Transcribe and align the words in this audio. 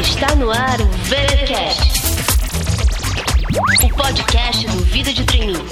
Está 0.00 0.34
no 0.34 0.50
ar 0.50 0.80
o 0.80 0.86
VeraCast, 1.04 2.02
o 3.84 3.88
podcast 3.96 4.66
do 4.66 4.84
Vida 4.84 5.12
de 5.12 5.22
Treininho. 5.24 5.64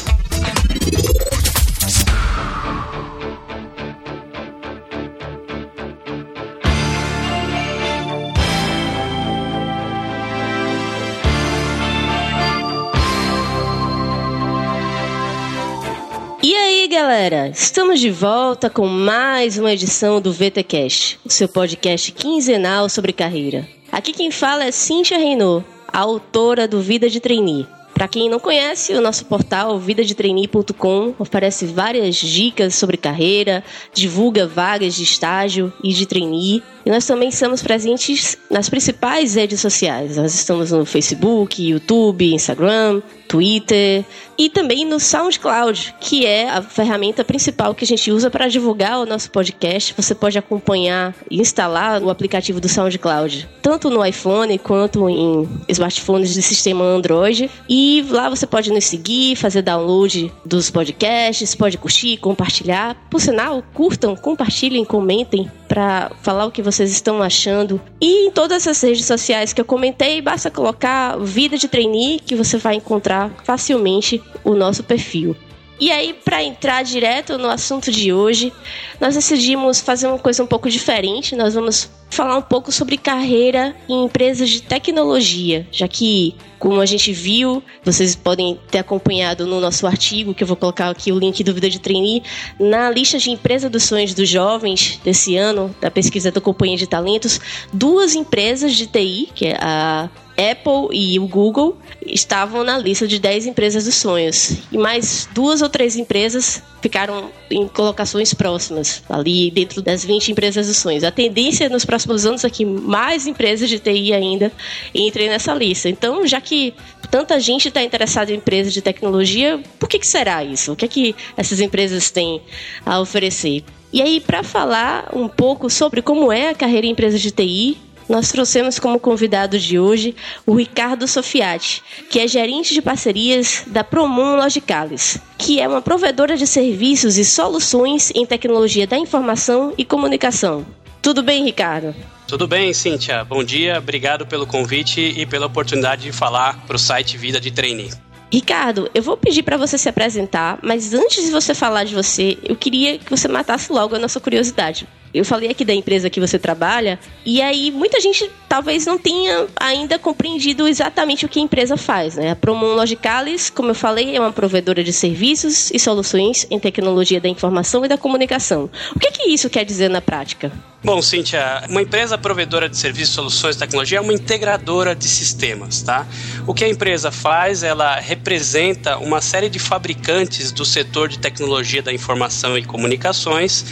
Galera? 17.03 17.48
Estamos 17.48 17.98
de 17.98 18.11
volta 18.11 18.71
com 18.71 18.87
mais 18.87 19.59
uma 19.59 19.73
edição 19.73 20.21
do 20.21 20.32
VTcast, 20.32 21.19
o 21.25 21.30
seu 21.30 21.48
podcast 21.48 22.12
quinzenal 22.12 22.88
sobre 22.88 23.12
carreira. 23.12 23.66
Aqui 23.91 24.12
quem 24.12 24.30
fala 24.30 24.66
é 24.66 24.70
Cíntia 24.70 25.19
Renault, 25.19 25.66
autora 25.92 26.69
do 26.69 26.80
Vida 26.80 27.11
de 27.11 27.19
Trainee. 27.19 27.66
Para 27.92 28.06
quem 28.06 28.30
não 28.30 28.38
conhece, 28.38 28.95
o 28.95 29.01
nosso 29.01 29.27
portal 29.27 29.80
vidadetrainee.com 29.80 31.15
oferece 31.19 31.66
várias 31.66 32.15
dicas 32.15 32.77
sobre 32.77 32.97
carreira, 32.97 33.64
divulga 33.92 34.47
vagas 34.47 34.95
de 34.95 35.03
estágio 35.03 35.73
e 35.83 35.92
de 35.92 36.06
trainee. 36.06 36.62
E 36.84 36.91
nós 36.91 37.06
também 37.06 37.28
estamos 37.28 37.62
presentes 37.62 38.36
nas 38.50 38.68
principais 38.68 39.34
redes 39.34 39.60
sociais. 39.60 40.16
Nós 40.16 40.34
estamos 40.34 40.70
no 40.72 40.84
Facebook, 40.84 41.62
YouTube, 41.62 42.34
Instagram, 42.34 43.02
Twitter 43.32 44.05
e 44.36 44.50
também 44.50 44.84
no 44.84 45.00
SoundCloud, 45.00 45.95
que 45.98 46.27
é 46.27 46.50
a 46.50 46.60
ferramenta 46.60 47.24
principal 47.24 47.74
que 47.74 47.82
a 47.82 47.86
gente 47.86 48.12
usa 48.12 48.28
para 48.28 48.46
divulgar 48.46 49.00
o 49.00 49.06
nosso 49.06 49.30
podcast. 49.30 49.95
Você 49.96 50.14
pode 50.14 50.36
acompanhar 50.36 51.14
e 51.30 51.41
instalar 51.41 52.02
o 52.02 52.10
aplicativo 52.10 52.60
do 52.60 52.68
SoundCloud, 52.68 53.48
tanto 53.62 53.89
no 53.89 54.05
iPhone 54.05 54.58
quanto 54.58 55.08
em 55.08 55.48
smartphones 55.69 56.34
de 56.34 56.42
sistema 56.42 56.84
Android. 56.84 57.50
E 57.67 58.05
lá 58.11 58.28
você 58.28 58.46
pode 58.46 58.70
nos 58.70 58.84
seguir, 58.84 59.36
fazer 59.36 59.62
download 59.62 60.30
dos 60.44 60.70
podcasts, 60.70 61.55
pode 61.55 61.78
curtir, 61.78 62.19
compartilhar. 62.19 62.96
Por 63.08 63.20
sinal, 63.20 63.62
curtam, 63.72 64.14
compartilhem, 64.14 64.84
comentem 64.84 65.50
para 65.73 66.12
falar 66.20 66.45
o 66.45 66.51
que 66.51 66.61
vocês 66.61 66.91
estão 66.91 67.23
achando. 67.23 67.81
E 67.98 68.27
em 68.27 68.31
todas 68.31 68.69
as 68.69 68.78
redes 68.83 69.06
sociais 69.06 69.55
que 69.55 69.61
eu 69.61 69.65
comentei, 69.65 70.20
basta 70.20 70.51
colocar 70.51 71.17
Vida 71.17 71.56
de 71.56 71.67
Trainee 71.67 72.20
que 72.20 72.34
você 72.34 72.59
vai 72.59 72.75
encontrar 72.75 73.31
facilmente 73.42 74.23
o 74.45 74.55
nosso 74.55 74.83
perfil. 74.83 75.34
E 75.81 75.91
aí, 75.91 76.12
para 76.12 76.42
entrar 76.42 76.83
direto 76.83 77.39
no 77.39 77.48
assunto 77.48 77.91
de 77.91 78.12
hoje, 78.12 78.53
nós 79.01 79.14
decidimos 79.14 79.81
fazer 79.81 80.09
uma 80.09 80.19
coisa 80.19 80.45
um 80.45 80.47
pouco 80.47 80.69
diferente. 80.69 81.34
Nós 81.34 81.55
vamos 81.55 81.89
falar 82.12 82.36
um 82.36 82.42
pouco 82.42 82.70
sobre 82.70 82.98
carreira 82.98 83.74
em 83.88 84.05
empresas 84.05 84.50
de 84.50 84.62
tecnologia, 84.62 85.66
já 85.72 85.88
que, 85.88 86.36
como 86.58 86.78
a 86.78 86.84
gente 86.84 87.10
viu, 87.10 87.62
vocês 87.82 88.14
podem 88.14 88.60
ter 88.70 88.78
acompanhado 88.78 89.46
no 89.46 89.58
nosso 89.58 89.86
artigo, 89.86 90.34
que 90.34 90.42
eu 90.42 90.46
vou 90.46 90.56
colocar 90.56 90.90
aqui 90.90 91.10
o 91.10 91.18
link 91.18 91.42
do 91.42 91.55
Vida 91.55 91.70
de 91.70 91.80
Trainee, 91.80 92.22
na 92.60 92.90
lista 92.90 93.18
de 93.18 93.30
empresa 93.30 93.70
dos 93.70 93.84
sonhos 93.84 94.12
dos 94.12 94.28
jovens 94.28 95.00
desse 95.02 95.36
ano, 95.36 95.74
da 95.80 95.90
pesquisa 95.90 96.30
da 96.30 96.38
Companhia 96.38 96.77
de 96.77 96.86
Talentos, 96.86 97.40
duas 97.72 98.14
empresas 98.14 98.74
de 98.74 98.86
TI, 98.86 99.30
que 99.34 99.46
é 99.46 99.56
a 99.58 100.10
Apple 100.36 100.88
e 100.92 101.19
o 101.19 101.27
Google 101.27 101.78
estavam 102.05 102.64
na 102.64 102.78
lista 102.78 103.06
de 103.06 103.19
10 103.19 103.47
empresas 103.47 103.84
dos 103.84 103.94
sonhos. 103.94 104.58
E 104.70 104.78
mais 104.78 105.28
duas 105.33 105.62
ou 105.62 105.69
três 105.69 105.97
empresas 105.97 106.62
ficaram 106.80 107.30
em 107.50 107.69
colocações 107.69 108.34
próximas, 108.34 109.02
ali 109.08 109.50
dentro 109.50 109.80
das 109.80 110.05
20 110.05 110.33
empresas 110.33 110.66
dos 110.66 110.77
sonhos. 110.77 111.05
A 111.05 111.11
tendência 111.11 111.69
nos 111.69 111.84
próximos 111.84 112.27
anos 112.27 112.44
é 112.44 112.50
que 112.50 112.64
mais 112.64 113.27
empresas 113.27 113.69
de 113.69 113.78
TI 113.78 114.12
ainda 114.12 114.50
entrem 114.94 115.28
nessa 115.28 115.55
lista. 115.55 115.89
Então, 115.89 116.27
já 116.27 116.41
que 116.41 116.74
tanta 117.11 117.39
gente 117.39 117.68
está 117.68 117.83
interessada 117.83 118.33
em 118.33 118.36
empresas 118.36 118.73
de 118.73 118.83
tecnologia, 118.83 119.61
por 119.78 119.89
que, 119.89 119.98
que 119.98 120.07
será 120.07 120.42
isso? 120.42 120.73
O 120.73 120.77
que 120.77 120.84
é 120.84 120.89
que 120.89 121.14
essas 121.36 121.61
empresas 121.61 122.11
têm 122.11 122.40
a 122.84 122.98
oferecer? 123.01 123.62
E 123.92 124.01
aí, 124.01 124.20
para 124.20 124.42
falar 124.42 125.11
um 125.14 125.28
pouco 125.28 125.68
sobre 125.68 126.01
como 126.01 126.33
é 126.33 126.48
a 126.48 126.55
carreira 126.55 126.86
em 126.86 126.90
empresas 126.90 127.20
de 127.20 127.30
TI, 127.30 127.77
nós 128.08 128.31
trouxemos 128.31 128.79
como 128.79 128.99
convidado 129.00 129.58
de 129.58 129.79
hoje 129.79 130.14
o 130.46 130.55
Ricardo 130.55 131.06
Sofiati, 131.06 131.82
que 132.11 132.19
é 132.19 132.26
gerente 132.26 132.75
de 132.75 132.82
parcerias 132.82 133.64
da 133.67 133.82
Promon 133.85 134.37
Logicalis, 134.37 135.19
que 135.38 135.61
é 135.61 135.69
uma 135.69 135.82
provedora 135.82 136.37
de 136.37 136.46
serviços 136.46 137.19
e 137.19 137.25
soluções 137.25 138.11
em 138.14 138.26
tecnologia 138.26 138.87
da 138.87 138.99
informação 138.99 139.73
e 139.76 139.85
comunicação. 139.85 140.64
Tudo 141.00 141.23
bem, 141.23 141.44
Ricardo? 141.44 141.94
Tudo 142.29 142.46
bem, 142.46 142.73
Cíntia. 142.73 143.25
Bom 143.25 143.43
dia, 143.44 143.79
obrigado 143.79 144.26
pelo 144.26 144.46
convite 144.46 145.00
e 145.00 145.26
pela 145.26 145.46
oportunidade 145.46 146.02
de 146.02 146.12
falar 146.12 146.64
para 146.67 146.76
o 146.76 146.79
site 146.79 147.19
Vida 147.19 147.40
de 147.40 147.50
Trainee. 147.50 147.90
Ricardo, 148.32 148.90
eu 148.94 149.02
vou 149.02 149.14
pedir 149.14 149.43
para 149.43 149.58
você 149.58 149.76
se 149.76 149.88
apresentar, 149.88 150.58
mas 150.62 150.94
antes 150.94 151.26
de 151.26 151.31
você 151.31 151.55
falar 151.55 151.84
de 151.84 151.94
você, 151.94 152.38
eu 152.43 152.56
queria 152.56 152.99
que 152.99 153.11
você 153.11 153.29
matasse 153.29 153.70
logo 153.70 153.94
a 153.94 153.99
nossa 153.99 154.19
curiosidade. 154.19 154.88
Eu 155.14 155.25
falei 155.25 155.50
aqui 155.50 155.64
da 155.64 155.75
empresa 155.75 156.08
que 156.08 156.19
você 156.19 156.38
trabalha, 156.38 156.99
e 157.25 157.43
aí 157.43 157.70
muita 157.70 158.00
gente 158.00 158.31
talvez 158.49 158.87
não 158.87 158.99
tenha 158.99 159.46
ainda 159.56 159.99
compreendido 159.99 160.67
exatamente 160.67 161.26
o 161.26 161.28
que 161.28 161.38
a 161.38 161.43
empresa 161.43 161.76
faz. 161.76 162.17
Né? 162.17 162.31
A 162.31 162.37
Promon 162.37 162.75
Logicalis, 162.75 163.50
como 163.50 163.70
eu 163.70 163.75
falei, 163.75 164.17
é 164.17 164.20
uma 164.20 164.32
provedora 164.32 164.82
de 164.82 164.93
serviços 164.93 165.70
e 165.70 165.78
soluções 165.78 166.46
em 166.50 166.58
tecnologia 166.58 167.20
da 167.20 167.28
informação 167.28 167.84
e 167.84 167.88
da 167.88 167.99
comunicação. 167.99 168.70
O 168.94 168.99
que, 168.99 169.11
que 169.11 169.31
isso 169.31 169.50
quer 169.50 169.64
dizer 169.64 169.88
na 169.88 170.00
prática? 170.00 170.52
Bom, 170.84 171.00
Cíntia, 171.00 171.62
uma 171.69 171.81
empresa 171.81 172.19
provedora 172.19 172.69
de 172.69 172.76
serviços, 172.76 173.14
soluções 173.14 173.55
e 173.55 173.58
tecnologia 173.61 173.99
é 173.99 174.00
uma 174.00 174.12
integradora 174.12 174.96
de 174.96 175.06
sistemas, 175.06 175.81
tá? 175.81 176.05
O 176.44 176.52
que 176.52 176.64
a 176.64 176.69
empresa 176.69 177.12
faz, 177.12 177.62
ela 177.62 178.00
representa 178.00 178.99
uma 178.99 179.20
série 179.20 179.49
de 179.49 179.61
fabricantes 179.61 180.50
do 180.50 180.64
setor 180.64 181.08
de 181.08 181.20
tecnologia 181.20 181.82
da 181.82 181.93
informação 181.93 182.58
e 182.58 182.64
comunicações 182.64 183.64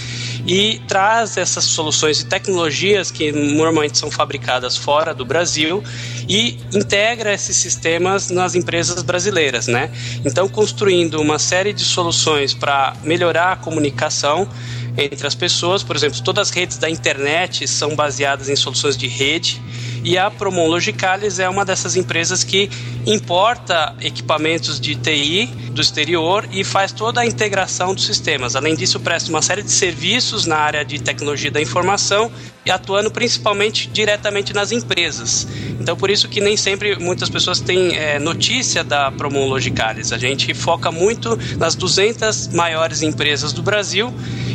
e 0.47 0.81
traz 0.87 1.30
essas 1.37 1.65
soluções 1.65 2.21
e 2.21 2.27
tecnologias 2.27 3.11
que 3.11 3.31
normalmente 3.31 3.99
são 3.99 4.11
fabricadas 4.11 4.77
fora 4.77 5.15
do 5.15 5.25
Brasil 5.25 5.83
e 6.29 6.59
integra 6.75 7.33
esses 7.33 7.57
sistemas 7.57 8.31
nas 8.31 8.55
empresas 8.55 9.03
brasileiras, 9.03 9.67
né? 9.67 9.91
Então, 10.25 10.49
construindo 10.49 11.21
uma 11.21 11.39
série 11.39 11.73
de 11.73 11.85
soluções 11.85 12.55
para 12.55 12.95
melhorar 13.03 13.53
a 13.53 13.57
comunicação 13.57 14.49
entre 14.97 15.27
as 15.27 15.35
pessoas. 15.35 15.83
Por 15.83 15.97
exemplo, 15.97 16.21
todas 16.23 16.49
as 16.49 16.55
redes 16.55 16.79
da 16.79 16.89
internet 16.89 17.67
são 17.67 17.95
baseadas 17.95 18.49
em 18.49 18.57
soluções 18.57 18.97
de 18.97 19.07
rede 19.07 19.61
e 20.03 20.17
a 20.17 20.31
Promon 20.31 20.67
Logicalis 20.67 21.39
é 21.39 21.49
uma 21.49 21.65
dessas 21.65 21.97
empresas 21.97 22.45
que 22.45 22.71
importa 23.07 23.95
equipamentos 24.01 24.81
de 24.81 24.95
TI 24.95 25.47
do 25.71 25.81
exterior 25.81 26.47
e 26.53 26.65
faz 26.65 26.93
toda 26.93 27.21
a 27.21 27.27
integração 27.27 27.95
dos 27.95 28.05
sistemas. 28.05 28.57
Além 28.57 28.75
disso, 28.75 29.01
presta 29.01 29.31
uma 29.31 29.43
série 29.43 29.63
de 29.63 29.71
serviços 29.71 30.47
na 30.47 30.57
área 30.57 30.85
de 30.85 31.01
tecnologia 31.01 31.51
da 31.51 31.61
informação 31.61 32.31
e 32.65 32.71
atuando 32.71 33.11
principalmente 33.11 33.89
diretamente 33.89 34.53
nas 34.53 34.71
empresas. 34.71 35.47
Então, 35.81 35.97
por 35.97 36.11
isso 36.11 36.29
que 36.29 36.41
nem 36.41 36.57
sempre 36.57 36.97
muitas 36.97 37.31
pessoas 37.31 37.61
têm 37.61 37.97
é, 37.97 38.19
notícia 38.19 38.85
da 38.85 39.11
Promon 39.11 39.49
Logicalis. 39.49 40.13
A 40.13 40.19
gente 40.19 40.53
foca 40.53 40.93
muito 40.93 41.39
nas 41.57 41.75
200 41.75 42.49
maiores 42.49 43.03
empresas 43.03 43.53
do 43.53 43.63
Brasil 43.63 44.13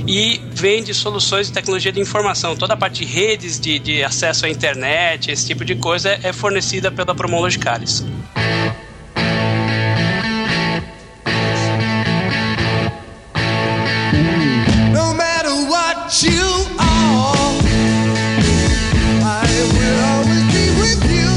e 0.08 0.40
vende 0.52 0.94
soluções 0.94 1.48
de 1.48 1.54
tecnologia 1.54 1.92
de 1.92 2.00
informação. 2.00 2.56
Toda 2.56 2.76
a 2.76 2.78
parte 2.78 3.04
de 3.04 3.12
redes 3.12 3.60
de, 3.60 3.80
de 3.80 4.04
acesso 4.04 4.46
à 4.46 4.50
internet, 4.50 5.32
esse 5.36 5.46
tipo 5.46 5.66
de 5.66 5.76
coisa, 5.76 6.18
é 6.24 6.32
fornecida 6.32 6.90
pela 6.90 7.14
Promon 7.14 7.42
Logicalis. 7.42 8.06
No 14.94 15.14
matter 15.14 15.52
what 15.70 16.26
you 16.26 16.68
are, 16.80 17.36
I 19.22 19.46
will 19.76 20.00
always 20.10 20.44
be 20.54 20.66
with 20.80 21.04
you. 21.12 21.30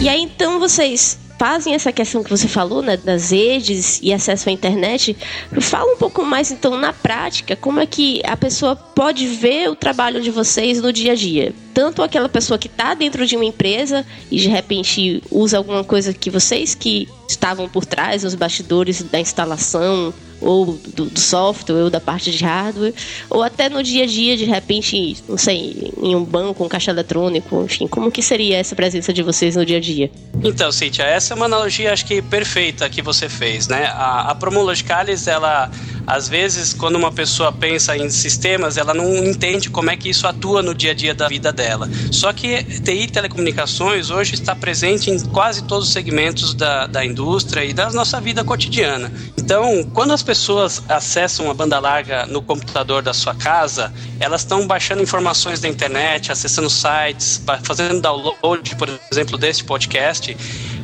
E 0.00 0.08
aí 0.08 0.22
então 0.22 0.58
vocês 0.58 1.18
fazem 1.38 1.74
essa 1.74 1.92
questão 1.92 2.24
que 2.24 2.30
você 2.30 2.48
falou, 2.48 2.80
né, 2.82 2.96
das 2.96 3.30
redes 3.30 4.00
e 4.02 4.12
acesso 4.12 4.48
à 4.48 4.52
internet. 4.52 5.14
Fala 5.60 5.92
um 5.92 5.96
pouco 5.98 6.24
mais 6.24 6.50
então 6.50 6.78
na 6.78 6.94
prática, 6.94 7.54
como 7.54 7.78
é 7.78 7.86
que 7.86 8.22
a 8.24 8.36
pessoa 8.36 8.74
pode 8.74 9.26
ver 9.26 9.68
o 9.68 9.76
trabalho 9.76 10.20
de 10.22 10.30
vocês 10.30 10.80
no 10.80 10.92
dia 10.92 11.12
a 11.12 11.14
dia. 11.14 11.54
Tanto 11.78 12.02
aquela 12.02 12.28
pessoa 12.28 12.58
que 12.58 12.66
está 12.66 12.92
dentro 12.92 13.24
de 13.24 13.36
uma 13.36 13.44
empresa 13.44 14.04
e 14.32 14.36
de 14.40 14.48
repente 14.48 15.22
usa 15.30 15.58
alguma 15.58 15.84
coisa 15.84 16.12
que 16.12 16.28
vocês 16.28 16.74
que 16.74 17.08
estavam 17.28 17.68
por 17.68 17.86
trás, 17.86 18.24
nos 18.24 18.34
bastidores 18.34 19.00
da 19.02 19.20
instalação 19.20 20.12
ou 20.40 20.78
do, 20.94 21.06
do 21.06 21.20
software 21.20 21.82
ou 21.82 21.90
da 21.90 22.00
parte 22.00 22.30
de 22.30 22.44
hardware, 22.44 22.94
ou 23.30 23.42
até 23.42 23.68
no 23.68 23.82
dia 23.82 24.04
a 24.04 24.06
dia, 24.06 24.36
de 24.36 24.44
repente, 24.44 25.16
não 25.28 25.36
sei, 25.36 25.92
em 26.00 26.14
um 26.14 26.24
banco, 26.24 26.64
um 26.64 26.68
caixa 26.68 26.90
eletrônico, 26.90 27.62
enfim, 27.64 27.86
como 27.86 28.10
que 28.10 28.22
seria 28.22 28.56
essa 28.56 28.74
presença 28.74 29.12
de 29.12 29.22
vocês 29.22 29.56
no 29.56 29.66
dia 29.66 29.78
a 29.78 29.80
dia? 29.80 30.10
Então, 30.42 30.70
Cíntia, 30.70 31.02
essa 31.02 31.34
é 31.34 31.36
uma 31.36 31.46
analogia 31.46 31.92
acho 31.92 32.06
que 32.06 32.22
perfeita 32.22 32.88
que 32.88 33.02
você 33.02 33.28
fez, 33.28 33.68
né? 33.68 33.86
A, 33.86 34.30
a 34.30 34.34
Promologicalis, 34.34 35.26
ela 35.26 35.70
Às 36.06 36.26
vezes, 36.28 36.72
quando 36.72 36.96
uma 36.96 37.12
pessoa 37.12 37.52
pensa 37.52 37.94
em 37.96 38.08
sistemas, 38.08 38.78
ela 38.78 38.94
não 38.94 39.24
entende 39.26 39.68
como 39.68 39.90
é 39.90 39.96
que 39.96 40.08
isso 40.08 40.26
atua 40.26 40.62
no 40.62 40.74
dia 40.74 40.92
a 40.92 40.94
dia 40.94 41.14
da 41.14 41.28
vida 41.28 41.52
dela. 41.52 41.67
Só 42.10 42.32
que 42.32 42.62
TI 42.62 43.08
telecomunicações 43.08 44.10
hoje 44.10 44.34
está 44.34 44.54
presente 44.54 45.10
em 45.10 45.18
quase 45.18 45.62
todos 45.64 45.88
os 45.88 45.92
segmentos 45.92 46.54
da, 46.54 46.86
da 46.86 47.04
indústria 47.04 47.64
e 47.64 47.72
da 47.72 47.90
nossa 47.90 48.20
vida 48.20 48.44
cotidiana. 48.44 49.12
Então, 49.36 49.82
quando 49.94 50.12
as 50.12 50.22
pessoas 50.22 50.82
acessam 50.88 51.50
a 51.50 51.54
banda 51.54 51.78
larga 51.78 52.26
no 52.26 52.42
computador 52.42 53.02
da 53.02 53.14
sua 53.14 53.34
casa, 53.34 53.92
elas 54.20 54.42
estão 54.42 54.66
baixando 54.66 55.02
informações 55.02 55.60
da 55.60 55.68
internet, 55.68 56.30
acessando 56.30 56.68
sites, 56.68 57.42
fazendo 57.62 58.00
download, 58.00 58.76
por 58.76 58.88
exemplo, 59.10 59.38
deste 59.38 59.64
podcast 59.64 60.36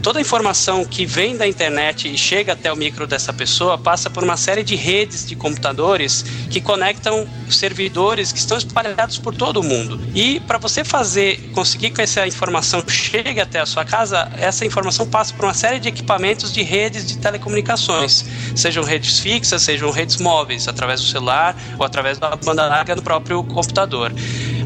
toda 0.05 0.19
a 0.19 0.23
informação 0.23 0.85
que 0.85 1.07
vem 1.07 1.35
da 1.35 1.49
internet 1.49 2.13
e 2.13 2.19
chega 2.19 2.53
até 2.53 2.71
o 2.71 2.77
micro 2.77 3.07
dessa 3.07 3.33
pessoa 3.33 3.79
passa 3.79 4.11
por 4.11 4.23
uma 4.23 4.37
série 4.37 4.63
de 4.63 4.77
redes 4.77 5.27
de 5.27 5.35
computadores 5.35 6.23
que 6.51 6.61
conectam 6.61 7.27
servidores 7.49 8.31
que 8.31 8.39
estão 8.39 8.59
espalhados 8.59 9.17
por 9.17 9.35
todo 9.35 9.61
o 9.61 9.63
mundo. 9.63 9.99
E 10.15 10.41
para 10.41 10.59
você 10.59 10.85
fazer, 10.85 11.51
conseguir 11.55 11.91
que 11.91 12.03
essa 12.03 12.27
informação 12.27 12.85
chegue 12.87 13.41
até 13.41 13.61
a 13.61 13.65
sua 13.65 13.83
casa, 13.83 14.31
essa 14.37 14.67
informação 14.67 15.07
passa 15.07 15.33
por 15.33 15.47
uma 15.47 15.55
série 15.55 15.79
de 15.79 15.89
equipamentos 15.89 16.53
de 16.53 16.63
redes 16.63 17.07
de 17.07 17.17
telecomunicações, 17.17 18.27
sejam 18.55 18.85
redes 18.85 19.21
fixas, 19.21 19.63
sejam 19.63 19.91
redes 19.91 20.19
móveis, 20.19 20.69
através 20.69 21.01
do 21.01 21.07
celular 21.07 21.57
ou 21.79 21.87
através 21.87 22.19
da 22.19 22.37
banda 22.37 22.67
larga 22.67 22.95
do 22.95 23.03
próprio 23.03 23.43
computador. 23.43 24.13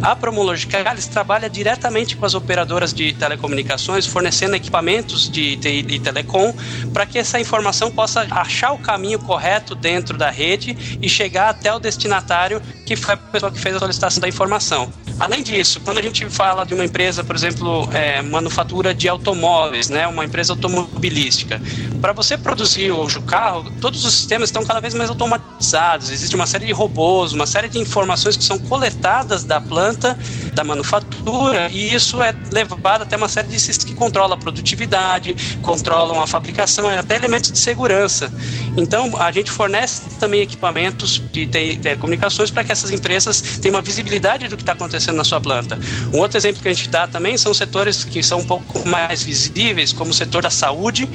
A 0.00 0.14
Promologicalis 0.14 1.08
trabalha 1.08 1.50
diretamente 1.50 2.16
com 2.16 2.24
as 2.24 2.34
operadoras 2.34 2.94
de 2.94 3.12
telecomunicações, 3.12 4.06
fornecendo 4.06 4.54
equipamentos 4.54 5.28
de 5.28 5.56
TI 5.56 5.84
e 5.88 5.98
telecom 5.98 6.54
para 6.92 7.04
que 7.04 7.18
essa 7.18 7.40
informação 7.40 7.90
possa 7.90 8.26
achar 8.30 8.72
o 8.72 8.78
caminho 8.78 9.18
correto 9.18 9.74
dentro 9.74 10.16
da 10.16 10.30
rede 10.30 10.98
e 11.02 11.08
chegar 11.08 11.48
até 11.48 11.72
o 11.74 11.80
destinatário 11.80 12.62
que 12.86 12.96
foi 12.96 13.14
a 13.14 13.16
pessoa 13.16 13.50
que 13.50 13.60
fez 13.60 13.74
a 13.74 13.80
solicitação 13.80 14.20
da 14.20 14.28
informação. 14.28 14.88
Além 15.18 15.42
disso, 15.42 15.80
quando 15.80 15.98
a 15.98 16.02
gente 16.02 16.24
fala 16.30 16.64
de 16.64 16.74
uma 16.74 16.84
empresa, 16.84 17.24
por 17.24 17.34
exemplo, 17.34 17.88
é, 17.92 18.22
manufatura 18.22 18.94
de 18.94 19.08
automóveis, 19.08 19.88
né, 19.88 20.06
uma 20.06 20.24
empresa 20.24 20.52
automobilística, 20.52 21.60
para 22.00 22.12
você 22.12 22.38
produzir 22.38 22.92
hoje 22.92 23.18
o 23.18 23.22
carro, 23.22 23.68
todos 23.80 24.04
os 24.04 24.14
sistemas 24.14 24.48
estão 24.48 24.64
cada 24.64 24.78
vez 24.78 24.94
mais 24.94 25.10
automatizados. 25.10 26.10
Existe 26.10 26.36
uma 26.36 26.46
série 26.46 26.66
de 26.66 26.72
robôs, 26.72 27.32
uma 27.32 27.46
série 27.46 27.68
de 27.68 27.78
informações 27.78 28.36
que 28.36 28.44
são 28.44 28.60
coletadas 28.60 29.42
da 29.42 29.60
planta, 29.60 30.16
da 30.54 30.62
manufatura, 30.62 31.68
e 31.68 31.92
isso 31.92 32.22
é 32.22 32.32
levado 32.52 33.02
até 33.02 33.16
uma 33.16 33.28
série 33.28 33.48
de 33.48 33.58
sistemas 33.58 33.84
que 33.84 33.94
controlam 33.94 34.34
a 34.34 34.36
produtividade, 34.36 35.34
controlam 35.62 36.22
a 36.22 36.26
fabricação, 36.26 36.88
até 36.88 37.16
elementos 37.16 37.50
de 37.50 37.58
segurança. 37.58 38.32
Então, 38.76 39.20
a 39.20 39.32
gente 39.32 39.50
fornece 39.50 40.02
também 40.20 40.42
equipamentos 40.42 41.20
de 41.32 41.46
telecomunicações 41.46 42.50
para 42.50 42.62
que 42.62 42.70
essas 42.70 42.90
empresas 42.92 43.40
tenham 43.60 43.74
uma 43.74 43.82
visibilidade 43.82 44.46
do 44.46 44.56
que 44.56 44.62
está 44.62 44.72
acontecendo 44.72 45.07
na 45.16 45.24
sua 45.24 45.40
planta. 45.40 45.78
Um 46.12 46.18
outro 46.18 46.36
exemplo 46.36 46.62
que 46.62 46.68
a 46.68 46.72
gente 46.72 46.88
dá 46.88 47.06
também 47.06 47.36
são 47.36 47.52
setores 47.54 48.04
que 48.04 48.22
são 48.22 48.40
um 48.40 48.44
pouco 48.44 48.86
mais 48.88 49.22
visíveis, 49.22 49.92
como 49.92 50.10
o 50.10 50.14
setor 50.14 50.42
da 50.42 50.50
saúde, 50.50 51.08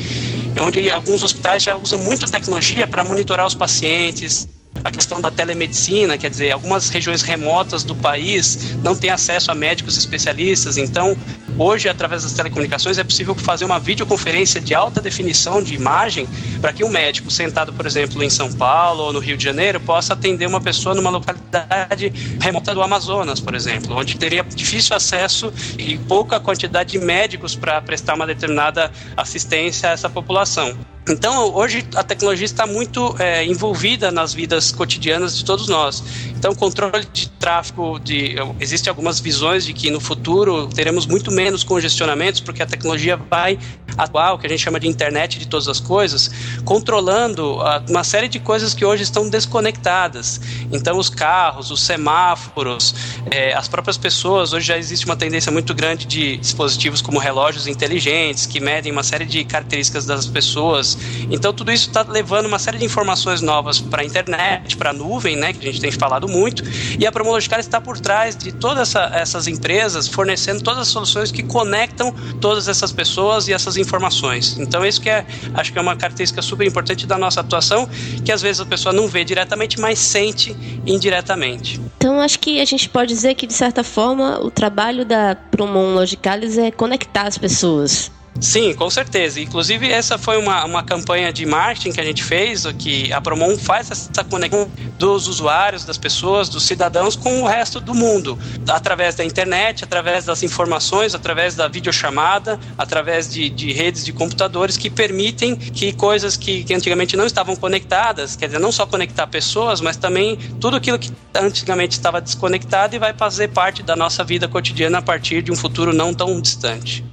onde 0.62 0.90
alguns 0.90 1.24
hospitais 1.24 1.64
já 1.64 1.76
usam 1.76 2.00
muita 2.00 2.28
tecnologia 2.28 2.88
para 2.88 3.04
monitorar 3.04 3.46
os 3.46 3.56
pacientes, 3.56 4.48
a 4.84 4.92
questão 4.92 5.22
da 5.22 5.32
telemedicina, 5.32 6.18
quer 6.18 6.30
dizer, 6.30 6.52
algumas 6.52 6.90
regiões 6.90 7.22
remotas 7.22 7.84
do 7.84 7.96
país 7.96 8.76
não 8.84 8.96
têm 8.96 9.10
acesso 9.10 9.52
a 9.52 9.56
médicos 9.56 9.98
especialistas, 9.98 10.78
então 10.78 11.18
hoje, 11.58 11.88
através 11.88 12.24
das 12.24 12.34
telecomunicações, 12.34 12.98
é 12.98 13.04
possível 13.04 13.34
fazer 13.36 13.64
uma 13.64 13.80
videoconferência 13.80 14.60
de 14.60 14.74
alta 14.74 15.00
definição 15.00 15.64
de 15.64 15.76
imagem 15.76 16.28
para 16.60 16.74
que 16.74 16.84
um 16.84 16.90
médico 16.90 17.32
sentado, 17.32 17.72
por 17.72 17.86
exemplo, 17.86 18.22
em 18.24 18.30
São 18.30 18.52
Paulo 18.52 19.04
ou 19.04 19.14
no 19.14 19.20
Rio 19.20 19.38
de 19.38 19.44
Janeiro 19.44 19.80
possa 19.80 20.14
atender 20.14 20.48
uma 20.48 20.60
pessoa 20.60 20.94
numa 20.96 21.10
localidade 21.10 22.12
remota 22.42 22.74
do 22.74 22.82
Amazonas, 22.82 23.40
por 23.40 23.56
exemplo, 23.56 23.96
onde 23.96 24.18
teria 24.18 24.44
difícil 24.44 24.96
acesso 24.96 25.54
e 25.78 25.98
pouca 25.98 26.40
quantidade 26.40 26.92
de 26.94 27.00
médicos 27.00 27.56
para 27.56 27.82
prestar 27.82 28.16
uma 28.16 28.28
determinada 28.28 28.92
assistência 29.16 29.90
a 29.90 29.94
essa 29.94 30.10
população. 30.10 30.78
Então, 31.10 31.54
hoje 31.54 31.86
a 31.96 32.04
tecnologia 32.04 32.46
está 32.46 32.66
muito 32.66 33.14
é, 33.20 33.46
envolvida 33.46 34.10
nas 34.10 34.34
vidas 34.34 34.72
cotidianas 34.72 35.38
de 35.38 35.44
todos 35.44 35.68
nós. 35.68 36.02
Então, 36.30 36.56
controle 36.56 37.06
de 37.12 37.30
tráfego, 37.30 38.00
de, 38.00 38.36
existem 38.60 38.90
algumas 38.90 39.20
visões 39.20 39.66
de 39.66 39.74
que 39.74 39.92
no 39.92 40.00
futuro 40.00 40.68
teremos 40.68 41.06
muito 41.06 41.30
menos 41.30 41.64
congestionamentos, 41.64 42.40
porque 42.40 42.64
a 42.64 42.66
tecnologia 42.66 43.18
vai 43.18 43.60
atuar, 43.98 44.34
o 44.34 44.38
que 44.38 44.46
a 44.48 44.50
gente 44.50 44.62
chama 44.62 44.80
de 44.80 44.88
internet 44.88 45.38
de 45.38 45.48
todas 45.48 45.68
as 45.68 45.80
coisas, 45.80 46.32
controlando 46.64 47.58
uh, 47.58 47.84
uma 47.90 48.04
série 48.04 48.28
de 48.28 48.40
coisas 48.40 48.74
que 48.74 48.86
hoje 48.86 49.04
estão 49.04 49.30
desconectadas. 49.30 50.40
Então, 50.72 50.98
os 50.98 51.10
carros, 51.10 51.70
os 51.70 51.82
semáforos, 51.82 52.96
é, 53.30 53.54
as 53.54 53.68
próprias 53.68 53.98
pessoas, 53.98 54.54
hoje 54.54 54.68
já 54.68 54.78
existe 54.78 55.06
uma 55.06 55.18
tendência 55.18 55.52
muito 55.52 55.74
grande 55.74 56.06
de 56.06 56.38
dispositivos 56.38 57.02
como 57.02 57.20
relógios 57.20 57.68
inteligentes, 57.68 58.46
que 58.46 58.60
medem 58.60 58.92
uma 58.92 59.04
série 59.04 59.26
de 59.26 59.44
características 59.44 60.06
das 60.06 60.26
pessoas 60.28 60.93
então 61.30 61.54
tudo 61.54 61.72
isso 61.72 61.88
está 61.88 62.04
levando 62.08 62.46
uma 62.46 62.60
série 62.60 62.78
de 62.78 62.86
informações 62.86 63.42
novas 63.42 63.80
para 63.80 64.02
a 64.02 64.06
internet, 64.06 64.78
para 64.78 64.92
a 64.92 64.94
nuvem, 64.94 65.36
né, 65.36 65.54
que 65.54 65.68
a 65.68 65.72
gente 65.72 65.82
tem 65.82 65.92
falado 65.92 66.28
muito, 66.28 66.64
e 67.00 67.06
a 67.06 67.12
Promological 67.12 67.60
está 67.60 67.80
por 67.80 68.00
trás 68.00 68.36
de 68.36 68.52
todas 68.52 68.90
essa, 68.90 69.12
essas 69.14 69.48
empresas 69.48 70.08
fornecendo 70.08 70.62
todas 70.62 70.82
as 70.82 70.88
soluções 70.88 71.32
que 71.32 71.44
conectam 71.44 72.14
todas 72.40 72.68
essas 72.68 72.92
pessoas 72.92 73.48
e 73.48 73.54
essas 73.54 73.78
informações. 73.78 74.58
Então 74.58 74.86
isso 74.86 75.02
que 75.02 75.10
é, 75.10 75.26
acho 75.54 75.72
que 75.72 75.78
é 75.78 75.82
uma 75.82 75.96
característica 75.96 76.42
super 76.42 76.66
importante 76.66 77.06
da 77.06 77.18
nossa 77.18 77.42
atuação, 77.42 77.88
que 78.24 78.32
às 78.32 78.42
vezes 78.42 78.62
a 78.62 78.66
pessoa 78.66 78.94
não 78.94 79.08
vê 79.08 79.24
diretamente, 79.24 79.80
mas 79.80 80.00
sente 80.00 80.56
indiretamente. 80.86 81.80
Então 81.98 82.20
acho 82.20 82.40
que 82.40 82.60
a 82.60 82.66
gente 82.66 82.90
pode 82.90 83.14
dizer 83.14 83.36
que 83.36 83.48
de 83.48 83.54
certa 83.54 83.84
forma 83.84 84.40
o 84.40 84.52
trabalho 84.52 85.06
da 85.06 85.36
Promon 85.36 85.94
Logicalis 85.94 86.58
é 86.58 86.70
conectar 86.72 87.28
as 87.28 87.38
pessoas. 87.38 88.12
Sim, 88.40 88.74
com 88.74 88.90
certeza. 88.90 89.40
Inclusive, 89.40 89.90
essa 89.90 90.18
foi 90.18 90.38
uma, 90.38 90.66
uma 90.66 90.84
campanha 90.84 91.32
de 91.32 91.46
marketing 91.46 91.92
que 91.92 92.02
a 92.02 92.04
gente 92.04 92.24
fez, 92.24 92.66
que 92.78 93.12
a 93.14 93.22
Promon 93.22 93.58
faz 93.58 93.90
essa 93.92 94.24
conexão 94.24 94.70
dos 94.98 95.28
usuários, 95.28 95.86
das 95.86 95.98
pessoas, 95.98 96.50
dos 96.50 96.64
cidadãos 96.64 97.16
com 97.16 97.42
o 97.42 97.48
resto 97.48 97.80
do 97.80 97.94
mundo, 97.94 98.38
através 98.68 99.16
da 99.16 99.24
internet, 99.24 99.84
através 99.84 100.26
das 100.26 100.44
informações, 100.44 101.16
através 101.16 101.56
da 101.56 101.68
videochamada, 101.68 102.60
através 102.78 103.32
de, 103.32 103.50
de 103.50 103.72
redes 103.72 104.04
de 104.04 104.12
computadores 104.12 104.78
que 104.78 104.90
permitem 104.90 105.56
que 105.56 105.94
coisas 105.94 106.36
que, 106.36 106.64
que 106.64 106.74
antigamente 106.74 107.16
não 107.16 107.26
estavam 107.26 107.56
conectadas, 107.56 108.36
quer 108.36 108.48
dizer, 108.48 108.60
não 108.60 108.72
só 108.72 108.86
conectar 108.86 109.28
pessoas, 109.28 109.80
mas 109.80 109.96
também 109.96 110.38
tudo 110.60 110.76
aquilo 110.76 111.00
que 111.00 111.12
antigamente 111.34 111.94
estava 111.94 112.20
desconectado 112.20 112.96
e 112.96 113.00
vai 113.00 113.14
fazer 113.14 113.50
parte 113.50 113.82
da 113.82 113.96
nossa 113.96 114.24
vida 114.24 114.48
cotidiana 114.48 114.98
a 114.98 115.02
partir 115.02 115.42
de 115.42 115.52
um 115.52 115.56
futuro 115.56 115.94
não 115.94 116.14
tão 116.14 116.42
distante. 116.42 117.04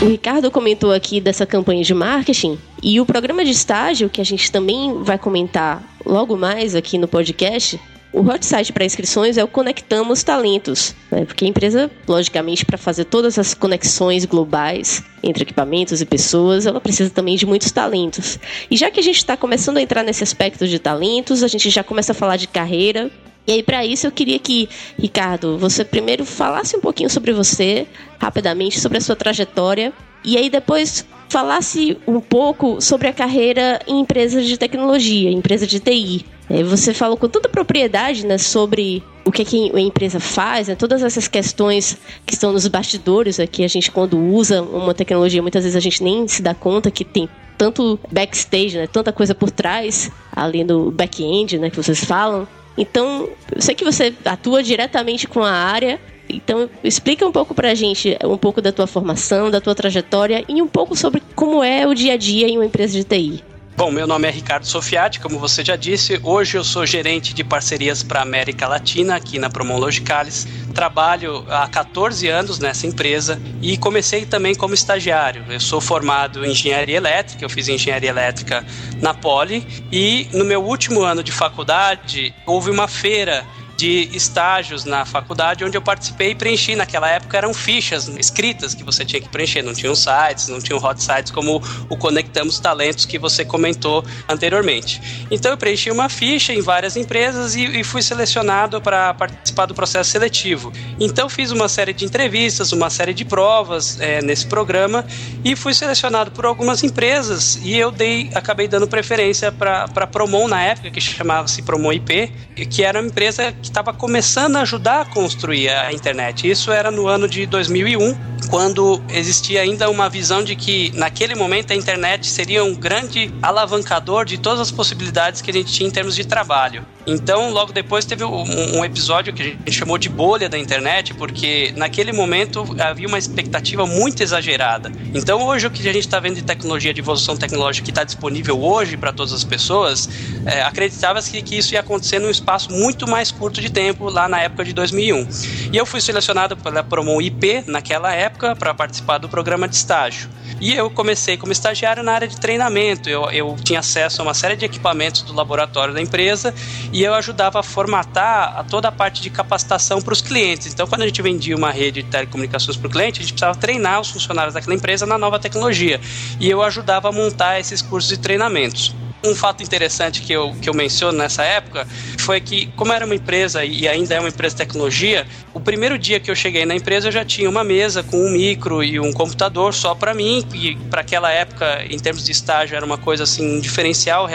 O 0.00 0.04
Ricardo 0.04 0.48
comentou 0.48 0.92
aqui 0.92 1.20
dessa 1.20 1.44
campanha 1.44 1.82
de 1.82 1.92
marketing 1.92 2.56
e 2.80 3.00
o 3.00 3.06
programa 3.06 3.44
de 3.44 3.50
estágio, 3.50 4.08
que 4.08 4.20
a 4.20 4.24
gente 4.24 4.50
também 4.52 5.02
vai 5.02 5.18
comentar 5.18 5.82
logo 6.06 6.36
mais 6.36 6.76
aqui 6.76 6.96
no 6.96 7.08
podcast, 7.08 7.80
o 8.12 8.20
hot 8.20 8.46
site 8.46 8.72
para 8.72 8.84
inscrições 8.84 9.36
é 9.36 9.42
o 9.44 9.48
Conectamos 9.48 10.22
Talentos, 10.22 10.94
né? 11.10 11.24
porque 11.24 11.44
a 11.44 11.48
empresa, 11.48 11.90
logicamente, 12.06 12.64
para 12.64 12.78
fazer 12.78 13.04
todas 13.04 13.38
as 13.38 13.54
conexões 13.54 14.24
globais 14.24 15.02
entre 15.22 15.42
equipamentos 15.42 16.00
e 16.00 16.06
pessoas, 16.06 16.64
ela 16.64 16.80
precisa 16.80 17.10
também 17.10 17.36
de 17.36 17.44
muitos 17.44 17.70
talentos. 17.70 18.38
E 18.70 18.76
já 18.76 18.90
que 18.90 19.00
a 19.00 19.02
gente 19.02 19.18
está 19.18 19.36
começando 19.36 19.76
a 19.76 19.82
entrar 19.82 20.04
nesse 20.04 20.22
aspecto 20.22 20.66
de 20.66 20.78
talentos, 20.78 21.42
a 21.42 21.48
gente 21.48 21.68
já 21.68 21.82
começa 21.82 22.12
a 22.12 22.14
falar 22.14 22.36
de 22.36 22.46
carreira, 22.46 23.10
e 23.48 23.52
aí, 23.52 23.62
para 23.62 23.82
isso, 23.82 24.06
eu 24.06 24.12
queria 24.12 24.38
que, 24.38 24.68
Ricardo, 24.98 25.56
você 25.56 25.82
primeiro 25.82 26.22
falasse 26.26 26.76
um 26.76 26.80
pouquinho 26.82 27.08
sobre 27.08 27.32
você, 27.32 27.86
rapidamente, 28.20 28.78
sobre 28.78 28.98
a 28.98 29.00
sua 29.00 29.16
trajetória, 29.16 29.90
e 30.22 30.36
aí 30.36 30.50
depois 30.50 31.06
falasse 31.30 31.96
um 32.06 32.20
pouco 32.20 32.78
sobre 32.78 33.08
a 33.08 33.12
carreira 33.12 33.80
em 33.86 34.00
empresas 34.00 34.46
de 34.46 34.58
tecnologia, 34.58 35.30
empresa 35.30 35.66
de 35.66 35.80
TI. 35.80 36.26
Você 36.66 36.92
falou 36.92 37.16
com 37.16 37.26
tanta 37.26 37.48
propriedade 37.48 38.26
né, 38.26 38.36
sobre 38.36 39.02
o 39.24 39.32
que, 39.32 39.42
que 39.46 39.74
a 39.74 39.80
empresa 39.80 40.20
faz, 40.20 40.68
né, 40.68 40.74
todas 40.74 41.02
essas 41.02 41.26
questões 41.26 41.96
que 42.26 42.34
estão 42.34 42.52
nos 42.52 42.68
bastidores 42.68 43.40
aqui. 43.40 43.64
A 43.64 43.68
gente, 43.68 43.90
quando 43.90 44.18
usa 44.18 44.60
uma 44.60 44.92
tecnologia, 44.92 45.40
muitas 45.40 45.64
vezes 45.64 45.76
a 45.76 45.80
gente 45.80 46.04
nem 46.04 46.28
se 46.28 46.42
dá 46.42 46.54
conta 46.54 46.90
que 46.90 47.02
tem 47.02 47.26
tanto 47.56 47.98
backstage, 48.12 48.76
né, 48.76 48.86
tanta 48.86 49.10
coisa 49.10 49.34
por 49.34 49.50
trás, 49.50 50.10
além 50.32 50.66
do 50.66 50.90
back-end 50.90 51.58
né, 51.58 51.70
que 51.70 51.76
vocês 51.76 52.04
falam. 52.04 52.46
Então, 52.78 53.28
eu 53.54 53.60
sei 53.60 53.74
que 53.74 53.84
você 53.84 54.14
atua 54.24 54.62
diretamente 54.62 55.26
com 55.26 55.42
a 55.42 55.50
área, 55.50 56.00
então 56.28 56.70
explica 56.84 57.26
um 57.26 57.32
pouco 57.32 57.52
pra 57.52 57.74
gente 57.74 58.16
um 58.24 58.38
pouco 58.38 58.62
da 58.62 58.70
tua 58.70 58.86
formação, 58.86 59.50
da 59.50 59.60
tua 59.60 59.74
trajetória 59.74 60.44
e 60.48 60.62
um 60.62 60.68
pouco 60.68 60.94
sobre 60.94 61.20
como 61.34 61.62
é 61.64 61.86
o 61.86 61.92
dia 61.92 62.14
a 62.14 62.16
dia 62.16 62.46
em 62.46 62.56
uma 62.56 62.64
empresa 62.64 62.96
de 62.96 63.02
TI. 63.02 63.44
Bom, 63.76 63.92
meu 63.92 64.08
nome 64.08 64.26
é 64.26 64.30
Ricardo 64.32 64.66
Sofiati, 64.66 65.20
como 65.20 65.38
você 65.38 65.64
já 65.64 65.76
disse. 65.76 66.20
Hoje 66.24 66.56
eu 66.56 66.64
sou 66.64 66.84
gerente 66.84 67.32
de 67.32 67.44
parcerias 67.44 68.02
para 68.02 68.22
América 68.22 68.66
Latina 68.66 69.14
aqui 69.14 69.38
na 69.38 69.48
Promon 69.48 69.78
Logicalis. 69.78 70.48
Trabalho 70.78 71.44
há 71.48 71.66
14 71.66 72.28
anos 72.28 72.60
nessa 72.60 72.86
empresa 72.86 73.42
e 73.60 73.76
comecei 73.76 74.24
também 74.24 74.54
como 74.54 74.74
estagiário. 74.74 75.44
Eu 75.48 75.58
sou 75.58 75.80
formado 75.80 76.46
em 76.46 76.52
engenharia 76.52 76.96
elétrica, 76.96 77.44
eu 77.44 77.50
fiz 77.50 77.66
engenharia 77.66 78.08
elétrica 78.08 78.64
na 79.00 79.12
Poli 79.12 79.66
e 79.90 80.28
no 80.32 80.44
meu 80.44 80.62
último 80.62 81.02
ano 81.02 81.20
de 81.20 81.32
faculdade 81.32 82.32
houve 82.46 82.70
uma 82.70 82.86
feira 82.86 83.44
de 83.78 84.10
estágios 84.12 84.84
na 84.84 85.04
faculdade 85.04 85.64
onde 85.64 85.78
eu 85.78 85.80
participei 85.80 86.32
e 86.32 86.34
preenchi. 86.34 86.74
Naquela 86.74 87.08
época 87.08 87.38
eram 87.38 87.54
fichas 87.54 88.08
escritas 88.08 88.74
que 88.74 88.82
você 88.82 89.04
tinha 89.04 89.22
que 89.22 89.28
preencher, 89.28 89.62
não 89.62 89.72
tinham 89.72 89.94
sites, 89.94 90.48
não 90.48 90.58
tinham 90.60 90.82
hot 90.82 91.00
sites 91.00 91.30
como 91.30 91.62
o 91.88 91.96
Conectamos 91.96 92.58
Talentos 92.58 93.06
que 93.06 93.18
você 93.18 93.44
comentou 93.44 94.04
anteriormente. 94.28 95.26
Então 95.30 95.52
eu 95.52 95.56
preenchi 95.56 95.92
uma 95.92 96.08
ficha 96.08 96.52
em 96.52 96.60
várias 96.60 96.96
empresas 96.96 97.54
e, 97.54 97.64
e 97.80 97.84
fui 97.84 98.02
selecionado 98.02 98.80
para 98.80 99.14
participar 99.14 99.66
do 99.66 99.74
processo 99.74 100.10
seletivo. 100.10 100.72
Então 100.98 101.28
fiz 101.28 101.52
uma 101.52 101.68
série 101.68 101.92
de 101.92 102.04
entrevistas, 102.04 102.72
uma 102.72 102.90
série 102.90 103.14
de 103.14 103.24
provas 103.24 104.00
é, 104.00 104.20
nesse 104.20 104.46
programa 104.46 105.06
e 105.44 105.54
fui 105.54 105.72
selecionado 105.72 106.32
por 106.32 106.44
algumas 106.44 106.82
empresas 106.82 107.60
e 107.62 107.78
eu 107.78 107.92
dei, 107.92 108.28
acabei 108.34 108.66
dando 108.66 108.88
preferência 108.88 109.52
para 109.52 110.06
Promon 110.08 110.48
na 110.48 110.60
época, 110.62 110.90
que 110.90 111.00
chamava-se 111.00 111.62
Promon 111.62 111.92
IP, 111.92 112.32
que 112.68 112.82
era 112.82 112.98
uma 112.98 113.06
empresa 113.06 113.52
que 113.52 113.67
estava 113.68 113.92
começando 113.92 114.56
a 114.56 114.62
ajudar 114.62 115.02
a 115.02 115.04
construir 115.04 115.68
a 115.68 115.92
internet. 115.92 116.48
Isso 116.48 116.72
era 116.72 116.90
no 116.90 117.06
ano 117.06 117.28
de 117.28 117.46
2001, 117.46 118.16
quando 118.48 119.00
existia 119.10 119.62
ainda 119.62 119.90
uma 119.90 120.08
visão 120.08 120.42
de 120.42 120.56
que 120.56 120.90
naquele 120.94 121.34
momento 121.34 121.72
a 121.72 121.76
internet 121.76 122.26
seria 122.26 122.64
um 122.64 122.74
grande 122.74 123.32
alavancador 123.42 124.24
de 124.24 124.38
todas 124.38 124.60
as 124.60 124.70
possibilidades 124.70 125.40
que 125.40 125.50
a 125.50 125.54
gente 125.54 125.72
tinha 125.72 125.88
em 125.88 125.92
termos 125.92 126.16
de 126.16 126.24
trabalho. 126.24 126.84
Então, 127.06 127.50
logo 127.50 127.72
depois 127.72 128.04
teve 128.04 128.22
um, 128.22 128.84
episódio 128.84 129.32
que 129.32 129.42
a 129.42 129.44
gente 129.46 129.72
chamou 129.72 129.96
de 129.96 130.10
bolha 130.10 130.46
da 130.46 130.58
internet, 130.58 131.14
porque 131.14 131.72
naquele 131.74 132.12
momento 132.12 132.76
havia 132.78 133.08
uma 133.08 133.18
expectativa 133.18 133.86
muito 133.86 134.22
exagerada. 134.22 134.92
Então, 135.14 135.42
hoje 135.46 135.66
o 135.66 135.70
que 135.70 135.88
a 135.88 135.92
gente 135.92 136.04
está 136.04 136.20
vendo 136.20 136.34
de 136.34 136.42
tecnologia, 136.42 136.92
de 136.92 137.00
evolução 137.00 137.34
tecnológica 137.34 137.84
que 137.86 137.90
está 137.90 138.04
disponível 138.04 138.62
hoje 138.62 138.96
para 138.98 139.10
todas 139.10 139.32
as 139.32 139.42
pessoas, 139.42 140.06
é, 140.44 140.60
acreditava-se 140.62 141.30
que, 141.30 141.40
que 141.40 141.56
isso 141.56 141.72
ia 141.72 141.80
acontecer 141.80 142.18
num 142.18 142.30
espaço 142.30 142.70
muito 142.70 143.08
mais 143.08 143.30
curto 143.30 143.57
de 143.60 143.70
tempo, 143.70 144.08
lá 144.08 144.28
na 144.28 144.40
época 144.40 144.64
de 144.64 144.72
2001. 144.72 145.28
E 145.72 145.76
eu 145.76 145.84
fui 145.84 146.00
selecionado 146.00 146.56
pela 146.56 146.82
Promon 146.82 147.20
IP 147.20 147.64
naquela 147.66 148.12
época 148.12 148.56
para 148.56 148.74
participar 148.74 149.18
do 149.18 149.28
programa 149.28 149.68
de 149.68 149.76
estágio. 149.76 150.28
E 150.60 150.74
eu 150.74 150.90
comecei 150.90 151.36
como 151.36 151.52
estagiário 151.52 152.02
na 152.02 152.12
área 152.12 152.26
de 152.26 152.38
treinamento. 152.38 153.08
Eu, 153.08 153.30
eu 153.30 153.56
tinha 153.62 153.80
acesso 153.80 154.20
a 154.20 154.24
uma 154.24 154.34
série 154.34 154.56
de 154.56 154.64
equipamentos 154.64 155.22
do 155.22 155.32
laboratório 155.32 155.94
da 155.94 156.00
empresa 156.00 156.54
e 156.92 157.02
eu 157.02 157.14
ajudava 157.14 157.60
a 157.60 157.62
formatar 157.62 158.58
a 158.58 158.64
toda 158.64 158.88
a 158.88 158.92
parte 158.92 159.22
de 159.22 159.30
capacitação 159.30 160.00
para 160.00 160.12
os 160.12 160.20
clientes. 160.20 160.72
Então, 160.72 160.86
quando 160.86 161.02
a 161.02 161.06
gente 161.06 161.22
vendia 161.22 161.56
uma 161.56 161.70
rede 161.70 162.02
de 162.02 162.08
telecomunicações 162.08 162.76
para 162.76 162.88
o 162.88 162.90
cliente, 162.90 163.20
a 163.20 163.22
gente 163.22 163.32
precisava 163.32 163.58
treinar 163.58 164.00
os 164.00 164.10
funcionários 164.10 164.54
daquela 164.54 164.74
empresa 164.74 165.06
na 165.06 165.18
nova 165.18 165.38
tecnologia. 165.38 166.00
E 166.40 166.50
eu 166.50 166.62
ajudava 166.62 167.08
a 167.08 167.12
montar 167.12 167.60
esses 167.60 167.80
cursos 167.80 168.08
de 168.08 168.18
treinamentos. 168.18 168.94
Um 169.24 169.34
fato 169.34 169.62
interessante 169.62 170.22
que 170.22 170.32
eu, 170.32 170.54
que 170.62 170.70
eu 170.70 170.74
menciono 170.74 171.18
nessa 171.18 171.42
época 171.42 171.86
foi 172.20 172.40
que, 172.40 172.66
como 172.76 172.92
era 172.92 173.04
uma 173.04 173.14
empresa 173.14 173.64
e 173.64 173.88
ainda 173.88 174.14
é 174.14 174.20
uma 174.20 174.28
empresa 174.28 174.54
de 174.54 174.58
tecnologia, 174.58 175.26
o 175.52 175.58
primeiro 175.60 175.98
dia 175.98 176.20
que 176.20 176.30
eu 176.30 176.36
cheguei 176.36 176.64
na 176.64 176.76
empresa 176.76 177.08
eu 177.08 177.12
já 177.12 177.24
tinha 177.24 177.50
uma 177.50 177.64
mesa 177.64 178.02
com 178.02 178.16
um 178.16 178.30
micro 178.30 178.82
e 178.82 179.00
um 179.00 179.12
computador 179.12 179.74
só 179.74 179.94
para 179.94 180.14
mim, 180.14 180.46
e 180.54 180.76
para 180.88 181.00
aquela 181.00 181.32
época, 181.32 181.84
em 181.90 181.98
termos 181.98 182.24
de 182.24 182.30
estágio, 182.30 182.76
era 182.76 182.86
uma 182.86 182.98
coisa 182.98 183.24
assim, 183.24 183.56
um 183.56 183.60
diferencial 183.60 184.28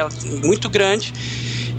muito 0.44 0.70
grande. 0.70 1.14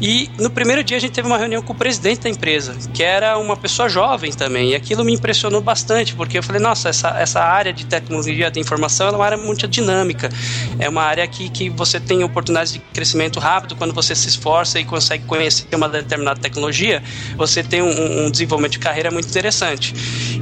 E 0.06 0.30
no 0.38 0.50
primeiro 0.50 0.84
dia 0.84 0.98
a 0.98 1.00
gente 1.00 1.12
teve 1.12 1.26
uma 1.26 1.38
reunião 1.38 1.62
com 1.62 1.72
o 1.72 1.74
presidente 1.74 2.20
da 2.20 2.28
empresa, 2.28 2.76
que 2.92 3.02
era 3.02 3.38
uma 3.38 3.56
pessoa 3.56 3.88
jovem 3.88 4.30
também. 4.30 4.72
E 4.72 4.74
aquilo 4.74 5.02
me 5.02 5.14
impressionou 5.14 5.62
bastante, 5.62 6.14
porque 6.14 6.36
eu 6.36 6.42
falei, 6.42 6.60
nossa, 6.60 6.90
essa, 6.90 7.08
essa 7.18 7.40
área 7.40 7.72
de 7.72 7.86
tecnologia 7.86 8.50
de 8.50 8.60
informação 8.60 9.08
é 9.08 9.12
uma 9.12 9.24
área 9.24 9.38
muito 9.38 9.66
dinâmica. 9.66 10.28
É 10.78 10.90
uma 10.90 11.02
área 11.02 11.26
que, 11.26 11.48
que 11.48 11.70
você 11.70 11.98
tem 11.98 12.22
oportunidades 12.22 12.74
de 12.74 12.80
crescimento 12.80 13.40
rápido 13.40 13.76
quando 13.76 13.94
você 13.94 14.14
se 14.14 14.28
esforça 14.28 14.78
e 14.78 14.84
consegue 14.84 15.24
conhecer 15.24 15.74
uma 15.74 15.88
determinada 15.88 16.38
tecnologia, 16.38 17.02
você 17.34 17.62
tem 17.62 17.80
um, 17.80 18.26
um 18.26 18.30
desenvolvimento 18.30 18.72
de 18.72 18.80
carreira 18.80 19.10
muito 19.10 19.26
interessante. 19.26 19.94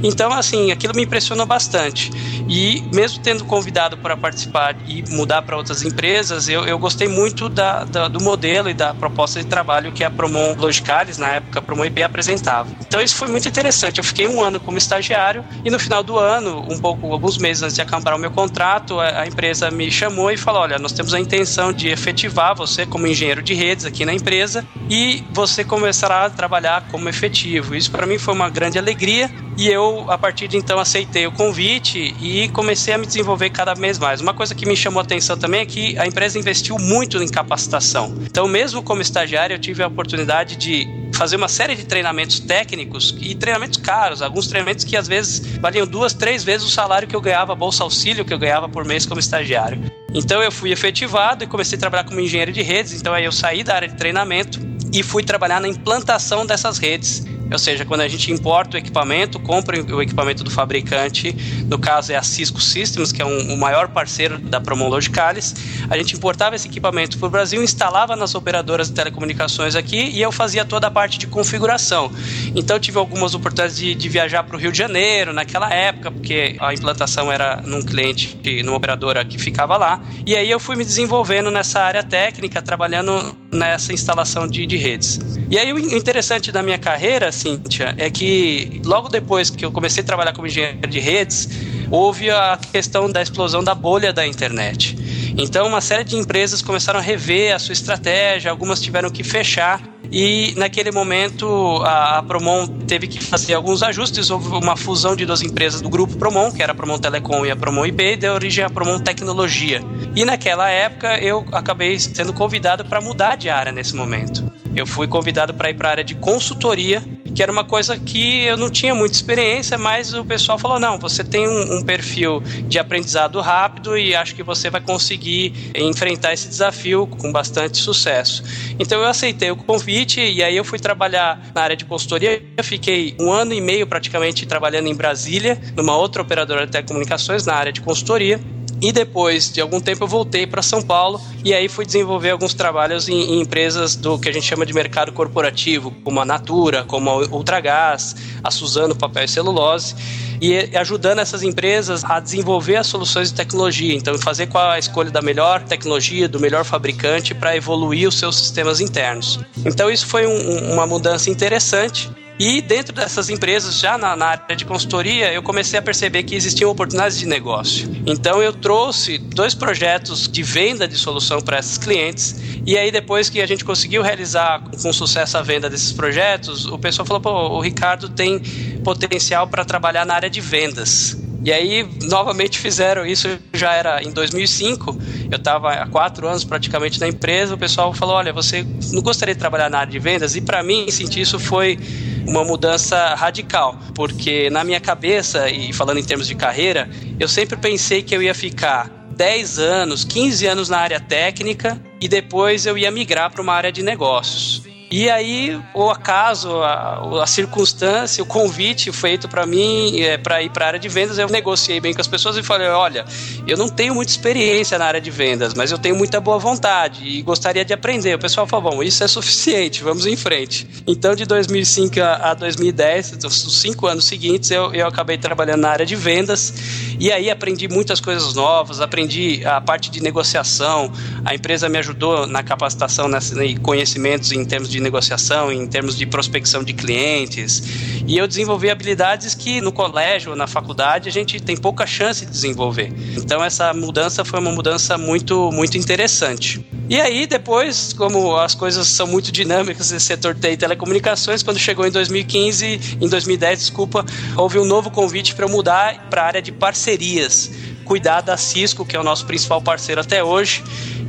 Então, 0.03 0.33
assim, 0.33 0.73
aquilo 0.73 0.93
me 0.93 1.03
impressionou 1.03 1.45
bastante. 1.45 2.11
E 2.49 2.83
mesmo 2.93 3.23
tendo 3.23 3.45
convidado 3.45 3.97
para 3.97 4.17
participar 4.17 4.75
e 4.85 5.09
mudar 5.09 5.41
para 5.43 5.55
outras 5.55 5.83
empresas, 5.83 6.49
eu, 6.49 6.65
eu 6.65 6.77
gostei 6.77 7.07
muito 7.07 7.47
da, 7.47 7.85
da, 7.85 8.09
do 8.09 8.21
modelo 8.21 8.69
e 8.69 8.73
da 8.73 8.93
proposta 8.93 9.41
de 9.41 9.52
trabalho 9.53 9.91
que 9.91 10.03
a 10.03 10.09
Promon 10.09 10.55
Logicalis, 10.57 11.19
na 11.19 11.27
época 11.27 11.59
a 11.59 11.61
Promon 11.61 11.85
IP, 11.85 12.01
apresentava. 12.01 12.69
Então 12.81 12.99
isso 12.99 13.15
foi 13.15 13.27
muito 13.27 13.47
interessante. 13.47 13.99
Eu 13.99 14.03
fiquei 14.03 14.27
um 14.27 14.41
ano 14.41 14.59
como 14.59 14.79
estagiário 14.79 15.45
e 15.63 15.69
no 15.69 15.77
final 15.77 16.01
do 16.01 16.17
ano, 16.17 16.65
um 16.71 16.79
pouco, 16.79 17.13
alguns 17.13 17.37
meses 17.37 17.61
antes 17.61 17.75
de 17.75 17.81
acabar 17.81 18.15
o 18.15 18.17
meu 18.17 18.31
contrato, 18.31 18.99
a, 18.99 19.21
a 19.21 19.27
empresa 19.27 19.69
me 19.69 19.91
chamou 19.91 20.31
e 20.31 20.37
falou: 20.37 20.63
olha, 20.63 20.79
nós 20.79 20.91
temos 20.91 21.13
a 21.13 21.19
intenção 21.19 21.71
de 21.71 21.89
efetivar 21.89 22.55
você 22.55 22.83
como 22.83 23.05
engenheiro 23.05 23.43
de 23.43 23.53
redes 23.53 23.85
aqui 23.85 24.05
na 24.05 24.13
empresa 24.13 24.65
e 24.89 25.23
você 25.31 25.63
começará 25.63 26.25
a 26.25 26.29
trabalhar 26.31 26.87
como 26.89 27.07
efetivo. 27.07 27.75
Isso 27.75 27.91
para 27.91 28.07
mim 28.07 28.17
foi 28.17 28.33
uma 28.33 28.49
grande 28.49 28.79
alegria 28.79 29.29
e 29.57 29.67
eu, 29.67 30.05
a 30.09 30.17
partir 30.17 30.47
de 30.47 30.57
então, 30.57 30.79
aceitei 30.79 31.27
o 31.27 31.31
convite 31.31 32.15
e 32.19 32.49
comecei 32.49 32.93
a 32.93 32.97
me 32.97 33.05
desenvolver 33.05 33.49
cada 33.51 33.73
vez 33.73 33.99
mais. 33.99 34.19
Uma 34.19 34.33
coisa 34.33 34.55
que 34.55 34.65
me 34.65 34.75
chamou 34.75 34.99
a 34.99 35.03
atenção 35.03 35.37
também 35.37 35.61
é 35.61 35.65
que 35.65 35.97
a 35.97 36.07
empresa 36.07 36.39
investiu 36.39 36.77
muito 36.77 37.21
em 37.21 37.27
capacitação. 37.27 38.15
Então, 38.21 38.47
mesmo 38.47 38.81
como 38.81 39.01
estagiário, 39.01 39.53
eu 39.53 39.59
tive 39.59 39.83
a 39.83 39.87
oportunidade 39.87 40.55
de 40.55 40.87
fazer 41.13 41.35
uma 41.35 41.47
série 41.47 41.75
de 41.75 41.85
treinamentos 41.85 42.39
técnicos 42.39 43.15
e 43.21 43.35
treinamentos 43.35 43.77
caros, 43.77 44.21
alguns 44.21 44.47
treinamentos 44.47 44.83
que 44.83 44.97
às 44.97 45.07
vezes 45.07 45.57
valiam 45.57 45.85
duas, 45.85 46.13
três 46.13 46.43
vezes 46.43 46.65
o 46.65 46.71
salário 46.71 47.07
que 47.07 47.15
eu 47.15 47.21
ganhava, 47.21 47.53
bolsa 47.53 47.83
auxílio 47.83 48.25
que 48.25 48.33
eu 48.33 48.39
ganhava 48.39 48.67
por 48.67 48.83
mês 48.83 49.05
como 49.05 49.19
estagiário. 49.19 49.79
Então 50.13 50.41
eu 50.41 50.51
fui 50.51 50.71
efetivado 50.71 51.43
e 51.43 51.47
comecei 51.47 51.77
a 51.77 51.79
trabalhar 51.79 52.03
como 52.03 52.19
engenheiro 52.19 52.51
de 52.51 52.61
redes, 52.61 52.93
então 52.93 53.13
aí 53.13 53.25
eu 53.25 53.31
saí 53.31 53.63
da 53.63 53.75
área 53.75 53.87
de 53.87 53.95
treinamento 53.95 54.59
e 54.91 55.01
fui 55.01 55.23
trabalhar 55.23 55.59
na 55.59 55.67
implantação 55.67 56.45
dessas 56.45 56.77
redes 56.77 57.23
ou 57.51 57.59
seja, 57.59 57.85
quando 57.85 58.01
a 58.01 58.07
gente 58.07 58.31
importa 58.31 58.77
o 58.77 58.79
equipamento, 58.79 59.39
compra 59.39 59.81
o 59.93 60.01
equipamento 60.01 60.43
do 60.43 60.49
fabricante, 60.49 61.35
no 61.67 61.77
caso 61.77 62.11
é 62.11 62.15
a 62.15 62.23
Cisco 62.23 62.61
Systems, 62.61 63.11
que 63.11 63.21
é 63.21 63.25
um, 63.25 63.53
o 63.53 63.57
maior 63.57 63.89
parceiro 63.89 64.39
da 64.39 64.59
Promon 64.59 64.89
Logicalis, 64.89 65.55
a 65.89 65.97
gente 65.97 66.15
importava 66.15 66.55
esse 66.55 66.67
equipamento 66.67 67.17
para 67.17 67.27
o 67.27 67.29
Brasil, 67.29 67.63
instalava 67.63 68.15
nas 68.15 68.33
operadoras 68.35 68.87
de 68.89 68.95
telecomunicações 68.95 69.75
aqui 69.75 70.09
e 70.09 70.21
eu 70.21 70.31
fazia 70.31 70.65
toda 70.65 70.87
a 70.87 70.91
parte 70.91 71.17
de 71.17 71.27
configuração. 71.27 72.11
Então 72.55 72.79
tive 72.79 72.97
algumas 72.97 73.35
oportunidades 73.35 73.77
de, 73.77 73.93
de 73.93 74.09
viajar 74.09 74.43
para 74.43 74.55
o 74.55 74.59
Rio 74.59 74.71
de 74.71 74.77
Janeiro 74.77 75.33
naquela 75.33 75.71
época, 75.71 76.11
porque 76.11 76.55
a 76.59 76.73
implantação 76.73 77.31
era 77.31 77.61
num 77.65 77.81
cliente, 77.81 78.63
numa 78.63 78.77
operadora 78.77 79.23
que 79.23 79.37
ficava 79.37 79.77
lá. 79.77 80.01
E 80.25 80.35
aí 80.35 80.49
eu 80.49 80.59
fui 80.59 80.75
me 80.75 80.83
desenvolvendo 80.83 81.51
nessa 81.51 81.81
área 81.81 82.03
técnica, 82.03 82.61
trabalhando 82.61 83.35
nessa 83.53 83.93
instalação 83.93 84.47
de, 84.47 84.65
de 84.65 84.77
redes. 84.77 85.19
E 85.49 85.57
aí 85.57 85.71
o 85.71 85.79
interessante 85.79 86.51
da 86.51 86.63
minha 86.63 86.77
carreira, 86.77 87.31
Cíntia, 87.31 87.93
é 87.97 88.09
que 88.09 88.81
logo 88.83 89.09
depois 89.09 89.49
que 89.49 89.63
eu 89.63 89.71
comecei 89.71 90.03
a 90.03 90.05
trabalhar 90.05 90.33
como 90.33 90.47
engenheiro 90.47 90.87
de 90.87 90.99
redes, 90.99 91.47
houve 91.91 92.29
a 92.29 92.57
questão 92.71 93.09
da 93.09 93.21
explosão 93.21 93.63
da 93.63 93.75
bolha 93.75 94.11
da 94.11 94.25
internet. 94.25 94.97
Então, 95.37 95.67
uma 95.67 95.81
série 95.81 96.03
de 96.03 96.15
empresas 96.15 96.61
começaram 96.61 96.99
a 96.99 97.01
rever 97.01 97.55
a 97.55 97.59
sua 97.59 97.73
estratégia, 97.73 98.51
algumas 98.51 98.81
tiveram 98.81 99.09
que 99.09 99.23
fechar 99.23 99.92
e 100.13 100.53
naquele 100.55 100.91
momento 100.91 101.81
a, 101.83 102.19
a, 102.19 102.23
Promon 102.23 102.67
teve 102.67 103.07
que 103.07 103.19
fazer 103.19 103.55
alguns 103.55 103.81
ajustes. 103.81 104.29
Houve 104.29 104.47
uma 104.49 104.77
fusão 104.77 105.15
de 105.15 105.25
duas 105.25 105.41
empresas 105.41 105.81
do 105.81 105.89
grupo 105.89 106.15
Promon, 106.17 106.51
que 106.51 106.61
era 106.61 106.71
a 106.71 106.75
Promon 106.75 106.99
Telecom 106.99 107.43
e 107.43 107.49
a 107.49 107.55
Promon 107.55 107.87
IP, 107.87 108.03
e 108.03 108.15
deu 108.15 108.35
origem 108.35 108.63
à 108.63 108.69
Promon 108.69 108.99
Tecnologia. 108.99 109.81
E 110.15 110.23
naquela 110.23 110.69
época 110.69 111.17
eu 111.17 111.43
acabei 111.51 111.99
sendo 111.99 112.31
convidado 112.31 112.85
para 112.85 113.01
mudar 113.01 113.35
de 113.35 113.49
área 113.49 113.71
nesse 113.71 113.95
momento. 113.95 114.43
Eu 114.75 114.85
fui 114.85 115.07
convidado 115.07 115.51
para 115.51 115.71
ir 115.71 115.73
para 115.73 115.89
a 115.89 115.91
área 115.91 116.03
de 116.03 116.13
consultoria 116.13 117.03
que 117.33 117.41
era 117.41 117.51
uma 117.51 117.63
coisa 117.63 117.97
que 117.97 118.43
eu 118.43 118.57
não 118.57 118.69
tinha 118.69 118.93
muita 118.93 119.15
experiência, 119.15 119.77
mas 119.77 120.13
o 120.13 120.23
pessoal 120.23 120.57
falou: 120.57 120.79
não, 120.79 120.97
você 120.97 121.23
tem 121.23 121.47
um, 121.47 121.77
um, 121.77 121.83
perfil 121.83 122.41
de 122.67 122.79
aprendizado 122.79 123.39
rápido 123.41 123.97
e 123.97 124.15
acho 124.15 124.35
que 124.35 124.43
você 124.43 124.69
vai 124.69 124.81
conseguir 124.81 125.53
enfrentar 125.75 126.33
esse 126.33 126.47
desafio 126.47 127.07
com 127.07 127.31
bastante 127.31 127.77
sucesso. 127.77 128.43
Então 128.79 129.01
eu 129.01 129.07
aceitei 129.07 129.51
o 129.51 129.55
convite 129.55 130.21
e 130.21 130.43
aí 130.43 130.55
eu 130.55 130.63
fui 130.63 130.79
trabalhar 130.79 131.41
na 131.53 131.61
área 131.61 131.75
de 131.75 131.85
consultoria. 131.85 132.43
Eu 132.55 132.63
fiquei 132.63 133.15
um 133.19 133.31
ano 133.31 133.53
e 133.53 133.61
meio 133.61 133.87
praticamente 133.87 134.45
trabalhando 134.45 134.87
em 134.87 134.95
Brasília, 134.95 135.59
numa 135.75 135.97
outra 135.97 136.21
operadora 136.21 136.65
de 136.65 136.71
telecomunicações, 136.71 137.45
na 137.45 137.53
área 137.53 137.71
de 137.71 137.81
consultoria. 137.81 138.39
E 138.83 138.91
depois 138.91 139.49
de 139.49 139.61
algum 139.61 139.79
tempo 139.79 140.03
eu 140.03 140.07
voltei 140.09 140.45
para 140.45 140.61
São 140.61 140.81
Paulo 140.81 141.21
e 141.41 141.53
aí 141.53 141.69
fui 141.69 141.85
desenvolver 141.85 142.31
alguns 142.31 142.53
trabalhos 142.53 143.07
em, 143.07 143.35
em, 143.35 143.39
empresas 143.39 143.95
do 143.95 144.19
que 144.19 144.27
a 144.27 144.31
gente 144.33 144.45
chama 144.45 144.65
de 144.65 144.73
mercado 144.73 145.13
corporativo, 145.13 145.89
como 146.03 146.19
a 146.19 146.25
Natura, 146.25 146.83
como 146.83 147.09
a 147.09 147.15
Ultragás, 147.27 148.13
a 148.43 148.51
Suzano 148.51 148.93
Papel 148.93 149.23
e 149.23 149.27
Celulose 149.29 149.95
e 150.41 150.75
ajudando 150.75 151.19
essas 151.19 151.43
empresas 151.43 152.03
a 152.03 152.19
desenvolver 152.19 152.75
as 152.75 152.87
soluções 152.87 153.29
de 153.29 153.35
tecnologia. 153.35 153.95
Então, 153.95 154.17
fazer 154.17 154.47
com 154.47 154.57
a 154.57 154.77
escolha 154.77 155.09
da 155.09 155.21
melhor 155.21 155.63
tecnologia, 155.63 156.27
do 156.27 156.37
melhor 156.37 156.65
fabricante 156.65 157.33
para 157.33 157.55
evoluir 157.55 158.09
os 158.09 158.19
seus 158.19 158.35
sistemas 158.37 158.81
internos. 158.81 159.39
Então, 159.63 159.89
isso 159.89 160.05
foi 160.05 160.27
um, 160.27 160.73
uma 160.73 160.85
mudança 160.85 161.29
interessante 161.29 162.11
e 162.39 162.61
dentro 162.61 162.93
dessas 162.93 163.29
empresas, 163.29 163.79
já 163.79 163.97
na, 163.97 164.15
na, 164.15 164.25
área 164.27 164.55
de 164.55 164.65
consultoria, 164.65 165.31
eu 165.31 165.43
comecei 165.43 165.77
a 165.77 165.81
perceber 165.81 166.23
que 166.23 166.35
existiam 166.35 166.69
oportunidades 166.69 167.19
de 167.19 167.27
negócio. 167.27 167.89
Então 168.05 168.41
eu 168.41 168.51
trouxe 168.51 169.17
dois 169.17 169.53
projetos 169.53 170.27
de 170.27 170.41
venda 170.41 170.87
de 170.87 170.95
solução 170.95 171.41
para 171.41 171.59
esses 171.59 171.77
clientes. 171.77 172.35
E 172.65 172.77
aí, 172.77 172.91
depois 172.91 173.29
que 173.29 173.41
a 173.41 173.45
gente 173.45 173.63
conseguiu 173.63 174.01
realizar 174.01 174.63
com 174.81 174.91
sucesso 174.91 175.37
a 175.37 175.41
venda 175.41 175.69
desses 175.69 175.91
projetos, 175.91 176.65
o 176.65 176.77
pessoal 176.79 177.05
falou: 177.05 177.21
pô, 177.21 177.57
o 177.57 177.61
Ricardo 177.61 178.09
tem 178.09 178.39
potencial 178.83 179.47
para 179.47 179.63
trabalhar 179.63 180.05
na 180.05 180.15
área 180.15 180.29
de 180.29 180.41
vendas. 180.41 181.22
E 181.43 181.51
aí, 181.51 181.85
novamente 182.03 182.57
fizeram 182.57 183.05
isso, 183.05 183.27
já 183.53 183.73
era 183.73 184.01
em 184.01 184.11
2005, 184.11 184.97
eu 185.29 185.37
estava 185.37 185.73
há 185.73 185.85
quatro 185.85 186.25
anos 186.25 186.45
praticamente 186.45 186.99
na 187.01 187.07
empresa, 187.07 187.53
o 187.53 187.57
pessoal 187.57 187.93
falou, 187.93 188.15
olha, 188.15 188.31
você 188.31 188.65
não 188.93 189.01
gostaria 189.01 189.35
de 189.35 189.39
trabalhar 189.39 189.69
na 189.69 189.79
área 189.79 189.91
de 189.91 189.99
vendas? 189.99 190.37
E 190.37 190.41
para 190.41 190.63
mim, 190.63 190.89
sentir 190.89 191.19
isso 191.19 191.37
foi 191.37 191.77
uma 192.25 192.45
mudança 192.45 193.13
radical, 193.15 193.77
porque 193.93 194.49
na 194.49 194.63
minha 194.63 194.79
cabeça, 194.79 195.49
e 195.49 195.73
falando 195.73 195.97
em 195.97 196.03
termos 196.03 196.27
de 196.27 196.35
carreira, 196.35 196.89
eu 197.19 197.27
sempre 197.27 197.57
pensei 197.57 198.01
que 198.01 198.15
eu 198.15 198.23
ia 198.23 198.33
ficar 198.33 198.89
10 199.11 199.59
anos, 199.59 200.03
15 200.05 200.47
anos 200.47 200.69
na 200.69 200.77
área 200.77 200.99
técnica 200.99 201.79
e 201.99 202.07
depois 202.07 202.65
eu 202.65 202.77
ia 202.77 202.89
migrar 202.89 203.31
para 203.31 203.41
uma 203.41 203.53
área 203.53 203.71
de 203.71 203.83
negócios. 203.83 204.72
E 204.95 205.09
aí, 205.09 205.59
o 205.73 205.89
acaso, 205.89 206.61
a, 206.61 207.23
a 207.23 207.25
circunstância, 207.25 208.21
o 208.21 208.27
convite 208.27 208.91
feito 208.91 209.27
para 209.27 209.43
mim 209.43 209.99
é, 209.99 210.19
para 210.19 210.43
ir 210.43 210.51
para 210.51 210.65
a 210.65 210.67
área 210.67 210.79
de 210.79 210.87
vendas, 210.87 211.17
eu 211.17 211.27
negociei 211.29 211.81
bem 211.81 211.95
com 211.95 211.99
as 211.99 212.07
pessoas 212.07 212.37
e 212.37 212.43
falei: 212.43 212.67
olha, 212.67 213.03
eu 213.47 213.57
não 213.57 213.67
tenho 213.67 213.95
muita 213.95 214.11
experiência 214.11 214.77
na 214.77 214.85
área 214.85 215.01
de 215.01 215.09
vendas, 215.09 215.55
mas 215.55 215.71
eu 215.71 215.79
tenho 215.79 215.95
muita 215.95 216.21
boa 216.21 216.37
vontade 216.37 217.07
e 217.07 217.23
gostaria 217.23 217.65
de 217.65 217.73
aprender. 217.73 218.13
O 218.13 218.19
pessoal 218.19 218.45
falou: 218.45 218.71
bom, 218.71 218.83
isso 218.83 219.03
é 219.03 219.07
suficiente, 219.07 219.83
vamos 219.83 220.05
em 220.05 220.15
frente. 220.15 220.67
Então, 220.85 221.15
de 221.15 221.25
2005 221.25 221.99
a 221.99 222.35
2010, 222.35 223.17
os 223.25 223.61
cinco 223.61 223.87
anos 223.87 224.05
seguintes, 224.05 224.51
eu, 224.51 224.71
eu 224.75 224.85
acabei 224.85 225.17
trabalhando 225.17 225.61
na 225.61 225.69
área 225.69 225.87
de 225.87 225.95
vendas 225.95 226.53
e 226.99 227.11
aí 227.11 227.31
aprendi 227.31 227.67
muitas 227.67 227.99
coisas 227.99 228.35
novas, 228.35 228.79
aprendi 228.79 229.43
a 229.43 229.59
parte 229.59 229.89
de 229.89 230.03
negociação, 230.03 230.93
a 231.25 231.33
empresa 231.33 231.67
me 231.67 231.79
ajudou 231.79 232.27
na 232.27 232.43
capacitação 232.43 233.09
e 233.43 233.57
conhecimentos 233.57 234.31
em 234.31 234.45
termos 234.45 234.69
de 234.69 234.82
negociação, 234.83 235.51
em 235.51 235.65
termos 235.65 235.97
de 235.97 236.05
prospecção 236.05 236.63
de 236.63 236.73
clientes. 236.73 237.63
E 238.05 238.17
eu 238.17 238.27
desenvolvi 238.27 238.69
habilidades 238.69 239.33
que 239.33 239.61
no 239.61 239.71
colégio 239.71 240.35
na 240.35 240.45
faculdade 240.45 241.09
a 241.09 241.11
gente 241.11 241.39
tem 241.39 241.57
pouca 241.57 241.87
chance 241.87 242.25
de 242.25 242.31
desenvolver. 242.31 242.93
Então 243.17 243.43
essa 243.43 243.73
mudança 243.73 244.23
foi 244.23 244.39
uma 244.39 244.51
mudança 244.51 244.97
muito, 244.97 245.51
muito 245.51 245.77
interessante. 245.77 246.65
E 246.89 246.99
aí, 246.99 247.25
depois, 247.25 247.93
como 247.93 248.35
as 248.35 248.53
coisas 248.53 248.87
são 248.87 249.07
muito 249.07 249.31
dinâmicas 249.31 249.89
nesse 249.89 250.05
setor 250.05 250.33
de 250.33 250.57
telecomunicações, 250.57 251.41
quando 251.41 251.57
chegou 251.57 251.87
em 251.87 251.91
2015, 251.91 252.97
em 252.99 253.07
2010, 253.07 253.59
desculpa, 253.59 254.05
houve 254.35 254.59
um 254.59 254.65
novo 254.65 254.91
convite 254.91 255.33
para 255.33 255.45
eu 255.45 255.49
mudar 255.49 256.09
para 256.09 256.21
a 256.21 256.25
área 256.25 256.41
de 256.41 256.51
parcerias 256.51 257.49
cuidar 257.83 258.21
da 258.21 258.37
Cisco, 258.37 258.85
que 258.85 258.95
é 258.95 258.99
o 258.99 259.03
nosso 259.03 259.25
principal 259.25 259.61
parceiro 259.61 260.01
até 260.01 260.23
hoje. 260.23 260.63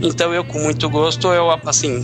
Então 0.05 0.35
eu, 0.35 0.45
com 0.45 0.59
muito 0.59 0.89
gosto, 0.91 1.29
eu 1.29 1.51
assim 1.65 2.03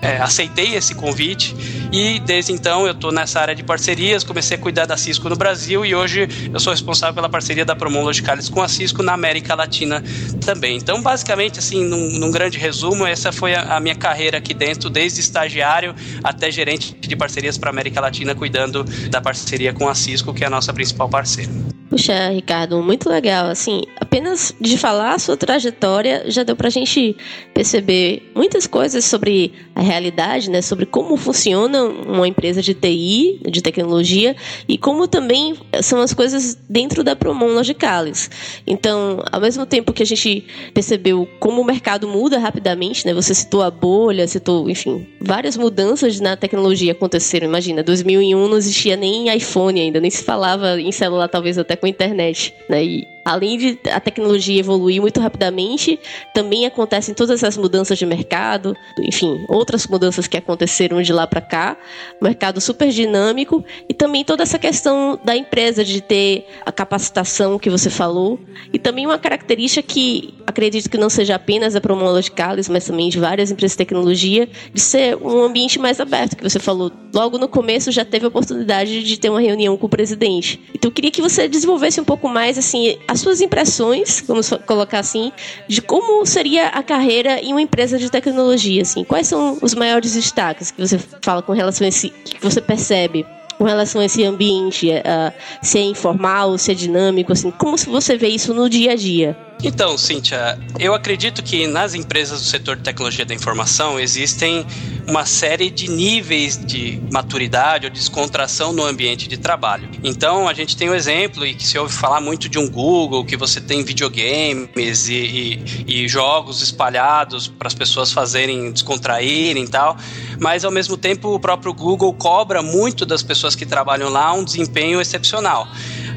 é, 0.00 0.14
é 0.14 0.16
aceitei 0.22 0.74
esse 0.74 0.94
convite 0.94 1.54
e 1.92 2.18
desde 2.18 2.50
então 2.50 2.86
eu 2.86 2.92
estou 2.92 3.12
nessa 3.12 3.40
área 3.40 3.54
de 3.54 3.62
parcerias. 3.62 4.24
Comecei 4.24 4.56
a 4.56 4.60
cuidar 4.60 4.86
da 4.86 4.96
Cisco 4.96 5.28
no 5.28 5.36
Brasil 5.36 5.84
e 5.84 5.94
hoje 5.94 6.26
eu 6.52 6.58
sou 6.58 6.72
responsável 6.72 7.14
pela 7.14 7.28
parceria 7.28 7.64
da 7.64 7.76
Promon 7.76 8.02
com 8.50 8.62
a 8.62 8.68
Cisco 8.68 9.02
na 9.02 9.12
América 9.12 9.54
Latina 9.54 10.02
também. 10.44 10.76
Então, 10.76 11.02
basicamente, 11.02 11.58
assim, 11.58 11.84
num, 11.84 12.18
num 12.18 12.30
grande 12.30 12.58
resumo, 12.58 13.06
essa 13.06 13.30
foi 13.30 13.54
a, 13.54 13.76
a, 13.76 13.80
minha 13.80 13.94
carreira 13.94 14.38
aqui 14.38 14.54
dentro, 14.54 14.88
desde 14.88 15.20
estagiário 15.20 15.94
até 16.24 16.50
gerente 16.50 16.96
de 16.98 17.14
parcerias 17.14 17.58
para 17.58 17.70
América 17.70 18.00
Latina, 18.00 18.34
cuidando 18.34 18.82
da 19.10 19.20
parceria 19.20 19.72
com 19.72 19.88
a 19.88 19.94
Cisco, 19.94 20.32
que 20.32 20.42
é 20.42 20.46
a 20.46 20.50
nossa 20.50 20.72
principal 20.72 21.08
parceira. 21.08 21.52
Puxa, 21.92 22.30
Ricardo, 22.30 22.82
muito 22.82 23.06
legal. 23.06 23.48
Assim, 23.48 23.82
apenas 24.00 24.54
de 24.58 24.78
falar 24.78 25.12
a 25.12 25.18
sua 25.18 25.36
trajetória 25.36 26.24
já 26.26 26.42
deu 26.42 26.56
pra 26.56 26.70
gente 26.70 27.14
perceber 27.52 28.32
muitas 28.34 28.66
coisas 28.66 29.04
sobre 29.04 29.52
a 29.74 29.82
realidade, 29.82 30.48
né? 30.48 30.62
Sobre 30.62 30.86
como 30.86 31.18
funciona 31.18 31.84
uma 31.84 32.26
empresa 32.26 32.62
de 32.62 32.72
TI, 32.72 33.42
de 33.46 33.60
tecnologia, 33.60 34.34
e 34.66 34.78
como 34.78 35.06
também 35.06 35.54
são 35.82 36.00
as 36.00 36.14
coisas 36.14 36.56
dentro 36.66 37.04
da 37.04 37.14
Promon 37.14 37.52
Logicalis. 37.52 38.30
Então, 38.66 39.22
ao 39.30 39.42
mesmo 39.42 39.66
tempo 39.66 39.92
que 39.92 40.02
a 40.02 40.06
gente 40.06 40.46
percebeu 40.72 41.28
como 41.38 41.60
o 41.60 41.64
mercado 41.64 42.08
muda 42.08 42.38
rapidamente, 42.38 43.04
né? 43.04 43.12
Você 43.12 43.34
citou 43.34 43.60
a 43.60 43.70
bolha, 43.70 44.26
citou, 44.26 44.70
enfim, 44.70 45.06
várias 45.20 45.58
mudanças 45.58 46.18
na 46.20 46.38
tecnologia 46.38 46.92
aconteceram. 46.92 47.46
Imagina, 47.46 47.82
2001 47.82 48.48
não 48.48 48.56
existia 48.56 48.96
nem 48.96 49.28
iPhone 49.36 49.78
ainda, 49.78 50.00
nem 50.00 50.10
se 50.10 50.24
falava 50.24 50.80
em 50.80 50.90
celular 50.90 51.28
talvez 51.28 51.58
até 51.58 51.76
com 51.82 51.86
a 51.86 51.88
internet, 51.88 52.54
né? 52.68 52.84
E 52.84 53.08
além 53.24 53.56
de 53.56 53.78
a 53.90 54.00
tecnologia 54.00 54.58
evoluir 54.58 55.00
muito 55.00 55.20
rapidamente, 55.20 55.98
também 56.34 56.66
acontecem 56.66 57.14
todas 57.14 57.42
essas 57.42 57.56
mudanças 57.56 57.98
de 57.98 58.06
mercado, 58.06 58.76
enfim, 58.98 59.44
outras 59.48 59.86
mudanças 59.86 60.26
que 60.26 60.36
aconteceram 60.36 61.00
de 61.02 61.12
lá 61.12 61.26
para 61.26 61.40
cá, 61.40 61.76
mercado 62.20 62.60
super 62.60 62.88
dinâmico 62.90 63.64
e 63.88 63.94
também 63.94 64.24
toda 64.24 64.42
essa 64.42 64.58
questão 64.58 65.18
da 65.24 65.36
empresa 65.36 65.84
de 65.84 66.00
ter 66.00 66.46
a 66.64 66.72
capacitação 66.72 67.58
que 67.58 67.70
você 67.70 67.90
falou 67.90 68.38
e 68.72 68.78
também 68.78 69.06
uma 69.06 69.18
característica 69.18 69.82
que 69.82 70.34
acredito 70.46 70.90
que 70.90 70.98
não 70.98 71.08
seja 71.08 71.34
apenas 71.34 71.74
da 71.74 71.80
Promologicalis, 71.80 72.68
mas 72.68 72.84
também 72.84 73.08
de 73.08 73.18
várias 73.18 73.50
empresas 73.50 73.72
de 73.72 73.78
tecnologia, 73.78 74.48
de 74.72 74.80
ser 74.80 75.16
um 75.16 75.42
ambiente 75.42 75.78
mais 75.78 76.00
aberto, 76.00 76.36
que 76.36 76.42
você 76.42 76.58
falou. 76.58 76.90
Logo 77.14 77.38
no 77.38 77.48
começo 77.48 77.90
já 77.92 78.04
teve 78.04 78.24
a 78.24 78.28
oportunidade 78.28 79.02
de 79.02 79.18
ter 79.18 79.30
uma 79.30 79.40
reunião 79.40 79.76
com 79.76 79.86
o 79.86 79.88
presidente. 79.88 80.60
Então 80.74 80.88
eu 80.90 80.92
queria 80.92 81.10
que 81.10 81.22
você 81.22 81.48
desenvolvesse 81.48 82.00
um 82.00 82.04
pouco 82.04 82.28
mais 82.28 82.58
assim 82.58 82.96
as 83.12 83.20
suas 83.20 83.42
impressões, 83.42 84.24
vamos 84.26 84.50
colocar 84.66 84.98
assim, 84.98 85.30
de 85.68 85.82
como 85.82 86.24
seria 86.24 86.68
a 86.68 86.82
carreira 86.82 87.38
em 87.40 87.52
uma 87.52 87.60
empresa 87.60 87.98
de 87.98 88.10
tecnologia, 88.10 88.80
assim. 88.80 89.04
Quais 89.04 89.26
são 89.26 89.58
os 89.60 89.74
maiores 89.74 90.14
destaques 90.14 90.70
que 90.70 90.80
você 90.80 90.98
fala 91.20 91.42
com 91.42 91.52
relação 91.52 91.84
a 91.84 91.88
esse 91.88 92.08
que 92.08 92.42
você 92.42 92.60
percebe 92.60 93.26
com 93.58 93.64
relação 93.64 94.00
a 94.00 94.06
esse 94.06 94.24
ambiente, 94.24 94.88
uh, 94.88 95.32
se 95.60 95.78
é 95.78 95.82
informal, 95.82 96.56
se 96.56 96.72
é 96.72 96.74
dinâmico, 96.74 97.32
assim, 97.32 97.50
como 97.50 97.76
você 97.76 98.16
vê 98.16 98.28
isso 98.28 98.52
no 98.54 98.68
dia 98.68 98.92
a 98.92 98.96
dia? 98.96 99.36
Então, 99.64 99.96
Cíntia, 99.96 100.58
eu 100.76 100.92
acredito 100.92 101.40
que 101.40 101.68
nas 101.68 101.94
empresas 101.94 102.40
do 102.40 102.46
setor 102.46 102.74
de 102.76 102.82
tecnologia 102.82 103.24
da 103.24 103.32
informação 103.32 103.98
existem 103.98 104.66
uma 105.06 105.24
série 105.24 105.70
de 105.70 105.88
níveis 105.88 106.58
de 106.58 107.00
maturidade 107.12 107.86
ou 107.86 107.92
descontração 107.92 108.72
no 108.72 108.84
ambiente 108.84 109.28
de 109.28 109.36
trabalho. 109.36 109.88
Então, 110.02 110.48
a 110.48 110.54
gente 110.54 110.76
tem 110.76 110.90
um 110.90 110.94
exemplo, 110.94 111.46
e 111.46 111.54
que 111.54 111.64
se 111.64 111.78
ouve 111.78 111.92
falar 111.92 112.20
muito 112.20 112.48
de 112.48 112.58
um 112.58 112.68
Google, 112.68 113.24
que 113.24 113.36
você 113.36 113.60
tem 113.60 113.84
videogames 113.84 115.08
e, 115.08 115.14
e, 115.14 115.84
e 115.86 116.08
jogos 116.08 116.60
espalhados 116.60 117.46
para 117.46 117.68
as 117.68 117.74
pessoas 117.74 118.12
fazerem, 118.12 118.72
descontraírem 118.72 119.62
e 119.62 119.68
tal, 119.68 119.96
mas 120.40 120.64
ao 120.64 120.72
mesmo 120.72 120.96
tempo 120.96 121.34
o 121.34 121.38
próprio 121.38 121.72
Google 121.72 122.12
cobra 122.14 122.62
muito 122.62 123.06
das 123.06 123.22
pessoas 123.22 123.54
que 123.54 123.64
trabalham 123.64 124.08
lá 124.08 124.32
um 124.32 124.42
desempenho 124.42 125.00
excepcional. 125.00 125.68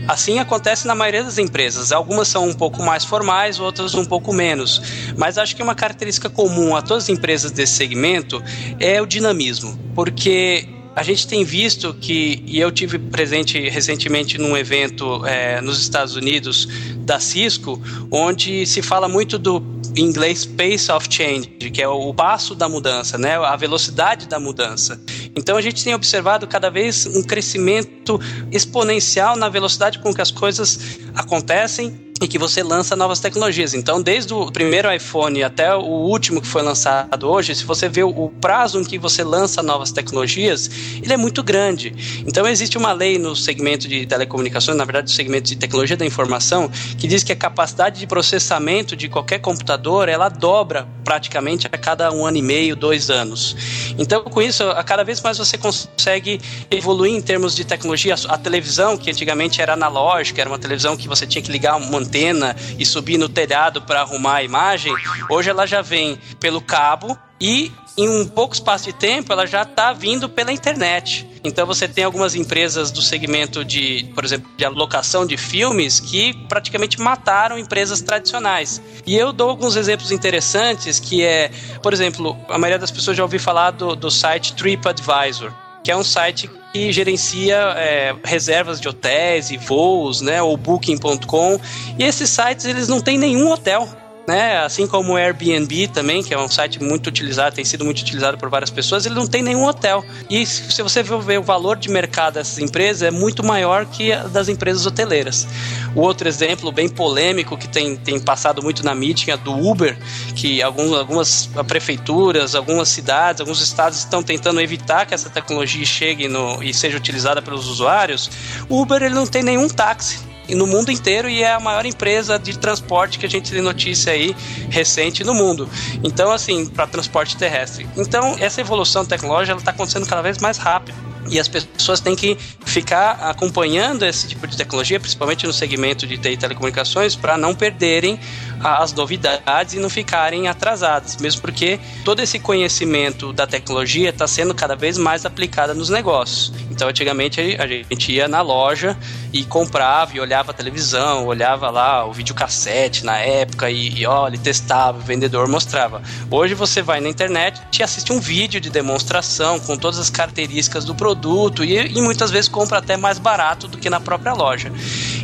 Assim 0.08 0.39
acontece 0.39 0.86
na 0.86 0.94
maioria 0.94 1.24
das 1.24 1.38
empresas. 1.38 1.91
Algumas 1.91 2.28
são 2.28 2.48
um 2.48 2.54
pouco 2.54 2.84
mais 2.84 3.04
formais, 3.04 3.60
outras 3.60 3.96
um 3.96 4.06
pouco 4.06 4.32
menos. 4.32 4.82
Mas 5.18 5.38
acho 5.38 5.56
que 5.56 5.63
uma 5.63 5.76
característica 5.76 6.30
comum 6.30 6.76
a 6.76 6.82
todas 6.82 7.04
as 7.04 7.10
empresas 7.10 7.52
desse 7.52 7.74
segmento 7.74 8.44
é 8.80 9.02
o 9.02 9.06
dinamismo, 9.06 9.78
porque 9.96 10.68
a 10.96 11.04
gente 11.04 11.28
tem 11.28 11.44
visto 11.44 11.94
que, 11.94 12.41
e 12.46 12.60
eu 12.60 12.72
tive 12.72 12.98
presente 12.98 13.60
recentemente 13.68 14.38
num 14.38 14.56
evento 14.56 15.26
é, 15.26 15.60
nos 15.60 15.82
Estados 15.82 16.15
Unidos 16.15 16.68
da 17.00 17.20
Cisco, 17.20 17.82
onde 18.10 18.65
se 18.65 18.82
fala 18.82 19.10
muito 19.10 19.38
do 19.38 19.62
em 19.98 20.02
inglês 20.02 20.46
pace 20.46 20.91
of 20.91 21.08
change, 21.10 21.48
que 21.48 21.82
é 21.82 21.88
o 21.88 22.13
passo 22.13 22.54
da 22.54 22.68
mudança, 22.68 23.18
né? 23.18 23.38
a 23.38 23.56
velocidade 23.56 24.28
da 24.28 24.39
mudança. 24.39 25.00
Então 25.36 25.58
a 25.58 25.62
gente 25.62 25.84
tem 25.84 25.93
observado 25.93 26.48
cada 26.48 26.69
vez 26.69 27.06
um 27.06 27.21
crescimento 27.21 28.19
exponencial 28.52 29.36
na 29.36 29.50
velocidade 29.50 30.00
com 30.00 30.13
que 30.13 30.21
as 30.21 30.32
coisas 30.32 30.80
acontecem 31.13 32.06
e 32.21 32.28
que 32.28 32.38
você 32.38 32.63
lança 32.63 32.95
novas 32.95 33.19
tecnologias. 33.19 33.74
Então, 33.74 34.02
desde 34.02 34.34
o 34.34 34.50
primeiro 34.50 34.91
iPhone 34.93 35.43
até 35.43 35.76
o 35.76 35.84
último 35.84 36.41
que 36.41 36.48
foi 36.48 36.62
lançado 36.62 37.30
hoje, 37.30 37.54
se 37.54 37.65
você 37.65 37.89
vê 37.89 38.04
o 38.04 38.30
prazo 38.39 38.80
em 38.80 38.86
que 38.86 38.98
você 38.98 39.24
lança 39.24 39.62
novas 39.62 39.91
tecnologias, 39.91 40.69
ele 41.04 41.12
é 41.12 41.17
muito 41.17 41.43
grande. 41.43 42.24
Então, 42.26 42.48
existe 42.48 42.78
uma 42.78 42.93
lei 42.93 43.17
no 43.17 43.36
segmento 43.36 43.88
de 43.88 44.06
telecomunicações, 44.06 44.78
na 44.78 44.86
verdade, 44.86 45.12
no 45.12 45.15
segmento 45.15 45.50
de 45.50 45.58
tecnologia 45.58 45.98
da 45.98 46.06
informação, 46.06 46.69
que 46.98 47.08
diz 47.08 47.21
que 47.21 47.34
a 47.34 47.36
capacidade 47.36 48.00
de 48.00 48.08
processamento 48.08 48.95
de 48.95 49.10
qualquer 49.10 49.39
computador 49.39 50.08
ela 50.08 50.30
dobra 50.30 50.88
praticamente 51.06 51.68
a 51.72 51.78
cada 51.78 52.12
um 52.12 52.26
ano 52.26 52.38
e 52.38 52.41
meio, 52.41 52.76
dois 52.76 53.10
anos. 53.10 53.56
Então, 53.98 54.24
com 54.24 54.41
isso, 54.41 54.63
a 54.63 54.84
cada 54.84 55.04
vez 55.04 55.22
mais 55.22 55.38
você 55.38 55.58
consegue 55.58 56.41
evoluir 56.70 57.13
em 57.13 57.22
termos 57.22 57.56
de 57.56 57.63
tecnologia. 57.63 58.15
A 58.28 58.38
televisão, 58.38 58.98
que 58.98 59.10
antigamente 59.10 59.62
era 59.62 59.74
analógica, 59.74 60.41
era 60.41 60.50
uma 60.50 60.60
televisão 60.60 60.98
que 60.98 61.08
você 61.08 61.28
tinha 61.28 61.41
que 61.41 61.52
ligar 61.52 61.78
uma 61.78 62.00
antena 62.00 62.56
e 62.78 62.86
subir 62.86 63.18
no 63.18 63.30
telhado 63.30 63.84
para 63.84 64.02
arrumar 64.02 64.38
a 64.38 64.44
imagem, 64.44 64.94
hoje 65.30 65.50
ela 65.50 65.68
já 65.68 65.82
vem 65.82 66.18
pelo 66.39 66.60
cabo 66.60 67.18
e 67.39 67.72
em 67.97 68.10
um 68.10 68.27
pouco 68.27 68.53
espaço 68.53 68.86
de 68.86 68.93
tempo 68.93 69.31
ela 69.31 69.45
já 69.45 69.62
está 69.62 69.93
vindo 69.93 70.27
pela 70.27 70.51
internet. 70.51 71.27
Então 71.43 71.65
você 71.65 71.88
tem 71.88 72.03
algumas 72.03 72.36
empresas 72.36 72.91
do 72.91 73.01
segmento 73.01 73.63
de, 73.63 74.12
por 74.13 74.25
exemplo, 74.25 74.49
de 74.58 74.65
alocação 74.65 75.25
de 75.25 75.38
filmes 75.38 75.99
que 75.99 76.34
praticamente 76.47 76.99
mataram 76.99 77.58
empresas 77.58 78.01
tradicionais. 78.01 78.81
E 79.05 79.15
eu 79.15 79.31
dou 79.31 79.49
alguns 79.49 79.75
exemplos 79.75 80.12
interessantes 80.12 80.99
que 80.99 81.23
é, 81.23 81.51
por 81.81 81.93
exemplo, 81.93 82.36
a 82.49 82.58
maioria 82.58 82.79
das 82.79 82.91
pessoas 82.91 83.15
já 83.15 83.23
ouviu 83.23 83.39
falar 83.39 83.71
do, 83.71 83.95
do 83.95 84.12
site 84.12 84.53
TripAdvisor, 84.55 85.53
que 85.84 85.91
é 85.91 85.95
um 85.95 86.03
site 86.03 86.49
que 86.73 86.91
gerencia 86.91 87.55
é, 87.77 88.15
reservas 88.23 88.81
de 88.81 88.89
hotéis 88.89 89.51
e 89.51 89.58
voos, 89.58 90.19
né, 90.19 90.41
ou 90.41 90.58
Booking.com. 90.58 91.60
E 91.97 92.03
esses 92.03 92.29
sites 92.29 92.65
eles 92.65 92.89
não 92.89 92.99
têm 92.99 93.17
nenhum 93.17 93.51
hotel 93.51 93.88
né? 94.27 94.57
Assim 94.59 94.88
como 94.88 95.13
o 95.13 95.15
Airbnb 95.15 95.88
também, 95.89 96.23
que 96.23 96.33
é 96.33 96.39
um 96.39 96.49
site 96.49 96.81
muito 96.81 97.07
utilizado, 97.07 97.55
tem 97.55 97.65
sido 97.65 97.85
muito 97.85 97.99
utilizado 97.99 98.38
por 98.38 98.49
várias 98.49 98.69
pessoas, 98.69 99.05
ele 99.05 99.15
não 99.15 99.27
tem 99.27 99.41
nenhum 99.41 99.65
hotel. 99.65 100.03
E 100.29 100.45
se 100.45 100.81
você 100.81 101.03
ver 101.03 101.39
o 101.39 101.43
valor 101.43 101.77
de 101.77 101.89
mercado 101.89 102.35
dessas 102.35 102.57
empresas, 102.59 103.03
é 103.03 103.11
muito 103.11 103.43
maior 103.43 103.85
que 103.85 104.15
das 104.31 104.49
empresas 104.49 104.85
hoteleiras. 104.85 105.47
O 105.95 106.01
outro 106.01 106.27
exemplo, 106.27 106.71
bem 106.71 106.89
polêmico, 106.89 107.57
que 107.57 107.67
tem, 107.67 107.95
tem 107.95 108.19
passado 108.19 108.61
muito 108.61 108.83
na 108.83 108.95
mídia, 108.95 109.33
é 109.33 109.38
do 109.38 109.53
Uber, 109.53 109.97
que 110.35 110.61
algumas 110.61 111.49
prefeituras, 111.67 112.55
algumas 112.55 112.89
cidades, 112.89 113.41
alguns 113.41 113.61
estados 113.61 113.99
estão 113.99 114.21
tentando 114.21 114.59
evitar 114.59 115.05
que 115.05 115.13
essa 115.13 115.29
tecnologia 115.29 115.85
chegue 115.85 116.27
no, 116.27 116.61
e 116.61 116.73
seja 116.73 116.97
utilizada 116.97 117.41
pelos 117.41 117.67
usuários. 117.67 118.29
O 118.69 118.81
Uber 118.81 119.01
ele 119.01 119.15
não 119.15 119.25
tem 119.25 119.43
nenhum 119.43 119.67
táxi 119.67 120.35
no 120.53 120.67
mundo 120.67 120.91
inteiro 120.91 121.29
e 121.29 121.41
é 121.41 121.53
a 121.53 121.60
maior 121.60 121.86
empresa 121.86 122.38
de 122.38 122.58
transporte 122.58 123.17
que 123.17 123.25
a 123.25 123.29
gente 123.29 123.51
tem 123.51 123.62
notícia 123.62 124.12
aí 124.12 124.36
recente 124.69 125.23
no 125.23 125.34
mundo. 125.34 125.69
Então, 126.03 126.31
assim, 126.31 126.65
para 126.67 126.86
transporte 126.86 127.38
terrestre. 127.38 127.88
Então, 127.97 128.36
essa 128.39 128.62
evolução 128.62 129.05
tecnológica 129.05 129.58
está 129.58 129.71
acontecendo 129.71 130.05
cada 130.05 130.21
vez 130.21 130.38
mais 130.38 130.58
rápido. 130.58 131.14
E 131.29 131.39
as 131.39 131.47
pessoas 131.47 131.99
têm 131.99 132.15
que 132.15 132.38
ficar 132.65 133.11
acompanhando 133.29 134.05
esse 134.05 134.27
tipo 134.27 134.45
de 134.45 134.55
tecnologia, 134.55 134.99
principalmente 134.99 135.47
no 135.47 135.53
segmento 135.53 136.05
de 136.05 136.17
TI 136.17 136.38
telecomunicações, 136.38 137.15
para 137.15 137.38
não 137.38 137.55
perderem 137.55 138.19
as 138.63 138.93
novidades 138.93 139.73
e 139.73 139.79
não 139.79 139.89
ficarem 139.89 140.47
atrasadas, 140.47 141.17
mesmo 141.17 141.41
porque 141.41 141.79
todo 142.03 142.21
esse 142.21 142.39
conhecimento 142.39 143.33
da 143.33 143.45
tecnologia 143.45 144.09
está 144.09 144.27
sendo 144.27 144.53
cada 144.53 144.75
vez 144.75 144.97
mais 144.97 145.25
aplicado 145.25 145.73
nos 145.73 145.89
negócios. 145.89 146.51
Então, 146.71 146.88
antigamente 146.88 147.39
a 147.39 147.67
gente 147.67 148.11
ia 148.11 148.27
na 148.27 148.41
loja 148.41 148.97
e 149.31 149.43
comprava 149.43 150.15
e 150.15 150.19
olhava 150.19 150.51
a 150.51 150.53
televisão, 150.53 151.25
olhava 151.25 151.69
lá 151.69 152.05
o 152.05 152.13
videocassete 152.13 153.05
na 153.05 153.17
época 153.17 153.69
e, 153.69 153.99
e 153.99 154.05
olha, 154.05 154.38
testava, 154.38 154.97
o 154.97 155.01
vendedor 155.01 155.47
mostrava. 155.47 156.01
Hoje 156.29 156.53
você 156.53 156.81
vai 156.81 156.99
na 156.99 157.09
internet 157.09 157.61
e 157.77 157.83
assiste 157.83 158.11
um 158.11 158.19
vídeo 158.19 158.59
de 158.59 158.69
demonstração 158.69 159.59
com 159.59 159.77
todas 159.77 159.99
as 159.99 160.09
características 160.09 160.85
do 160.85 160.95
produto 160.95 161.14
e, 161.63 161.97
e 161.97 162.01
muitas 162.01 162.32
vezes 162.32 162.47
compra 162.47 162.80
até 162.80 162.97
mais 162.97 163.17
barato 163.17 163.67
do 163.67 163.78
que 163.78 163.89
na 163.89 163.99
própria 163.99 164.34
loja. 164.34 164.71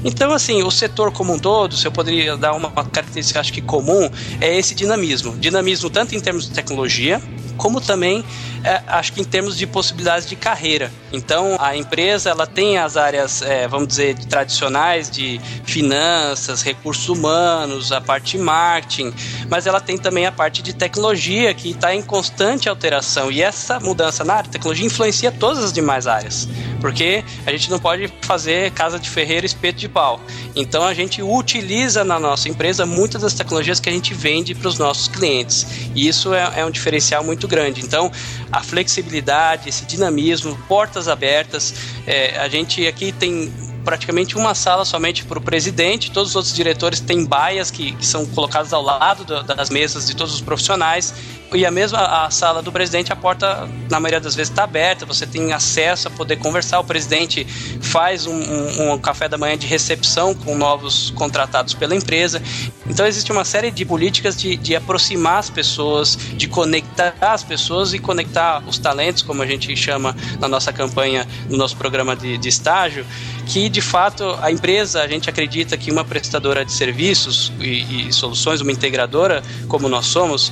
Então, 0.03 0.33
assim, 0.33 0.63
o 0.63 0.71
setor 0.71 1.11
como 1.11 1.33
um 1.33 1.39
todo, 1.39 1.75
se 1.75 1.87
eu 1.87 1.91
poderia 1.91 2.35
dar 2.35 2.53
uma 2.53 2.71
característica 2.71 3.39
acho 3.39 3.53
que 3.53 3.61
comum, 3.61 4.09
é 4.39 4.57
esse 4.57 4.73
dinamismo. 4.73 5.37
Dinamismo 5.37 5.89
tanto 5.89 6.15
em 6.15 6.19
termos 6.19 6.47
de 6.47 6.51
tecnologia, 6.51 7.21
como 7.57 7.79
também 7.79 8.23
é, 8.63 8.81
acho 8.87 9.13
que 9.13 9.21
em 9.21 9.23
termos 9.23 9.57
de 9.57 9.65
possibilidades 9.65 10.27
de 10.27 10.35
carreira. 10.35 10.91
Então 11.11 11.57
a 11.59 11.75
empresa 11.75 12.29
ela 12.29 12.45
tem 12.45 12.77
as 12.77 12.97
áreas, 12.97 13.41
é, 13.41 13.67
vamos 13.67 13.87
dizer, 13.87 14.17
tradicionais 14.25 15.09
de 15.09 15.39
finanças, 15.65 16.61
recursos 16.61 17.09
humanos, 17.09 17.91
a 17.91 17.99
parte 17.99 18.37
marketing, 18.37 19.13
mas 19.49 19.65
ela 19.65 19.79
tem 19.79 19.97
também 19.97 20.25
a 20.25 20.31
parte 20.31 20.61
de 20.61 20.73
tecnologia 20.73 21.53
que 21.53 21.71
está 21.71 21.93
em 21.93 22.01
constante 22.01 22.69
alteração 22.69 23.31
e 23.31 23.41
essa 23.41 23.79
mudança 23.79 24.23
na 24.23 24.33
área 24.33 24.43
de 24.43 24.49
tecnologia 24.51 24.85
influencia 24.85 25.31
todas 25.31 25.63
as 25.63 25.73
demais 25.73 26.07
áreas, 26.07 26.47
porque 26.79 27.23
a 27.45 27.51
gente 27.51 27.69
não 27.69 27.79
pode 27.79 28.11
fazer 28.21 28.71
casa 28.71 28.99
de 28.99 29.09
ferreiro 29.09 29.45
espeto 29.45 29.79
de 29.79 29.89
pau. 29.89 30.19
Então 30.55 30.83
a 30.83 30.93
gente 30.93 31.21
utiliza 31.21 32.03
na 32.03 32.19
nossa 32.19 32.49
empresa 32.49 32.85
muitas 32.85 33.21
das 33.21 33.33
tecnologias 33.33 33.79
que 33.79 33.89
a 33.89 33.91
gente 33.91 34.13
vende 34.13 34.53
para 34.53 34.67
os 34.67 34.77
nossos 34.77 35.07
clientes 35.07 35.65
e 35.95 36.07
isso 36.07 36.33
é, 36.33 36.53
é 36.57 36.65
um 36.65 36.71
diferencial 36.71 37.23
muito 37.23 37.47
grande. 37.47 37.81
Então 37.81 38.11
a 38.51 38.61
flexibilidade, 38.61 39.69
esse 39.69 39.85
dinamismo, 39.85 40.57
portas 40.67 41.07
abertas. 41.07 41.73
É, 42.05 42.37
a 42.37 42.47
gente 42.49 42.85
aqui 42.85 43.11
tem 43.11 43.51
praticamente 43.83 44.37
uma 44.37 44.53
sala 44.55 44.85
somente 44.85 45.25
para 45.25 45.39
o 45.39 45.41
presidente, 45.41 46.11
todos 46.11 46.31
os 46.31 46.35
outros 46.35 46.53
diretores 46.53 46.99
têm 46.99 47.25
baias 47.25 47.71
que, 47.71 47.93
que 47.93 48.05
são 48.05 48.25
colocadas 48.25 48.73
ao 48.73 48.81
lado 48.81 49.23
do, 49.23 49.43
das 49.43 49.69
mesas 49.69 50.07
de 50.07 50.15
todos 50.15 50.33
os 50.33 50.41
profissionais 50.41 51.13
e 51.53 51.65
a 51.65 51.71
mesma 51.71 51.99
a 51.99 52.31
sala 52.31 52.61
do 52.61 52.71
presidente, 52.71 53.11
a 53.11 53.15
porta, 53.15 53.67
na 53.89 53.99
maioria 53.99 54.21
das 54.21 54.35
vezes, 54.35 54.49
está 54.49 54.63
aberta, 54.63 55.05
você 55.05 55.27
tem 55.27 55.51
acesso 55.51 56.07
a 56.07 56.11
poder 56.11 56.37
conversar. 56.37 56.79
O 56.79 56.83
presidente 56.83 57.45
faz 57.81 58.25
um, 58.25 58.33
um, 58.33 58.93
um, 58.93 58.97
café 58.97 59.27
da 59.27 59.37
manhã 59.37 59.57
de 59.57 59.67
recepção 59.67 60.33
com 60.33 60.55
novos 60.55 61.09
contratados 61.11 61.73
pela 61.73 61.93
empresa. 61.93 62.41
Então, 62.87 63.05
existe 63.05 63.33
uma 63.33 63.43
série 63.43 63.69
de 63.69 63.83
políticas 63.83 64.37
de, 64.37 64.55
de 64.55 64.77
aproximar 64.77 65.39
as 65.39 65.49
pessoas, 65.49 66.15
de 66.15 66.47
conectar 66.47 67.15
as 67.19 67.43
pessoas 67.43 67.93
e 67.93 67.99
conectar 67.99 68.63
os 68.65 68.77
talentos, 68.77 69.21
como 69.21 69.41
a 69.41 69.45
gente 69.45 69.75
chama 69.75 70.15
na 70.39 70.47
nossa 70.47 70.71
campanha, 70.71 71.27
no 71.49 71.57
nosso 71.57 71.75
programa 71.75 72.15
de, 72.15 72.37
de 72.37 72.47
estágio, 72.47 73.05
que 73.45 73.69
de 73.69 73.81
fato 73.81 74.37
a 74.41 74.51
empresa, 74.51 75.01
a 75.01 75.07
gente 75.07 75.29
acredita 75.29 75.77
que 75.77 75.91
uma 75.91 76.03
prestadora 76.03 76.63
de 76.63 76.71
serviços 76.71 77.51
e, 77.59 78.07
e 78.07 78.13
soluções, 78.13 78.61
uma 78.61 78.71
integradora, 78.71 79.43
como 79.67 79.89
nós 79.89 80.05
somos, 80.05 80.51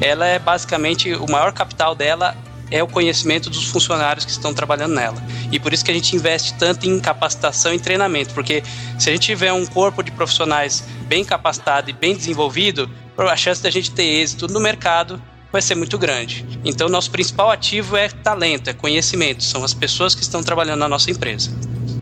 ela 0.00 0.26
é 0.26 0.38
basicamente 0.38 1.12
o 1.14 1.30
maior 1.30 1.52
capital 1.52 1.94
dela 1.94 2.36
é 2.70 2.82
o 2.82 2.86
conhecimento 2.86 3.50
dos 3.50 3.64
funcionários 3.64 4.24
que 4.24 4.30
estão 4.30 4.54
trabalhando 4.54 4.94
nela. 4.94 5.20
E 5.50 5.58
por 5.58 5.72
isso 5.72 5.84
que 5.84 5.90
a 5.90 5.94
gente 5.94 6.14
investe 6.14 6.54
tanto 6.54 6.88
em 6.88 7.00
capacitação 7.00 7.74
e 7.74 7.80
treinamento, 7.80 8.32
porque 8.32 8.62
se 8.98 9.10
a 9.10 9.12
gente 9.12 9.26
tiver 9.26 9.52
um 9.52 9.66
corpo 9.66 10.02
de 10.02 10.10
profissionais 10.12 10.84
bem 11.06 11.24
capacitado 11.24 11.90
e 11.90 11.92
bem 11.92 12.14
desenvolvido, 12.14 12.88
a 13.18 13.36
chance 13.36 13.62
da 13.62 13.70
gente 13.70 13.90
ter 13.90 14.04
êxito 14.04 14.46
no 14.46 14.60
mercado 14.60 15.20
vai 15.52 15.60
ser 15.60 15.74
muito 15.74 15.98
grande. 15.98 16.46
Então, 16.64 16.88
nosso 16.88 17.10
principal 17.10 17.50
ativo 17.50 17.96
é 17.96 18.08
talento, 18.08 18.70
é 18.70 18.72
conhecimento, 18.72 19.42
são 19.42 19.64
as 19.64 19.74
pessoas 19.74 20.14
que 20.14 20.22
estão 20.22 20.42
trabalhando 20.42 20.78
na 20.78 20.88
nossa 20.88 21.10
empresa. 21.10 21.50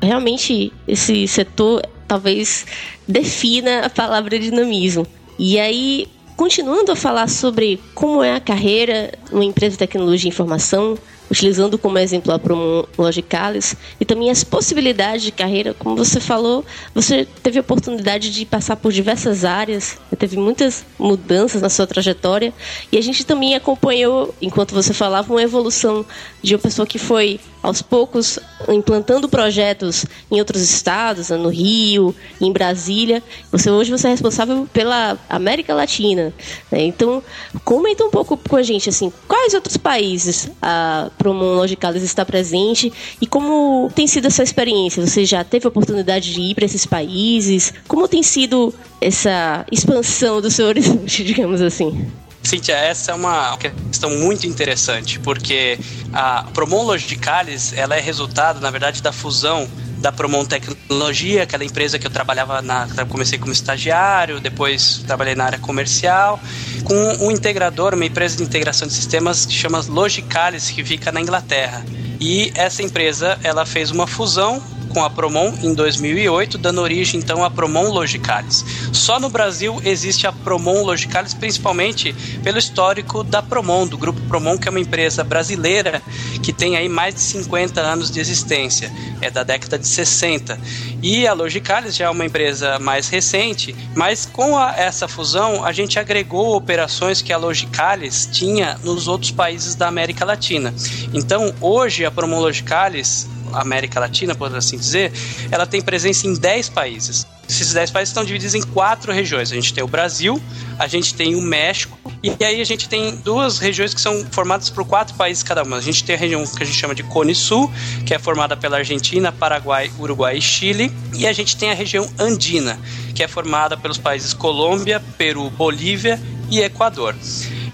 Realmente, 0.00 0.72
esse 0.86 1.26
setor 1.26 1.82
talvez 2.06 2.66
defina 3.06 3.80
a 3.80 3.90
palavra 3.90 4.38
dinamismo. 4.38 5.06
E 5.38 5.58
aí, 5.58 6.08
continuando 6.36 6.92
a 6.92 6.96
falar 6.96 7.28
sobre 7.28 7.80
como 7.94 8.22
é 8.22 8.34
a 8.34 8.40
carreira 8.40 9.12
numa 9.30 9.44
empresa 9.44 9.72
de 9.72 9.78
tecnologia 9.78 10.28
e 10.28 10.32
informação, 10.32 10.96
utilizando 11.30 11.76
como 11.76 11.98
exemplo 11.98 12.32
a 12.32 12.38
Promon 12.38 12.84
Logicalis, 12.96 13.76
e 14.00 14.04
também 14.04 14.30
as 14.30 14.42
possibilidades 14.42 15.22
de 15.22 15.30
carreira, 15.30 15.74
como 15.74 15.94
você 15.94 16.20
falou, 16.20 16.64
você 16.94 17.26
teve 17.42 17.58
a 17.58 17.60
oportunidade 17.60 18.30
de 18.30 18.46
passar 18.46 18.76
por 18.76 18.92
diversas 18.92 19.44
áreas, 19.44 19.98
teve 20.18 20.36
muitas 20.36 20.84
mudanças 20.98 21.60
na 21.60 21.68
sua 21.68 21.86
trajetória, 21.86 22.52
e 22.90 22.96
a 22.96 23.02
gente 23.02 23.26
também 23.26 23.54
acompanhou, 23.54 24.34
enquanto 24.40 24.74
você 24.74 24.94
falava, 24.94 25.32
uma 25.32 25.42
evolução 25.42 26.04
de 26.42 26.54
uma 26.54 26.60
pessoa 26.60 26.86
que 26.86 26.98
foi 26.98 27.38
aos 27.62 27.82
poucos 27.82 28.38
implantando 28.68 29.28
projetos 29.28 30.06
em 30.30 30.38
outros 30.38 30.62
estados, 30.62 31.30
no 31.30 31.48
Rio, 31.48 32.14
em 32.40 32.52
Brasília. 32.52 33.22
Você 33.50 33.70
hoje 33.70 33.90
você 33.90 34.06
é 34.06 34.10
responsável 34.10 34.68
pela 34.72 35.18
América 35.28 35.74
Latina. 35.74 36.32
Né? 36.70 36.84
Então, 36.84 37.22
comenta 37.64 38.04
um 38.04 38.10
pouco 38.10 38.36
com 38.36 38.56
a 38.56 38.62
gente 38.62 38.88
assim, 38.88 39.12
quais 39.26 39.54
outros 39.54 39.76
países 39.76 40.50
a 40.60 41.10
Promon 41.18 41.54
Logicalis 41.56 42.02
está 42.02 42.24
presente 42.24 42.92
e 43.20 43.26
como 43.26 43.90
tem 43.94 44.06
sido 44.06 44.26
essa 44.26 44.42
experiência? 44.42 45.04
Você 45.04 45.24
já 45.24 45.42
teve 45.44 45.66
a 45.66 45.68
oportunidade 45.68 46.32
de 46.32 46.40
ir 46.40 46.54
para 46.54 46.64
esses 46.64 46.86
países? 46.86 47.72
Como 47.86 48.08
tem 48.08 48.22
sido 48.22 48.74
essa 49.00 49.64
expansão 49.70 50.40
do 50.40 50.50
seu 50.50 50.66
horizonte, 50.66 51.22
digamos 51.24 51.60
assim? 51.60 52.10
Cíntia, 52.48 52.76
essa 52.76 53.12
é 53.12 53.14
uma 53.14 53.58
questão 53.58 54.08
muito 54.08 54.46
interessante, 54.46 55.20
porque 55.20 55.78
a 56.14 56.44
Promon 56.54 56.82
Logicalis, 56.82 57.74
ela 57.74 57.94
é 57.94 58.00
resultado, 58.00 58.58
na 58.58 58.70
verdade, 58.70 59.02
da 59.02 59.12
fusão 59.12 59.68
da 59.98 60.10
Promon 60.10 60.46
Tecnologia, 60.46 61.42
aquela 61.42 61.62
empresa 61.62 61.98
que 61.98 62.06
eu 62.06 62.10
trabalhava 62.10 62.62
na. 62.62 62.88
Comecei 63.06 63.38
como 63.38 63.52
estagiário, 63.52 64.40
depois 64.40 65.02
trabalhei 65.06 65.34
na 65.34 65.44
área 65.44 65.58
comercial, 65.58 66.40
com 66.84 67.26
um 67.26 67.30
integrador, 67.30 67.92
uma 67.92 68.06
empresa 68.06 68.38
de 68.38 68.44
integração 68.44 68.88
de 68.88 68.94
sistemas 68.94 69.44
que 69.44 69.52
chama 69.52 69.84
Logicalis, 69.86 70.70
que 70.70 70.82
fica 70.82 71.12
na 71.12 71.20
Inglaterra. 71.20 71.84
E 72.18 72.50
essa 72.54 72.82
empresa 72.82 73.38
ela 73.42 73.66
fez 73.66 73.90
uma 73.90 74.06
fusão 74.06 74.62
com 74.88 75.04
a 75.04 75.10
Promon 75.10 75.52
em 75.62 75.74
2008, 75.74 76.58
dando 76.58 76.80
origem 76.80 77.20
então 77.20 77.44
à 77.44 77.50
Promon 77.50 77.90
Logicalis. 77.90 78.64
Só 78.92 79.20
no 79.20 79.28
Brasil 79.28 79.80
existe 79.84 80.26
a 80.26 80.32
Promon 80.32 80.82
Logicalis, 80.82 81.34
principalmente 81.34 82.14
pelo 82.42 82.58
histórico 82.58 83.22
da 83.22 83.42
Promon, 83.42 83.86
do 83.86 83.98
grupo 83.98 84.20
Promon, 84.22 84.58
que 84.58 84.68
é 84.68 84.70
uma 84.70 84.80
empresa 84.80 85.22
brasileira 85.22 86.02
que 86.42 86.52
tem 86.52 86.76
aí 86.76 86.88
mais 86.88 87.14
de 87.14 87.20
50 87.20 87.80
anos 87.80 88.10
de 88.10 88.20
existência, 88.20 88.92
é 89.20 89.30
da 89.30 89.42
década 89.42 89.78
de 89.78 89.86
60. 89.86 90.58
E 91.02 91.26
a 91.26 91.32
Logicalis 91.32 91.96
já 91.96 92.06
é 92.06 92.10
uma 92.10 92.24
empresa 92.24 92.78
mais 92.78 93.08
recente, 93.08 93.74
mas 93.94 94.26
com 94.26 94.56
a, 94.56 94.74
essa 94.76 95.06
fusão 95.06 95.64
a 95.64 95.72
gente 95.72 95.98
agregou 95.98 96.56
operações 96.56 97.22
que 97.22 97.32
a 97.32 97.38
Logicalis 97.38 98.28
tinha 98.30 98.78
nos 98.82 99.08
outros 99.08 99.30
países 99.30 99.74
da 99.74 99.88
América 99.88 100.24
Latina. 100.24 100.74
Então 101.12 101.54
hoje 101.60 102.04
a 102.04 102.10
Promon 102.10 102.40
Logicalis 102.40 103.28
América 103.54 104.00
Latina, 104.00 104.34
por 104.34 104.54
assim 104.54 104.76
dizer, 104.76 105.12
ela 105.50 105.66
tem 105.66 105.80
presença 105.80 106.26
em 106.26 106.34
10 106.34 106.68
países. 106.70 107.26
Esses 107.48 107.72
10 107.72 107.90
países 107.90 108.10
estão 108.10 108.24
divididos 108.24 108.54
em 108.54 108.62
quatro 108.62 109.10
regiões. 109.12 109.50
A 109.50 109.54
gente 109.54 109.72
tem 109.72 109.82
o 109.82 109.88
Brasil, 109.88 110.40
a 110.78 110.86
gente 110.86 111.14
tem 111.14 111.34
o 111.34 111.40
México, 111.40 111.98
e 112.22 112.44
aí 112.44 112.60
a 112.60 112.64
gente 112.64 112.88
tem 112.88 113.16
duas 113.16 113.58
regiões 113.58 113.94
que 113.94 114.00
são 114.00 114.26
formadas 114.30 114.68
por 114.68 114.84
quatro 114.84 115.14
países 115.14 115.42
cada 115.42 115.62
uma. 115.62 115.78
A 115.78 115.80
gente 115.80 116.04
tem 116.04 116.14
a 116.14 116.18
região 116.18 116.44
que 116.46 116.62
a 116.62 116.66
gente 116.66 116.76
chama 116.76 116.94
de 116.94 117.02
Cone 117.04 117.34
Sul, 117.34 117.72
que 118.04 118.12
é 118.12 118.18
formada 118.18 118.56
pela 118.56 118.76
Argentina, 118.76 119.32
Paraguai, 119.32 119.90
Uruguai 119.98 120.36
e 120.36 120.42
Chile, 120.42 120.92
e 121.14 121.26
a 121.26 121.32
gente 121.32 121.56
tem 121.56 121.70
a 121.70 121.74
região 121.74 122.10
Andina, 122.18 122.78
que 123.14 123.22
é 123.22 123.28
formada 123.28 123.76
pelos 123.76 123.96
países 123.96 124.34
Colômbia, 124.34 125.02
Peru, 125.16 125.48
Bolívia 125.48 126.20
e 126.50 126.60
Equador. 126.60 127.14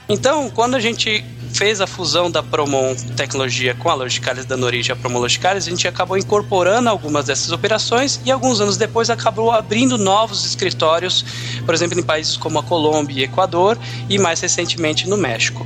Então, 0.09 0.51
quando 0.51 0.75
a 0.75 0.81
gente 0.81 1.25
fez 1.55 1.81
a 1.81 1.87
fusão 1.87 2.29
da 2.29 2.43
Promon 2.43 2.97
Tecnologia 3.17 3.75
com 3.77 3.89
a 3.89 3.95
Logicalis, 3.95 4.45
dando 4.45 4.67
origem 4.67 4.93
à 4.93 4.97
Promon 4.97 5.21
Logicalis, 5.21 5.67
a 5.67 5.71
gente 5.71 5.87
acabou 5.87 6.19
incorporando 6.19 6.89
algumas 6.89 7.27
dessas 7.27 7.53
operações 7.53 8.21
e 8.25 8.31
alguns 8.33 8.61
anos 8.61 8.77
depois 8.77 9.09
acabou 9.09 9.53
abrindo 9.53 9.97
novos 9.97 10.45
escritórios, 10.45 11.25
por 11.65 11.73
exemplo, 11.73 11.99
em 11.99 12.03
países 12.03 12.37
como 12.37 12.59
a 12.59 12.63
Colômbia 12.63 13.21
e 13.21 13.25
Equador 13.25 13.79
e 14.09 14.19
mais 14.19 14.41
recentemente 14.41 15.09
no 15.09 15.17
México. 15.17 15.65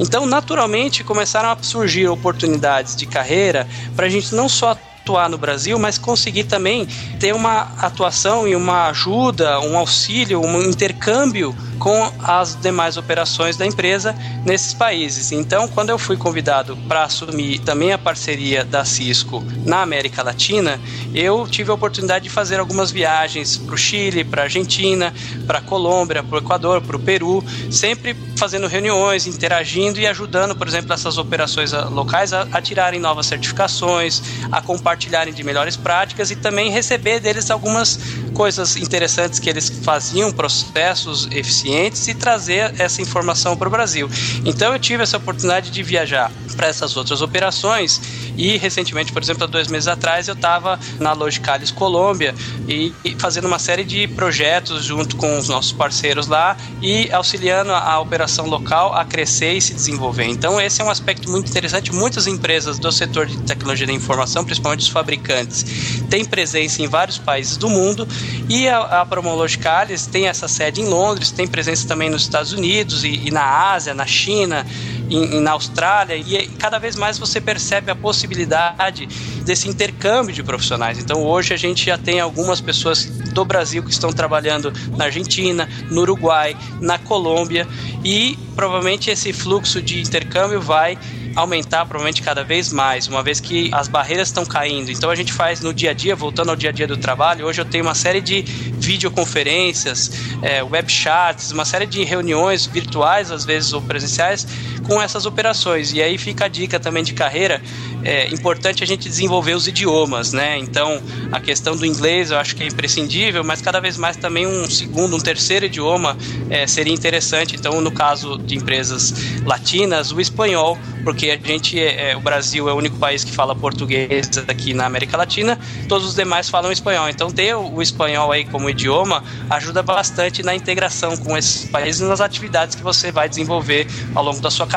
Então, 0.00 0.24
naturalmente, 0.24 1.04
começaram 1.04 1.50
a 1.50 1.58
surgir 1.60 2.08
oportunidades 2.08 2.96
de 2.96 3.04
carreira 3.04 3.68
para 3.94 4.06
a 4.06 4.08
gente 4.08 4.34
não 4.34 4.48
só 4.48 4.74
atuar 5.06 5.28
no 5.28 5.38
Brasil, 5.38 5.78
mas 5.78 5.98
conseguir 5.98 6.44
também 6.44 6.84
ter 7.20 7.32
uma 7.32 7.72
atuação 7.78 8.48
e 8.48 8.56
uma 8.56 8.88
ajuda, 8.88 9.60
um 9.60 9.78
auxílio, 9.78 10.40
um 10.40 10.62
intercâmbio 10.62 11.54
com 11.78 12.12
as 12.22 12.56
demais 12.56 12.96
operações 12.96 13.56
da 13.56 13.66
empresa 13.66 14.14
nesses 14.44 14.72
países. 14.72 15.32
Então, 15.32 15.68
quando 15.68 15.90
eu 15.90 15.98
fui 15.98 16.16
convidado 16.16 16.76
para 16.88 17.04
assumir 17.04 17.58
também 17.60 17.92
a 17.92 17.98
parceria 17.98 18.64
da 18.64 18.84
Cisco 18.84 19.44
na 19.64 19.82
América 19.82 20.22
Latina, 20.22 20.80
eu 21.14 21.46
tive 21.46 21.70
a 21.70 21.74
oportunidade 21.74 22.24
de 22.24 22.30
fazer 22.30 22.58
algumas 22.58 22.90
viagens 22.90 23.56
para 23.56 23.74
o 23.74 23.78
Chile, 23.78 24.24
para 24.24 24.42
a 24.42 24.44
Argentina, 24.44 25.12
para 25.46 25.58
a 25.58 25.62
Colômbia, 25.62 26.22
para 26.22 26.36
o 26.36 26.38
Equador, 26.38 26.80
para 26.80 26.96
o 26.96 27.00
Peru, 27.00 27.44
sempre 27.70 28.16
fazendo 28.36 28.66
reuniões, 28.66 29.26
interagindo 29.26 29.98
e 29.98 30.06
ajudando, 30.06 30.54
por 30.54 30.66
exemplo, 30.66 30.92
essas 30.92 31.18
operações 31.18 31.72
locais 31.72 32.32
a, 32.32 32.46
a 32.52 32.60
tirarem 32.60 33.00
novas 33.00 33.26
certificações, 33.26 34.22
a 34.50 34.60
compartilharem 34.60 35.32
de 35.32 35.42
melhores 35.42 35.76
práticas 35.76 36.30
e 36.30 36.36
também 36.36 36.70
receber 36.70 37.20
deles 37.20 37.50
algumas 37.50 37.98
coisas 38.34 38.76
interessantes 38.76 39.38
que 39.38 39.48
eles 39.48 39.68
faziam, 39.68 40.30
processos 40.32 41.26
eficientes 41.30 41.65
e 42.08 42.14
trazer 42.14 42.74
essa 42.78 43.02
informação 43.02 43.56
para 43.56 43.68
o 43.68 43.70
Brasil. 43.70 44.08
Então 44.44 44.72
eu 44.72 44.78
tive 44.78 45.02
essa 45.02 45.16
oportunidade 45.16 45.70
de 45.70 45.82
viajar 45.82 46.30
para 46.56 46.68
essas 46.68 46.96
outras 46.96 47.20
operações 47.20 48.00
e 48.36 48.56
recentemente, 48.56 49.12
por 49.12 49.22
exemplo, 49.22 49.44
há 49.44 49.46
dois 49.46 49.68
meses 49.68 49.88
atrás, 49.88 50.28
eu 50.28 50.34
estava 50.34 50.78
na 51.00 51.12
Logicalis 51.12 51.70
Colômbia 51.70 52.34
e, 52.68 52.92
e, 53.04 53.14
fazendo 53.18 53.46
uma 53.46 53.58
série 53.58 53.84
de 53.84 54.06
projetos 54.08 54.84
junto 54.84 55.16
com 55.16 55.38
os 55.38 55.48
nossos 55.48 55.72
parceiros 55.72 56.26
lá 56.26 56.56
e 56.82 57.10
auxiliando 57.12 57.72
a, 57.72 57.78
a 57.78 58.00
operação 58.00 58.46
local 58.46 58.94
a 58.94 59.04
crescer 59.04 59.54
e 59.54 59.60
se 59.60 59.74
desenvolver. 59.74 60.24
Então 60.24 60.60
esse 60.60 60.80
é 60.80 60.84
um 60.84 60.90
aspecto 60.90 61.30
muito 61.30 61.48
interessante. 61.48 61.92
Muitas 61.92 62.26
empresas 62.26 62.78
do 62.78 62.92
setor 62.92 63.26
de 63.26 63.38
tecnologia 63.38 63.86
da 63.86 63.92
informação, 63.92 64.44
principalmente 64.44 64.80
os 64.80 64.88
fabricantes, 64.88 65.64
têm 66.10 66.24
presença 66.24 66.82
em 66.82 66.86
vários 66.86 67.18
países 67.18 67.56
do 67.56 67.68
mundo 67.68 68.06
e 68.48 68.68
a, 68.68 69.02
a 69.02 69.06
Promologicalis 69.06 70.06
tem 70.06 70.26
essa 70.26 70.48
sede 70.48 70.80
em 70.80 70.86
Londres, 70.86 71.30
tem 71.30 71.46
presença 71.46 71.86
também 71.86 72.10
nos 72.10 72.22
Estados 72.22 72.52
Unidos 72.52 73.04
e, 73.04 73.08
e 73.26 73.30
na 73.30 73.72
Ásia, 73.72 73.94
na 73.94 74.06
China, 74.06 74.66
e, 75.08 75.36
e 75.36 75.40
na 75.40 75.52
Austrália, 75.52 76.16
e 76.16 76.48
cada 76.58 76.78
vez 76.78 76.96
mais 76.96 77.18
você 77.18 77.40
percebe 77.40 77.90
a 77.90 77.94
possibilidade 77.94 79.06
desse 79.44 79.68
intercâmbio 79.68 80.34
de 80.34 80.42
profissionais. 80.42 80.98
Então 80.98 81.22
hoje 81.24 81.54
a 81.54 81.56
gente 81.56 81.86
já 81.86 81.98
tem 81.98 82.20
algumas 82.20 82.60
pessoas 82.60 83.04
do 83.04 83.44
Brasil 83.44 83.82
que 83.82 83.90
estão 83.90 84.12
trabalhando 84.12 84.72
na 84.96 85.04
Argentina, 85.04 85.68
no 85.90 86.00
Uruguai, 86.00 86.56
na 86.80 86.98
Colômbia 86.98 87.66
e 88.04 88.38
provavelmente 88.54 89.10
esse 89.10 89.32
fluxo 89.32 89.80
de 89.82 90.00
intercâmbio 90.00 90.60
vai 90.60 90.98
aumentar 91.36 91.84
provavelmente 91.84 92.22
cada 92.22 92.42
vez 92.42 92.72
mais, 92.72 93.06
uma 93.06 93.22
vez 93.22 93.38
que 93.38 93.70
as 93.72 93.88
barreiras 93.88 94.28
estão 94.28 94.46
caindo. 94.46 94.90
Então 94.90 95.10
a 95.10 95.14
gente 95.14 95.32
faz 95.32 95.60
no 95.60 95.72
dia 95.72 95.90
a 95.90 95.92
dia, 95.92 96.16
voltando 96.16 96.48
ao 96.48 96.56
dia 96.56 96.70
a 96.70 96.72
dia 96.72 96.86
do 96.86 96.96
trabalho, 96.96 97.44
hoje 97.44 97.60
eu 97.60 97.64
tenho 97.66 97.84
uma 97.84 97.94
série 97.94 98.22
de 98.22 98.40
videoconferências, 98.40 100.10
é, 100.42 100.62
web 100.62 100.90
chats, 100.90 101.52
uma 101.52 101.66
série 101.66 101.84
de 101.84 102.02
reuniões 102.04 102.64
virtuais, 102.64 103.30
às 103.30 103.44
vezes 103.44 103.74
ou 103.74 103.82
presenciais, 103.82 104.46
com 104.86 105.00
essas 105.00 105.26
operações. 105.26 105.92
E 105.92 106.02
aí 106.02 106.16
fica 106.16 106.46
a 106.46 106.48
dica 106.48 106.78
também 106.78 107.02
de 107.02 107.12
carreira, 107.12 107.60
é 108.04 108.28
importante 108.28 108.84
a 108.84 108.86
gente 108.86 109.08
desenvolver 109.08 109.54
os 109.54 109.66
idiomas, 109.66 110.32
né? 110.32 110.56
Então 110.58 111.02
a 111.32 111.40
questão 111.40 111.76
do 111.76 111.84
inglês 111.84 112.30
eu 112.30 112.38
acho 112.38 112.54
que 112.54 112.62
é 112.62 112.66
imprescindível, 112.66 113.42
mas 113.42 113.60
cada 113.60 113.80
vez 113.80 113.96
mais 113.96 114.16
também 114.16 114.46
um 114.46 114.68
segundo, 114.70 115.16
um 115.16 115.20
terceiro 115.20 115.66
idioma 115.66 116.16
é, 116.48 116.66
seria 116.66 116.92
interessante. 116.92 117.56
Então 117.56 117.80
no 117.80 117.90
caso 117.90 118.38
de 118.38 118.56
empresas 118.56 119.12
latinas, 119.44 120.12
o 120.12 120.20
espanhol, 120.20 120.78
porque 121.02 121.30
a 121.30 121.36
gente, 121.36 121.80
é, 121.80 122.12
é, 122.12 122.16
o 122.16 122.20
Brasil 122.20 122.68
é 122.68 122.72
o 122.72 122.76
único 122.76 122.96
país 122.96 123.24
que 123.24 123.32
fala 123.32 123.54
português 123.54 124.30
aqui 124.46 124.72
na 124.72 124.86
América 124.86 125.16
Latina, 125.16 125.58
todos 125.88 126.06
os 126.06 126.14
demais 126.14 126.48
falam 126.48 126.70
espanhol. 126.70 127.08
Então 127.08 127.30
ter 127.30 127.56
o, 127.56 127.82
espanhol 127.82 128.30
aí 128.30 128.44
como 128.44 128.70
idioma 128.70 129.24
ajuda 129.50 129.82
bastante 129.82 130.42
na 130.42 130.54
integração 130.54 131.16
com 131.16 131.36
esses 131.36 131.68
países 131.68 132.00
e 132.00 132.04
nas 132.04 132.20
atividades 132.20 132.76
que 132.76 132.82
você 132.82 133.10
vai 133.10 133.28
desenvolver 133.28 133.86
ao 134.14 134.22
longo 134.22 134.40
da 134.40 134.50
sua 134.50 134.66
carreira. 134.66 134.75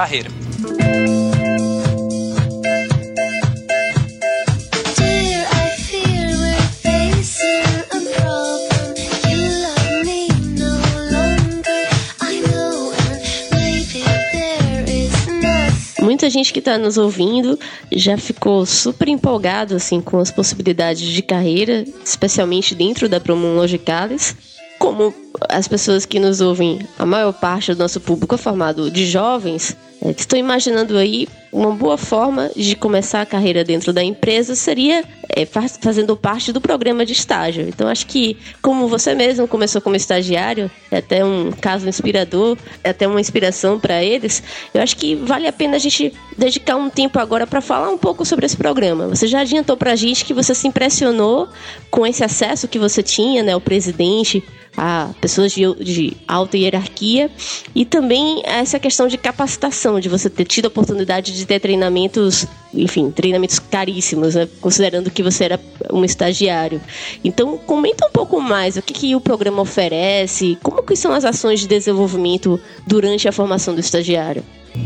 Muita 16.20 16.30
gente 16.30 16.52
que 16.52 16.60
está 16.60 16.78
nos 16.78 16.98
ouvindo 16.98 17.58
já 17.90 18.18
ficou 18.18 18.66
super 18.66 19.08
empolgado 19.08 19.76
assim 19.76 20.02
com 20.02 20.20
as 20.20 20.30
possibilidades 20.30 21.02
de 21.02 21.22
carreira, 21.22 21.86
especialmente 22.04 22.76
dentro 22.76 23.08
da 23.08 23.22
Promon 23.22 23.56
Logicalis. 23.56 24.36
Como 24.78 25.14
as 25.48 25.68
pessoas 25.68 26.06
que 26.06 26.20
nos 26.20 26.42
ouvem, 26.42 26.80
a 26.98 27.06
maior 27.06 27.34
parte 27.34 27.74
do 27.74 27.80
nosso 27.80 28.00
público 28.00 28.36
é 28.36 28.38
formado 28.38 28.90
de 28.90 29.06
jovens, 29.06 29.76
é, 30.02 30.12
estou 30.12 30.40
imaginando 30.40 30.98
aí 30.98 31.28
uma 31.52 31.72
boa 31.72 31.98
forma 31.98 32.50
de 32.56 32.76
começar 32.76 33.22
a 33.22 33.26
carreira 33.26 33.64
dentro 33.64 33.92
da 33.92 34.04
empresa 34.04 34.56
seria 34.56 35.04
é, 35.28 35.46
faz, 35.46 35.78
fazendo 35.82 36.16
parte 36.16 36.54
do 36.54 36.62
programa 36.62 37.06
de 37.06 37.12
estágio. 37.12 37.68
Então, 37.68 37.88
acho 37.88 38.06
que, 38.06 38.38
como 38.62 38.88
você 38.88 39.14
mesmo 39.14 39.48
começou 39.48 39.82
como 39.82 39.96
estagiário, 39.96 40.72
é 40.90 40.98
até 40.98 41.26
um 41.26 41.52
caso 41.52 41.90
inspirador, 41.90 42.58
é 42.84 42.92
até 42.92 43.08
uma 43.08 43.20
inspiração 43.20 43.80
para 43.80 44.02
eles, 44.04 44.42
eu 44.74 44.82
acho 44.82 44.96
que 44.96 45.16
vale 45.16 45.48
a 45.48 45.52
pena 45.54 45.76
a 45.76 45.80
gente 45.80 46.14
dedicar 46.38 46.78
um 46.78 46.90
tempo 46.90 47.20
agora 47.20 47.46
para 47.46 47.60
falar 47.60 47.90
um 47.90 47.98
pouco 47.98 48.24
sobre 48.26 48.46
esse 48.46 48.56
programa. 48.56 49.08
Você 49.08 49.28
já 49.28 49.42
adiantou 49.42 49.76
para 49.76 49.92
a 49.92 49.96
gente 49.96 50.24
que 50.24 50.34
você 50.34 50.56
se 50.56 50.68
impressionou 50.68 51.50
com 51.92 52.08
esse 52.08 52.24
acesso 52.24 52.68
que 52.68 52.80
você 52.80 53.04
tinha, 53.04 53.44
né, 53.44 53.56
o 53.56 53.62
presidente, 53.62 54.44
a 54.78 55.10
pessoas 55.30 55.52
de, 55.52 55.62
de 55.76 56.18
alta 56.28 56.58
hierarquia 56.58 57.30
e 57.76 57.86
também 57.86 58.42
essa 58.44 58.80
questão 58.80 59.08
de 59.08 59.16
capacitação, 59.16 60.00
de 60.00 60.10
você 60.10 60.28
ter 60.28 60.44
tido 60.44 60.66
a 60.66 60.68
oportunidade 60.70 61.38
de 61.38 61.46
ter 61.46 61.60
treinamentos, 61.60 62.48
enfim, 62.74 63.12
treinamentos 63.12 63.60
caríssimos, 63.60 64.34
né? 64.34 64.50
considerando 64.60 65.12
que 65.12 65.22
você 65.22 65.46
era 65.46 65.60
um 65.94 66.04
estagiário. 66.04 66.82
Então, 67.24 67.60
comenta 67.60 68.08
um 68.08 68.12
pouco 68.12 68.42
mais 68.42 68.76
o 68.76 68.82
que, 68.82 68.92
que 68.92 69.16
o 69.16 69.22
programa 69.22 69.62
oferece, 69.62 70.58
como 70.64 70.82
que 70.82 70.96
são 70.96 71.14
as 71.14 71.24
ações 71.24 71.60
de 71.60 71.68
desenvolvimento 71.68 72.60
durante 72.88 73.28
a 73.28 73.32
formação 73.32 73.76
do 73.76 73.80
estagiário. 73.80 74.44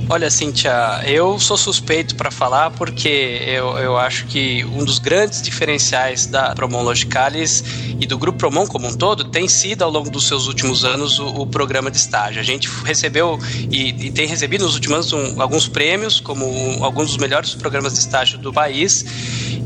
Olha, 0.09 0.29
Cíntia, 0.29 1.01
eu 1.05 1.39
sou 1.39 1.57
suspeito 1.57 2.15
para 2.15 2.29
falar 2.29 2.71
porque 2.71 3.41
eu, 3.47 3.77
eu 3.77 3.97
acho 3.97 4.27
que 4.27 4.63
um 4.65 4.83
dos 4.83 4.99
grandes 4.99 5.41
diferenciais 5.41 6.27
da 6.27 6.53
Promon 6.53 6.83
Logicalis 6.83 7.63
e 7.99 8.05
do 8.05 8.17
Grupo 8.17 8.37
Promon 8.37 8.67
como 8.67 8.87
um 8.87 8.93
todo 8.93 9.23
tem 9.23 9.47
sido, 9.47 9.81
ao 9.81 9.89
longo 9.89 10.09
dos 10.09 10.27
seus 10.27 10.45
últimos 10.45 10.83
anos, 10.83 11.19
o, 11.19 11.27
o 11.27 11.47
programa 11.47 11.89
de 11.89 11.97
estágio. 11.97 12.39
A 12.39 12.43
gente 12.43 12.69
recebeu 12.83 13.39
e, 13.71 14.07
e 14.07 14.11
tem 14.11 14.27
recebido 14.27 14.65
nos 14.65 14.75
últimos 14.75 15.13
anos 15.13 15.35
um, 15.35 15.41
alguns 15.41 15.67
prêmios, 15.67 16.19
como 16.19 16.45
um, 16.45 16.83
alguns 16.83 17.07
dos 17.07 17.17
melhores 17.17 17.55
programas 17.55 17.93
de 17.93 17.99
estágio 17.99 18.37
do 18.37 18.51
país. 18.51 19.05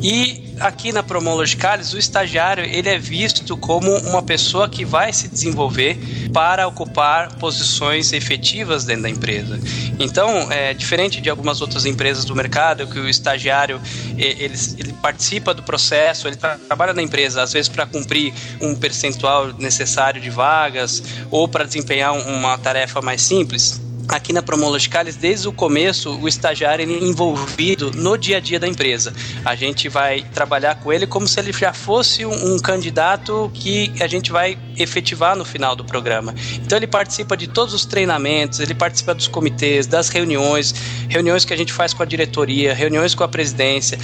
E 0.01 0.46
aqui 0.60 0.91
na 0.91 1.04
Promon 1.04 1.36
Logicalis, 1.36 1.93
o 1.93 1.98
estagiário 1.98 2.63
ele 2.63 2.89
é 2.89 2.98
visto 2.98 3.56
como 3.58 3.96
uma 4.00 4.22
pessoa 4.22 4.67
que 4.70 4.84
vai 4.84 5.13
se 5.13 5.28
desenvolver 5.28 5.98
para 6.34 6.67
ocupar 6.67 7.36
posições 7.36 8.13
efetivas 8.13 8.86
dentro 8.86 9.04
da 9.04 9.10
empresa. 9.10 9.60
Então, 10.00 10.52
é 10.52 10.74
diferente 10.74 11.20
de 11.22 11.30
algumas 11.30 11.62
outras 11.62 11.86
empresas 11.86 12.26
do 12.26 12.36
mercado, 12.36 12.88
que 12.88 13.00
o 13.00 13.10
estagiário 13.10 13.82
ele, 14.17 14.56
ele 14.78 14.93
participa 15.02 15.54
do 15.54 15.63
processo, 15.63 16.28
ele 16.28 16.36
trabalha 16.36 16.93
na 16.93 17.02
empresa, 17.02 17.41
às 17.41 17.54
vezes 17.54 17.70
para 17.70 17.86
cumprir 17.86 18.34
um 18.62 18.76
percentual 18.76 19.54
necessário 19.54 20.22
de 20.22 20.30
vagas 20.30 21.04
ou 21.32 21.48
para 21.48 21.63
desempenhar 21.63 22.13
uma 22.13 22.58
tarefa 22.58 23.02
mais 23.02 23.22
simples 23.22 23.87
aqui 24.08 24.32
na 24.32 24.41
Promologicalis, 24.41 25.15
desde 25.15 25.48
o 25.48 25.52
começo, 25.52 26.17
o 26.17 26.28
estagiário 26.28 26.84
é 26.84 27.04
envolvido 27.04 27.91
no 27.91 28.17
dia 28.17 28.38
a 28.38 28.39
dia 28.39 28.60
da 28.60 28.67
empresa. 28.67 29.13
A 29.43 29.56
gente 29.56 29.89
vai 29.89 30.24
trabalhar 30.34 30.76
com 30.76 30.93
ele 30.93 31.06
como 31.06 31.28
se 31.28 31.39
ele 31.39 31.52
já 31.52 31.74
fosse 31.74 32.26
um, 32.26 32.54
um, 32.54 32.60
candidato 32.60 33.52
que 33.54 33.91
a 34.00 34.08
gente 34.08 34.32
vai 34.32 34.58
efetivar 34.78 35.36
no 35.36 35.43
final 35.43 35.76
do 35.76 35.84
programa. 35.84 36.34
Então 36.56 36.78
ele 36.78 36.88
participa 36.88 37.36
de 37.36 37.48
todos 37.48 37.74
os 37.74 37.86
treinamentos, 37.86 38.60
ele 38.60 38.74
participa 38.74 39.13
dos 39.13 39.28
comitês, 39.28 39.88
das 39.88 40.10
reuniões, 40.10 40.74
reuniões 41.10 41.43
que 41.43 41.54
a 41.54 41.58
gente 41.58 41.74
faz 41.74 41.93
com 41.93 42.04
a 42.04 42.06
diretoria, 42.06 42.74
reuniões 42.74 43.13
com 43.13 43.24
a 43.24 43.28
presidência. 43.28 44.00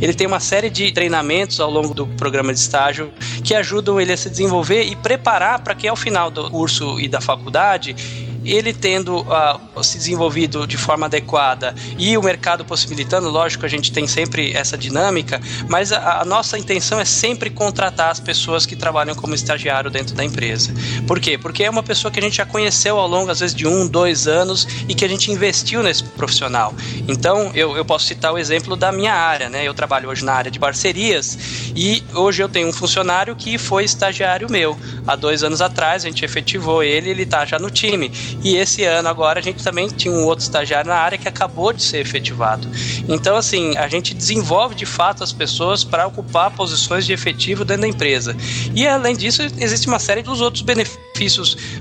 Ele 0.00 0.12
tem 0.12 0.26
uma 0.26 0.40
série 0.40 0.68
de 0.68 0.92
treinamentos 0.92 1.58
ao 1.58 1.70
longo 1.70 1.94
do 1.94 2.06
programa 2.06 2.52
de 2.52 2.60
estágio 2.60 3.10
que 3.42 3.54
ajudam 3.54 3.98
ele 3.98 4.12
a 4.12 4.16
se 4.16 4.28
desenvolver 4.28 4.82
e 4.82 4.94
preparar 4.94 5.60
para 5.60 5.74
que 5.74 5.88
ao 5.88 5.96
final 5.96 6.30
do 6.30 6.50
curso 6.50 7.00
e 7.00 7.08
da 7.08 7.20
faculdade 7.20 7.96
ele 8.52 8.72
tendo 8.72 9.20
uh, 9.20 9.84
se 9.84 9.98
desenvolvido 9.98 10.66
de 10.66 10.76
forma 10.76 11.06
adequada 11.06 11.74
e 11.98 12.16
o 12.16 12.22
mercado 12.22 12.64
possibilitando, 12.64 13.28
lógico, 13.28 13.64
a 13.64 13.68
gente 13.68 13.92
tem 13.92 14.06
sempre 14.06 14.52
essa 14.52 14.76
dinâmica, 14.76 15.40
mas 15.68 15.92
a, 15.92 16.20
a, 16.20 16.24
nossa 16.24 16.58
intenção 16.58 17.00
é 17.00 17.04
sempre 17.04 17.50
contratar 17.50 18.10
as 18.10 18.20
pessoas 18.20 18.66
que 18.66 18.76
trabalham 18.76 19.14
como 19.14 19.34
estagiário 19.34 19.90
dentro 19.90 20.14
da 20.14 20.24
empresa. 20.24 20.72
Por 21.06 21.20
quê? 21.20 21.38
Porque 21.38 21.64
é 21.64 21.70
uma 21.70 21.82
pessoa 21.82 22.10
que 22.10 22.18
a 22.18 22.22
gente 22.22 22.36
já 22.36 22.46
conheceu 22.46 22.98
ao 22.98 23.08
longo, 23.08 23.30
às 23.30 23.40
vezes, 23.40 23.54
de 23.54 23.66
um, 23.66 23.86
dois 23.86 24.26
anos 24.26 24.66
e 24.88 24.94
que 24.94 25.04
a 25.04 25.08
gente 25.08 25.30
investiu 25.30 25.82
nesse 25.82 26.04
profissional. 26.04 26.74
Então, 27.08 27.50
eu, 27.54 27.76
eu 27.76 27.84
posso 27.84 28.06
citar 28.06 28.32
o 28.32 28.38
exemplo 28.38 28.76
da 28.76 28.92
minha 28.92 29.14
área, 29.14 29.48
né? 29.48 29.66
Eu 29.66 29.74
trabalho 29.74 30.08
hoje 30.08 30.24
na 30.24 30.32
área 30.32 30.50
de 30.50 30.58
parcerias 30.58 31.38
e 31.74 32.02
hoje 32.14 32.42
eu 32.42 32.48
tenho 32.48 32.68
um 32.68 32.72
funcionário 32.72 33.34
que 33.36 33.58
foi 33.58 33.84
estagiário 33.84 34.50
meu. 34.50 34.78
Há 35.06 35.16
dois 35.16 35.42
anos 35.42 35.60
atrás, 35.60 36.04
a 36.04 36.08
gente 36.08 36.24
efetivou 36.24 36.82
ele, 36.82 37.10
ele 37.10 37.22
está 37.22 37.44
já 37.44 37.58
no 37.58 37.70
time. 37.70 38.10
E 38.42 38.56
esse 38.56 38.84
ano 38.84 39.08
agora 39.08 39.40
a 39.40 39.42
gente 39.42 39.62
também 39.62 39.88
tinha 39.88 40.12
um 40.12 40.24
outro 40.24 40.44
estagiário 40.44 40.88
na 40.88 40.96
área 40.96 41.18
que 41.18 41.28
acabou 41.28 41.72
de 41.72 41.82
ser 41.82 41.98
efetivado. 41.98 42.68
Então, 43.08 43.36
assim, 43.36 43.76
a 43.76 43.88
gente 43.88 44.14
desenvolve 44.14 44.74
de 44.74 44.86
fato 44.86 45.24
as 45.24 45.32
pessoas 45.32 45.82
para 45.84 46.06
ocupar 46.06 46.50
posições 46.50 47.04
de 47.06 47.12
efetivo 47.12 47.64
dentro 47.64 47.82
da 47.82 47.88
empresa. 47.88 48.36
E 48.74 48.86
além 48.86 49.16
disso, 49.16 49.42
existe 49.42 49.88
uma 49.88 49.98
série 49.98 50.22
dos 50.22 50.40
outros 50.40 50.62
benefícios, 50.62 51.05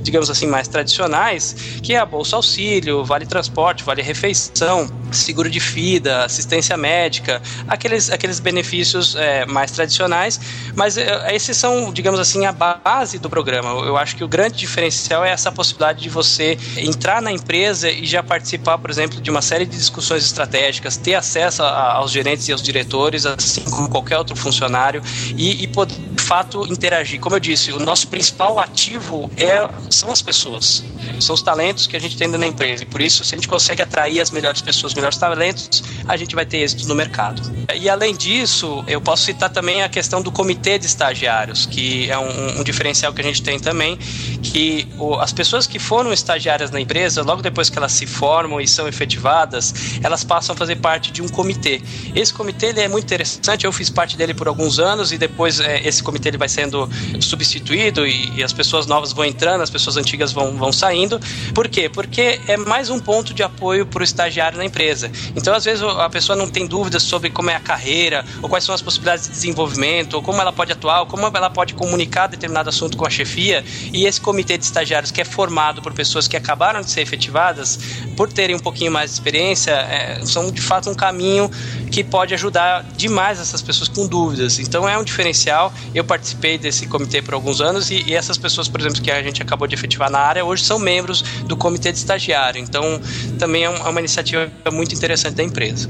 digamos 0.01 0.29
assim, 0.29 0.47
mais 0.47 0.67
tradicionais, 0.67 1.55
que 1.81 1.93
é 1.93 1.97
a 1.97 2.05
Bolsa 2.05 2.35
Auxílio, 2.35 3.03
Vale 3.03 3.25
Transporte, 3.25 3.83
Vale 3.83 4.01
Refeição, 4.01 4.89
seguro 5.11 5.49
de 5.49 5.59
vida, 5.59 6.23
assistência 6.23 6.77
médica, 6.77 7.41
aqueles, 7.67 8.09
aqueles 8.09 8.39
benefícios 8.39 9.15
é, 9.15 9.45
mais 9.45 9.71
tradicionais, 9.71 10.39
mas 10.75 10.97
é, 10.97 11.33
esses 11.35 11.57
são, 11.57 11.91
digamos 11.91 12.19
assim, 12.19 12.45
a 12.45 12.51
base 12.51 13.19
do 13.19 13.29
programa. 13.29 13.69
Eu 13.85 13.97
acho 13.97 14.15
que 14.15 14.23
o 14.23 14.27
grande 14.27 14.57
diferencial 14.57 15.23
é 15.23 15.31
essa 15.31 15.51
possibilidade 15.51 16.01
de 16.01 16.09
você 16.09 16.57
entrar 16.77 17.21
na 17.21 17.31
empresa 17.31 17.89
e 17.89 18.05
já 18.05 18.21
participar, 18.21 18.77
por 18.77 18.89
exemplo, 18.89 19.21
de 19.21 19.29
uma 19.29 19.41
série 19.41 19.65
de 19.65 19.75
discussões 19.75 20.23
estratégicas, 20.23 20.97
ter 20.97 21.15
acesso 21.15 21.63
a, 21.63 21.93
aos 21.93 22.11
gerentes 22.11 22.47
e 22.47 22.51
aos 22.51 22.61
diretores, 22.61 23.25
assim 23.25 23.61
como 23.61 23.89
qualquer 23.89 24.17
outro 24.17 24.35
funcionário, 24.35 25.01
e, 25.35 25.63
e 25.63 25.67
poder, 25.67 25.95
de 25.95 26.23
fato, 26.23 26.65
interagir. 26.71 27.19
Como 27.19 27.35
eu 27.35 27.39
disse, 27.39 27.71
o 27.71 27.79
nosso 27.79 28.07
principal 28.07 28.59
ativo 28.59 29.24
é, 29.37 29.67
são 29.89 30.11
as 30.11 30.21
pessoas, 30.21 30.83
são 31.19 31.33
os 31.35 31.41
talentos 31.41 31.87
que 31.87 31.95
a 31.95 31.99
gente 31.99 32.17
tem 32.17 32.29
da 32.29 32.45
empresa, 32.45 32.83
e 32.83 32.85
por 32.85 33.01
isso, 33.01 33.23
se 33.23 33.33
a 33.33 33.37
gente 33.37 33.47
consegue 33.47 33.81
atrair 33.81 34.19
as 34.19 34.31
melhores 34.31 34.61
pessoas, 34.61 34.91
os 34.91 34.95
melhores 34.95 35.17
talentos, 35.17 35.83
a 36.07 36.17
gente 36.17 36.35
vai 36.35 36.45
ter 36.45 36.57
êxito 36.57 36.87
no 36.87 36.95
mercado. 36.95 37.41
E 37.73 37.89
além 37.89 38.15
disso, 38.15 38.83
eu 38.87 39.01
posso 39.01 39.23
citar 39.23 39.49
também 39.49 39.83
a 39.83 39.89
questão 39.89 40.21
do 40.21 40.31
comitê 40.31 40.77
de 40.77 40.85
estagiários, 40.85 41.65
que 41.65 42.09
é 42.09 42.17
um, 42.17 42.59
um 42.59 42.63
diferencial 42.63 43.13
que 43.13 43.21
a 43.21 43.23
gente 43.23 43.41
tem 43.41 43.59
também, 43.59 43.97
que 44.43 44.87
o, 44.97 45.15
as 45.15 45.33
pessoas 45.33 45.67
que 45.67 45.79
foram 45.79 46.13
estagiárias 46.13 46.71
na 46.71 46.79
empresa, 46.79 47.21
logo 47.23 47.41
depois 47.41 47.69
que 47.69 47.77
elas 47.77 47.91
se 47.91 48.05
formam 48.05 48.61
e 48.61 48.67
são 48.67 48.87
efetivadas, 48.87 49.73
elas 50.03 50.23
passam 50.23 50.53
a 50.53 50.57
fazer 50.57 50.77
parte 50.77 51.11
de 51.11 51.21
um 51.21 51.27
comitê. 51.27 51.81
Esse 52.13 52.33
comitê 52.33 52.67
ele 52.67 52.81
é 52.81 52.87
muito 52.87 53.05
interessante, 53.05 53.65
eu 53.65 53.71
fiz 53.71 53.89
parte 53.89 54.15
dele 54.17 54.33
por 54.33 54.47
alguns 54.47 54.79
anos 54.79 55.11
e 55.11 55.17
depois 55.17 55.59
é, 55.59 55.85
esse 55.87 56.03
comitê 56.03 56.29
ele 56.29 56.37
vai 56.37 56.49
sendo 56.49 56.89
substituído 57.19 58.05
e, 58.05 58.37
e, 58.37 58.43
as 58.43 58.53
pessoas 58.53 58.85
novas 58.85 59.11
vão 59.15 59.25
entrando, 59.25 59.61
as 59.61 59.69
pessoas 59.69 59.97
antigas 59.97 60.31
vão, 60.31 60.57
vão 60.57 60.71
saindo. 60.71 61.19
Por 61.53 61.67
quê? 61.67 61.89
Porque 61.89 62.39
é 62.47 62.57
mais 62.57 62.89
um 62.89 62.99
ponto 62.99 63.33
de 63.33 63.41
apoio 63.41 63.85
para 63.85 64.01
o 64.01 64.03
estagiário 64.03 64.57
na 64.57 64.65
empresa. 64.65 65.09
Então, 65.35 65.55
às 65.55 65.63
vezes, 65.63 65.81
a 65.81 66.09
pessoa 66.09 66.35
não 66.35 66.47
tem 66.47 66.67
dúvidas 66.67 67.03
sobre 67.03 67.29
como 67.29 67.49
é 67.49 67.55
a 67.55 67.59
carreira, 67.59 68.25
ou 68.41 68.49
quais 68.49 68.63
são 68.63 68.75
as 68.75 68.81
possibilidades 68.81 69.25
de 69.25 69.31
desenvolvimento, 69.31 70.15
ou 70.15 70.21
como 70.21 70.41
ela 70.41 70.51
pode 70.51 70.71
atuar, 70.71 71.01
ou 71.01 71.05
como 71.05 71.25
ela 71.25 71.49
pode 71.49 71.73
comunicar 71.73 72.27
determinado 72.27 72.69
assunto 72.69 72.97
com 72.97 73.05
a 73.05 73.09
chefia. 73.09 73.63
E 73.93 74.05
esse 74.05 74.19
comitê 74.19 74.57
de 74.57 74.65
estagiários, 74.65 75.11
que 75.11 75.21
é 75.21 75.25
formado 75.25 75.81
por 75.81 75.93
pessoas 75.93 76.27
que 76.27 76.35
acabaram 76.35 76.81
de 76.81 76.89
ser 76.91 77.01
efetivadas, 77.01 77.79
por 78.17 78.31
terem 78.31 78.55
um 78.55 78.59
pouquinho 78.59 78.91
mais 78.91 79.11
de 79.11 79.15
experiência, 79.15 79.71
é, 79.71 80.19
são 80.25 80.51
de 80.51 80.61
fato 80.61 80.89
um 80.89 80.95
caminho 80.95 81.49
que 81.91 82.03
pode 82.03 82.33
ajudar 82.33 82.83
demais 82.97 83.39
essas 83.39 83.61
pessoas 83.61 83.87
com 83.87 84.05
dúvidas. 84.07 84.59
Então, 84.59 84.87
é 84.87 84.97
um 84.97 85.03
diferencial. 85.03 85.73
Eu 85.93 86.03
participei 86.03 86.57
desse 86.57 86.87
comitê 86.87 87.21
por 87.21 87.33
alguns 87.33 87.61
anos 87.61 87.89
e, 87.89 88.03
e 88.07 88.13
essas 88.13 88.37
pessoas, 88.37 88.67
por 88.67 88.79
exemplo, 88.79 89.01
que 89.05 89.11
a 89.11 89.21
gente 89.21 89.39
acabou 89.39 89.67
de 89.67 89.75
efetivar 89.75 90.09
na 90.09 90.17
área, 90.17 90.43
hoje 90.43 90.63
são 90.63 90.79
membros 90.79 91.21
do 91.45 91.55
comitê 91.55 91.91
de 91.91 91.99
estagiário. 91.99 92.59
Então, 92.59 92.99
também 93.37 93.63
é, 93.63 93.67
é 93.67 93.69
uma 93.69 93.99
iniciativa 93.99 94.51
muito 94.71 94.95
interessante 94.95 95.35
da 95.35 95.43
empresa. 95.43 95.87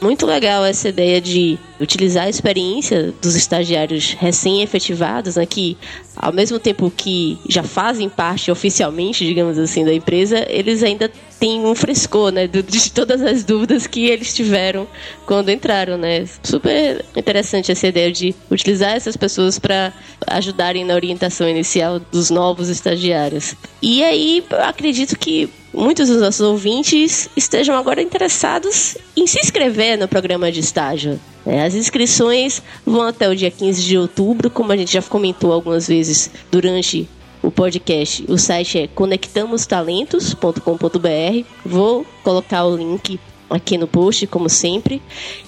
Muito 0.00 0.26
legal 0.26 0.64
essa 0.64 0.88
ideia 0.88 1.20
de 1.20 1.58
utilizar 1.80 2.26
a 2.26 2.28
experiência 2.28 3.12
dos 3.20 3.34
estagiários 3.34 4.12
recém-efetivados, 4.12 5.34
né, 5.34 5.44
que 5.44 5.76
ao 6.16 6.32
mesmo 6.32 6.58
tempo 6.58 6.92
que 6.96 7.36
já 7.48 7.64
fazem 7.64 8.08
parte 8.08 8.48
oficialmente, 8.50 9.24
digamos 9.24 9.58
assim, 9.58 9.84
da 9.84 9.92
empresa, 9.92 10.46
eles 10.48 10.84
ainda 10.84 11.10
têm 11.40 11.64
um 11.66 11.74
frescor, 11.74 12.30
né, 12.30 12.46
de 12.46 12.92
todas 12.92 13.20
as 13.22 13.42
dúvidas 13.42 13.88
que 13.88 14.06
eles 14.06 14.32
tiveram 14.32 14.86
quando 15.26 15.50
entraram, 15.50 15.98
né. 15.98 16.24
Super 16.44 17.04
interessante 17.16 17.72
essa 17.72 17.88
ideia 17.88 18.12
de 18.12 18.32
utilizar 18.48 18.94
essas 18.94 19.16
pessoas 19.16 19.58
para 19.58 19.92
ajudarem 20.28 20.84
na 20.84 20.94
orientação 20.94 21.48
inicial 21.48 21.98
dos 21.98 22.30
novos 22.30 22.68
estagiários. 22.68 23.56
E 23.82 24.04
aí, 24.04 24.44
acredito 24.60 25.18
que 25.18 25.50
muitos 25.72 26.08
dos 26.08 26.20
nossos 26.20 26.40
ouvintes 26.40 27.28
estejam 27.36 27.76
agora 27.76 28.02
interessados 28.02 28.96
em 29.16 29.26
se 29.26 29.40
inscrever 29.40 29.98
no 29.98 30.08
programa 30.08 30.50
de 30.50 30.60
estágio. 30.60 31.20
É, 31.46 31.64
as 31.64 31.74
inscrições 31.74 32.62
vão 32.84 33.02
até 33.02 33.28
o 33.28 33.34
dia 33.34 33.50
15 33.50 33.82
de 33.82 33.96
outubro, 33.96 34.50
como 34.50 34.72
a 34.72 34.76
gente 34.76 34.92
já 34.92 35.02
comentou 35.02 35.52
algumas 35.52 35.88
vezes 35.88 36.30
durante 36.50 37.08
o 37.42 37.50
podcast. 37.50 38.24
O 38.28 38.36
site 38.36 38.78
é 38.78 38.86
conectamostalentos.com.br. 38.86 41.46
Vou 41.64 42.04
colocar 42.22 42.64
o 42.64 42.76
link 42.76 43.18
aqui 43.48 43.78
no 43.78 43.86
post, 43.86 44.26
como 44.26 44.48
sempre. 44.48 45.02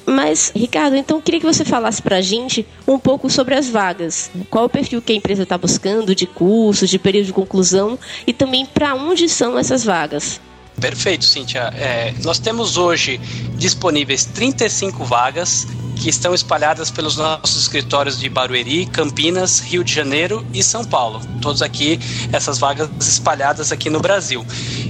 Mas, 0.07 0.53
Ricardo, 0.55 0.97
então 0.97 1.21
queria 1.21 1.41
que 1.41 1.47
você 1.47 1.65
falasse 1.65 2.01
pra 2.01 2.21
gente 2.21 2.67
um 2.87 2.99
pouco 2.99 3.29
sobre 3.31 3.55
as 3.55 3.69
vagas. 3.69 4.31
Qual 4.49 4.65
o 4.65 4.69
perfil 4.69 5.03
que 5.03 5.13
a 5.13 5.17
empresa 5.17 5.43
está 5.43 5.57
buscando 5.57 6.15
de 6.15 6.27
cursos, 6.27 6.91
de 6.91 6.99
período 6.99 7.27
de 7.27 7.33
conclusão 7.33 7.99
e 8.27 8.33
também 8.33 8.67
para 8.67 8.95
onde 8.95 9.29
são 9.29 9.59
essas 9.59 9.85
vagas. 9.85 10.41
Perfeito, 10.81 11.25
Cíntia. 11.25 11.73
É, 11.77 12.15
nós 12.23 12.39
temos 12.39 12.79
hoje 12.79 13.21
disponíveis 13.57 14.25
35 14.25 15.05
vagas 15.05 15.67
que 16.01 16.09
estão 16.09 16.35
espalhadas 16.35 16.91
pelos 16.91 17.17
nossos 17.17 17.63
escritórios 17.63 18.19
de 18.19 18.29
Barueri, 18.29 18.87
Campinas, 18.87 19.61
Rio 19.61 19.85
de 19.85 19.93
Janeiro 19.93 20.45
e 20.53 20.63
São 20.63 20.83
Paulo. 20.83 21.21
Todos 21.43 21.61
aqui, 21.61 22.01
essas 22.33 22.59
vagas 22.59 22.89
espalhadas 23.01 23.71
aqui 23.71 23.91
no 23.91 24.01
Brasil. 24.01 24.45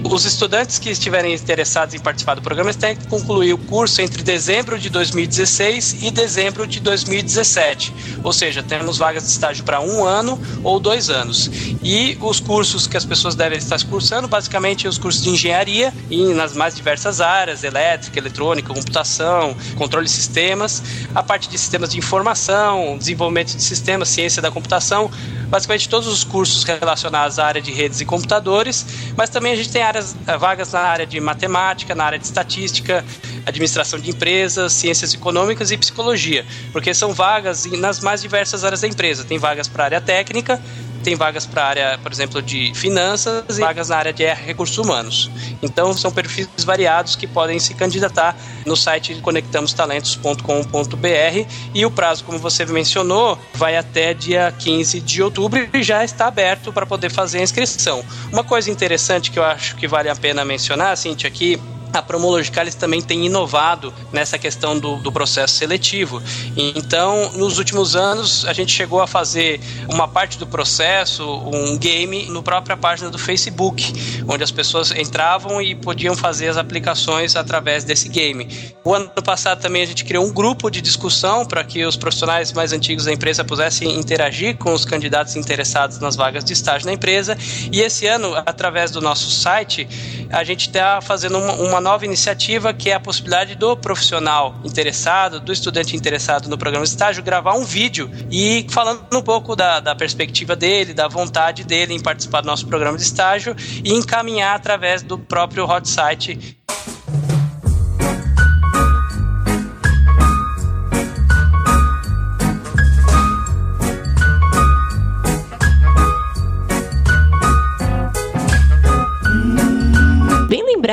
Os 0.08 0.24
estudantes 0.24 0.78
que 0.78 0.88
estiverem 0.88 1.34
interessados 1.34 1.94
em 1.94 1.98
participar 1.98 2.34
do 2.34 2.42
programa 2.42 2.72
têm 2.72 2.96
que 2.96 3.08
concluir 3.08 3.52
o 3.52 3.58
curso 3.58 4.00
entre 4.00 4.22
dezembro 4.22 4.78
de 4.78 4.88
2016 4.88 6.02
e 6.02 6.10
dezembro 6.12 6.66
de 6.66 6.78
2017. 6.78 7.92
Ou 8.22 8.32
seja, 8.32 8.62
temos 8.62 8.96
vagas 8.96 9.24
de 9.24 9.30
estágio 9.30 9.64
para 9.64 9.80
um 9.80 10.04
ano 10.04 10.40
ou 10.62 10.78
dois 10.78 11.10
anos. 11.10 11.50
E 11.82 12.16
os 12.20 12.38
cursos 12.38 12.86
que 12.86 12.96
as 12.96 13.04
pessoas 13.04 13.34
devem 13.34 13.58
estar 13.58 13.80
cursando, 13.84 14.28
basicamente, 14.28 14.86
os 14.86 14.98
cursos 14.98 15.22
de 15.22 15.30
engenharia 15.30 15.92
e 16.08 16.32
nas 16.34 16.54
mais 16.54 16.74
diversas 16.76 17.20
áreas, 17.20 17.64
elétrica, 17.64 18.18
eletrônica, 18.18 18.72
computação, 18.72 19.56
controle 19.76 20.06
de 20.06 20.12
sistemas, 20.12 20.82
a 21.14 21.22
parte 21.22 21.48
de 21.48 21.58
sistemas 21.58 21.90
de 21.90 21.98
informação, 21.98 22.96
desenvolvimento 22.98 23.56
de 23.56 23.62
sistemas, 23.62 24.08
ciência 24.08 24.40
da 24.40 24.50
computação, 24.50 25.10
basicamente 25.48 25.88
todos 25.88 26.08
os 26.08 26.24
cursos 26.24 26.64
relacionados 26.64 27.38
à 27.38 27.46
área 27.46 27.60
de 27.60 27.72
redes 27.72 28.00
e 28.00 28.04
computadores, 28.04 28.86
mas 29.16 29.30
também 29.30 29.52
a 29.52 29.56
gente 29.56 29.70
tem 29.70 29.82
áreas, 29.82 30.16
eh, 30.26 30.36
vagas 30.36 30.72
na 30.72 30.80
área 30.80 31.06
de 31.06 31.20
matemática, 31.20 31.94
na 31.94 32.04
área 32.04 32.18
de 32.18 32.24
estatística, 32.24 33.04
administração 33.44 33.98
de 33.98 34.10
empresas, 34.10 34.72
ciências 34.72 35.12
econômicas 35.14 35.70
e 35.70 35.76
psicologia, 35.76 36.44
porque 36.72 36.94
são 36.94 37.12
vagas 37.12 37.64
nas 37.66 38.00
mais 38.00 38.22
diversas 38.22 38.64
áreas 38.64 38.80
da 38.80 38.88
empresa. 38.88 39.24
Tem 39.24 39.38
vagas 39.38 39.68
para 39.68 39.84
área 39.84 40.00
técnica, 40.00 40.60
tem 41.02 41.14
vagas 41.14 41.46
para 41.46 41.64
área, 41.64 41.98
por 42.02 42.12
exemplo, 42.12 42.42
de 42.42 42.72
finanças 42.74 43.58
e 43.58 43.60
vagas 43.60 43.88
na 43.88 43.96
área 43.96 44.12
de 44.12 44.24
recursos 44.34 44.76
humanos. 44.78 45.30
Então, 45.62 45.94
são 45.94 46.10
perfis 46.10 46.48
variados 46.64 47.14
que 47.16 47.26
podem 47.26 47.58
se 47.58 47.74
candidatar 47.74 48.36
no 48.64 48.76
site 48.76 49.14
conectamostalentos.com.br 49.16 51.48
e 51.74 51.86
o 51.86 51.90
prazo, 51.90 52.24
como 52.24 52.38
você 52.38 52.64
mencionou, 52.66 53.38
vai 53.54 53.76
até 53.76 54.14
dia 54.14 54.54
15 54.58 55.00
de 55.00 55.22
outubro 55.22 55.68
e 55.72 55.82
já 55.82 56.04
está 56.04 56.26
aberto 56.26 56.72
para 56.72 56.86
poder 56.86 57.10
fazer 57.10 57.38
a 57.38 57.42
inscrição. 57.42 58.04
Uma 58.32 58.44
coisa 58.44 58.70
interessante 58.70 59.30
que 59.30 59.38
eu 59.38 59.44
acho 59.44 59.76
que 59.76 59.88
vale 59.88 60.08
a 60.08 60.16
pena 60.16 60.44
mencionar, 60.44 60.96
Cintia, 60.96 61.28
aqui 61.28 61.60
a 61.92 62.02
Promologicalis 62.02 62.74
também 62.74 63.02
tem 63.02 63.26
inovado 63.26 63.92
nessa 64.12 64.38
questão 64.38 64.78
do, 64.78 64.96
do, 64.96 65.10
processo 65.10 65.54
seletivo. 65.54 66.22
Então, 66.56 67.32
nos 67.32 67.58
últimos 67.58 67.96
anos, 67.96 68.44
a 68.44 68.52
gente 68.52 68.72
chegou 68.72 69.00
a 69.00 69.06
fazer 69.06 69.60
uma 69.88 70.06
parte 70.06 70.38
do 70.38 70.46
processo, 70.46 71.24
um 71.24 71.76
game, 71.76 72.26
no 72.26 72.42
própria 72.42 72.76
página 72.76 73.10
do 73.10 73.18
Facebook, 73.18 73.92
onde 74.28 74.44
as 74.44 74.50
pessoas 74.50 74.90
entravam 74.92 75.60
e 75.60 75.74
podiam 75.74 76.14
fazer 76.14 76.48
as 76.48 76.56
aplicações 76.56 77.36
através 77.36 77.84
desse 77.84 78.08
game. 78.08 78.48
O 78.84 78.94
ano 78.94 79.10
passado 79.22 79.60
também 79.60 79.82
a 79.82 79.86
gente 79.86 80.04
criou 80.04 80.24
um 80.24 80.32
grupo 80.32 80.70
de 80.70 80.80
discussão 80.80 81.44
para 81.44 81.64
que 81.64 81.84
os 81.84 81.96
profissionais 81.96 82.52
mais 82.52 82.72
antigos 82.72 83.04
da 83.04 83.12
empresa 83.12 83.44
pudessem 83.44 83.98
interagir 83.98 84.56
com 84.56 84.72
os 84.72 84.84
candidatos 84.84 85.36
interessados 85.36 85.98
nas 85.98 86.16
vagas 86.16 86.44
de 86.44 86.52
estágio 86.52 86.86
na 86.86 86.92
empresa. 86.92 87.36
E 87.72 87.80
esse 87.80 88.06
ano, 88.06 88.34
através 88.46 88.90
do 88.90 89.00
nosso 89.00 89.30
site, 89.30 89.88
a 90.30 90.44
gente 90.44 90.68
está 90.68 91.00
fazendo 91.00 91.38
uma, 91.38 91.52
uma 91.54 91.79
nova 91.80 92.04
iniciativa 92.04 92.72
que 92.72 92.90
é 92.90 92.94
a 92.94 93.00
possibilidade 93.00 93.54
do 93.54 93.76
profissional 93.76 94.54
interessado, 94.64 95.40
do 95.40 95.52
estudante 95.52 95.96
interessado 95.96 96.48
no 96.48 96.58
programa 96.58 96.84
de 96.84 96.90
estágio, 96.90 97.22
gravar 97.22 97.54
um 97.54 97.64
vídeo 97.64 98.10
e 98.30 98.66
falando 98.70 99.04
um 99.12 99.22
pouco 99.22 99.56
da, 99.56 99.80
da 99.80 99.94
perspectiva 99.94 100.54
dele, 100.54 100.94
da 100.94 101.08
vontade 101.08 101.64
dele 101.64 101.94
em 101.94 102.00
participar 102.00 102.40
do 102.40 102.46
nosso 102.46 102.66
programa 102.66 102.96
de 102.96 103.02
estágio 103.02 103.54
e 103.84 103.92
encaminhar 103.92 104.56
através 104.56 105.02
do 105.02 105.18
próprio 105.18 105.64
hot 105.64 105.88
site 105.88 106.58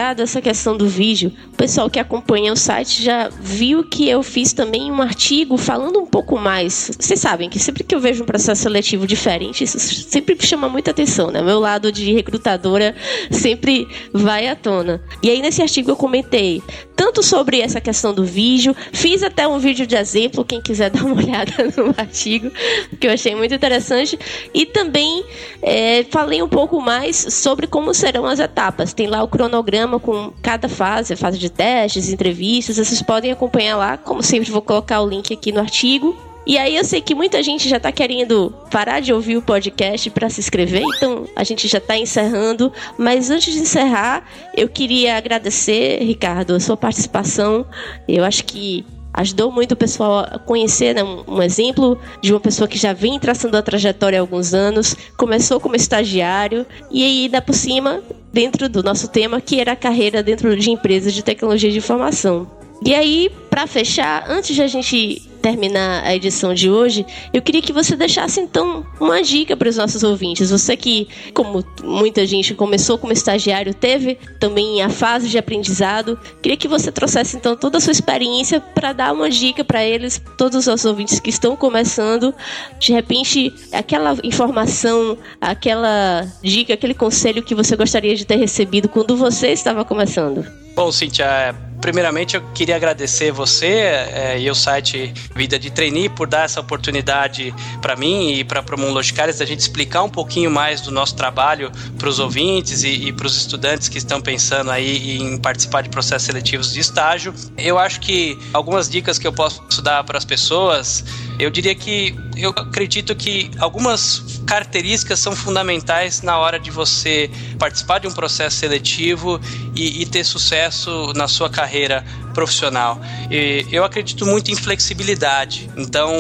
lembrado 0.08 0.22
essa 0.22 0.42
questão 0.42 0.78
do 0.78 0.88
vídeo. 0.88 1.34
O 1.52 1.58
pessoal 1.58 1.90
que 1.90 2.00
acompanha 2.00 2.54
o 2.54 2.56
site 2.56 3.04
já 3.04 3.30
viu 3.30 3.84
que 3.84 4.08
eu 4.08 4.24
fiz 4.24 4.54
também 4.54 4.90
um 4.90 5.02
artigo 5.02 5.58
falando 5.58 6.00
um 6.00 6.06
pouco 6.06 6.38
mais. 6.38 6.92
Vocês 6.98 7.20
sabem 7.20 7.50
que 7.50 7.60
sempre 7.60 7.84
que 7.84 7.94
eu 7.94 8.00
vejo 8.00 8.24
um 8.24 8.26
processo 8.26 8.62
seletivo 8.62 9.06
diferente, 9.06 9.66
isso 9.66 9.78
sempre 9.80 10.38
chama 10.40 10.70
muita 10.70 10.92
atenção, 10.92 11.30
né? 11.30 11.42
Meu 11.42 11.60
lado 11.60 11.92
de 11.92 12.14
recrutadora 12.14 12.96
sempre 13.30 13.86
vai 14.14 14.48
à 14.48 14.56
tona. 14.56 15.02
E 15.22 15.30
aí 15.30 15.42
nesse 15.42 15.62
artigo 15.62 15.92
eu 15.92 15.96
comentei 15.98 16.62
tanto 16.98 17.22
sobre 17.22 17.62
essa 17.62 17.80
questão 17.80 18.12
do 18.12 18.26
vídeo, 18.26 18.76
fiz 18.92 19.22
até 19.22 19.48
um 19.48 19.60
vídeo 19.60 19.86
de 19.86 19.96
exemplo, 19.96 20.44
quem 20.44 20.60
quiser 20.60 20.90
dar 20.92 21.06
uma 21.06 21.16
olhada 21.16 21.52
no 21.78 21.94
artigo, 21.96 22.52
que 23.00 23.06
eu 23.08 23.12
achei 23.12 23.36
muito 23.36 23.54
interessante, 23.54 24.18
e 24.52 24.66
também 24.66 25.24
é, 25.62 26.04
falei 26.10 26.42
um 26.42 26.50
pouco 26.50 26.82
mais 26.82 27.16
sobre 27.16 27.68
como 27.68 27.94
serão 27.94 28.26
as 28.26 28.40
etapas. 28.40 28.94
Tem 28.94 29.06
lá 29.06 29.22
o 29.22 29.28
cronograma 29.28 30.00
com 30.00 30.34
cada 30.42 30.68
fase, 30.68 31.16
fase 31.16 31.38
de 31.38 31.52
testes, 31.52 32.10
entrevistas, 32.10 32.78
vocês 32.78 33.02
podem 33.02 33.32
acompanhar 33.32 33.78
lá, 33.78 33.98
como 33.98 34.24
sempre 34.24 34.50
vou 34.50 34.62
colocar 34.62 35.00
o 35.02 35.08
link 35.08 35.32
aqui 35.32 35.52
no 35.52 35.60
artigo. 35.60 36.27
E 36.48 36.58
aí 36.58 36.78
eu 36.78 36.86
sei 36.86 37.02
que 37.02 37.14
muita 37.14 37.44
gente 37.44 37.68
já 37.68 37.76
está 37.76 37.92
querendo 37.92 38.54
parar 38.72 39.02
de 39.02 39.12
ouvir 39.12 39.36
o 39.36 39.42
podcast 39.42 40.10
para 40.12 40.30
se 40.30 40.40
inscrever, 40.40 40.82
então 40.96 41.28
a 41.36 41.44
gente 41.44 41.68
já 41.68 41.78
está 41.78 41.98
encerrando. 41.98 42.72
Mas 42.98 43.30
antes 43.30 43.54
de 43.54 43.60
encerrar, 43.60 44.24
eu 44.56 44.70
queria 44.70 45.18
agradecer, 45.18 46.02
Ricardo, 46.02 46.56
a 46.56 46.60
sua 46.62 46.78
participação. 46.78 47.66
Eu 48.08 48.24
acho 48.24 48.46
que 48.46 48.86
ajudou 49.14 49.52
muito 49.52 49.74
o 49.74 49.76
pessoal 49.76 50.20
a 50.20 50.40
conhecer 50.40 50.96
né, 50.96 51.04
um, 51.04 51.24
um, 51.28 51.42
exemplo 51.42 52.00
de 52.22 52.32
uma 52.32 52.40
pessoa 52.40 52.66
que 52.66 52.78
já 52.78 52.94
vem 52.94 53.20
traçando 53.20 53.58
a 53.58 53.62
trajetória 53.62 54.18
há 54.18 54.22
alguns 54.22 54.54
anos, 54.54 54.96
começou 55.18 55.60
como 55.60 55.76
estagiário 55.76 56.66
e 56.90 57.04
aí, 57.04 57.24
ainda 57.24 57.42
por 57.42 57.56
cima, 57.56 58.02
dentro 58.32 58.70
do 58.70 58.82
nosso 58.82 59.10
tema, 59.10 59.42
que 59.42 59.60
era 59.60 59.74
a 59.74 59.76
carreira 59.76 60.24
dentro 60.24 60.56
de 60.56 60.72
empresas 60.72 61.14
de 61.14 61.22
tecnologia 61.24 61.70
de 61.70 61.80
informação. 61.80 62.50
E 62.86 62.94
aí, 62.96 63.30
para 63.50 63.68
fechar, 63.68 64.30
antes 64.30 64.56
de 64.56 64.62
a 64.62 64.68
gente 64.68 65.27
terminar 65.38 66.04
a 66.04 66.16
edição 66.16 66.54
de 66.54 66.70
hoje, 66.70 67.06
eu 67.34 67.42
queria 67.42 67.62
que 67.62 67.72
você 67.72 67.96
deixasse 67.96 68.40
então 68.40 68.86
uma 69.00 69.22
dica 69.22 69.56
para 69.56 69.70
os 69.70 69.78
nossos 69.78 70.04
ouvintes. 70.04 70.50
Você 70.50 70.76
que, 70.76 71.08
como 71.34 71.64
muita 71.84 72.26
gente 72.26 72.54
começou 72.54 72.98
como 72.98 73.14
estagiário, 73.14 73.74
teve 73.74 74.18
também 74.40 74.82
a 74.82 74.90
fase 74.90 75.30
de 75.30 75.38
aprendizado, 75.38 76.20
queria 76.42 76.58
que 76.58 76.68
você 76.68 76.92
trouxesse 76.92 77.38
então 77.38 77.56
toda 77.56 77.78
a 77.78 77.82
sua 77.82 77.92
experiência 77.92 78.60
para 78.60 78.94
dar 78.94 79.14
uma 79.14 79.30
dica 79.30 79.64
para 79.64 79.84
eles, 79.84 80.22
todos 80.38 80.58
os 80.60 80.68
nossos 80.68 80.86
ouvintes 80.86 81.20
que 81.20 81.30
estão 81.30 81.56
começando, 81.56 82.34
de 82.80 82.92
repente, 82.92 83.54
aquela 83.72 84.18
informação, 84.24 85.18
aquela 85.40 86.26
dica, 86.42 86.74
aquele 86.74 86.94
conselho 86.94 87.44
que 87.44 87.56
você 87.56 87.76
gostaria 87.76 88.16
de 88.16 88.26
ter 88.26 88.38
recebido 88.38 88.90
quando 88.90 89.16
você 89.16 89.52
estava 89.52 89.86
começando. 89.86 90.67
Bom, 90.78 90.92
Cintia, 90.92 91.56
primeiramente 91.82 92.36
eu 92.36 92.42
queria 92.54 92.76
agradecer 92.76 93.32
você 93.32 93.66
é, 93.66 94.40
e 94.40 94.48
o 94.48 94.54
site 94.54 95.12
Vida 95.36 95.58
de 95.58 95.72
Trainee 95.72 96.08
por 96.08 96.28
dar 96.28 96.46
essa 96.46 96.60
oportunidade 96.60 97.52
para 97.82 97.96
mim 97.96 98.34
e 98.34 98.44
para 98.44 98.62
Promon 98.62 98.92
Logicares 98.92 99.40
da 99.40 99.46
gente 99.46 99.60
explicar 99.60 100.04
um 100.04 100.10
pouquinho 100.10 100.52
mais 100.52 100.80
do 100.80 100.92
nosso 100.92 101.16
trabalho 101.16 101.72
para 101.98 102.08
os 102.08 102.20
ouvintes 102.20 102.84
e, 102.84 103.08
e 103.08 103.12
para 103.12 103.26
os 103.26 103.36
estudantes 103.36 103.90
que 103.90 103.98
estão 103.98 104.22
pensando 104.22 104.70
aí 104.70 105.18
em 105.18 105.38
participar 105.40 105.82
de 105.82 105.90
processos 105.90 106.28
seletivos 106.28 106.72
de 106.72 106.80
estágio. 106.80 107.34
Eu 107.58 107.80
acho 107.80 108.00
que 108.00 108.38
algumas 108.54 108.88
dicas 108.88 109.18
que 109.18 109.26
eu 109.26 109.34
posso 109.34 109.82
dar 109.82 110.04
para 110.04 110.20
as 110.20 110.26
pessoas, 110.26 111.04
eu 111.40 111.50
diria 111.50 111.74
que 111.74 112.16
eu 112.36 112.52
acredito 112.52 113.16
que 113.16 113.50
algumas 113.60 114.42
características 114.46 115.20
são 115.20 115.36
fundamentais 115.36 116.22
na 116.22 116.38
hora 116.38 116.60
de 116.60 116.70
você 116.70 117.30
participar 117.58 118.00
de 118.00 118.08
um 118.08 118.12
processo 118.12 118.58
seletivo 118.58 119.40
e, 119.76 120.02
e 120.02 120.06
ter 120.06 120.24
sucesso 120.24 120.67
na 121.16 121.28
sua 121.28 121.50
carreira 121.50 121.68
carreira 121.68 122.04
profissional. 122.34 123.00
E 123.30 123.66
eu 123.72 123.84
acredito 123.84 124.26
muito 124.26 124.52
em 124.52 124.56
flexibilidade. 124.56 125.70
Então, 125.76 126.12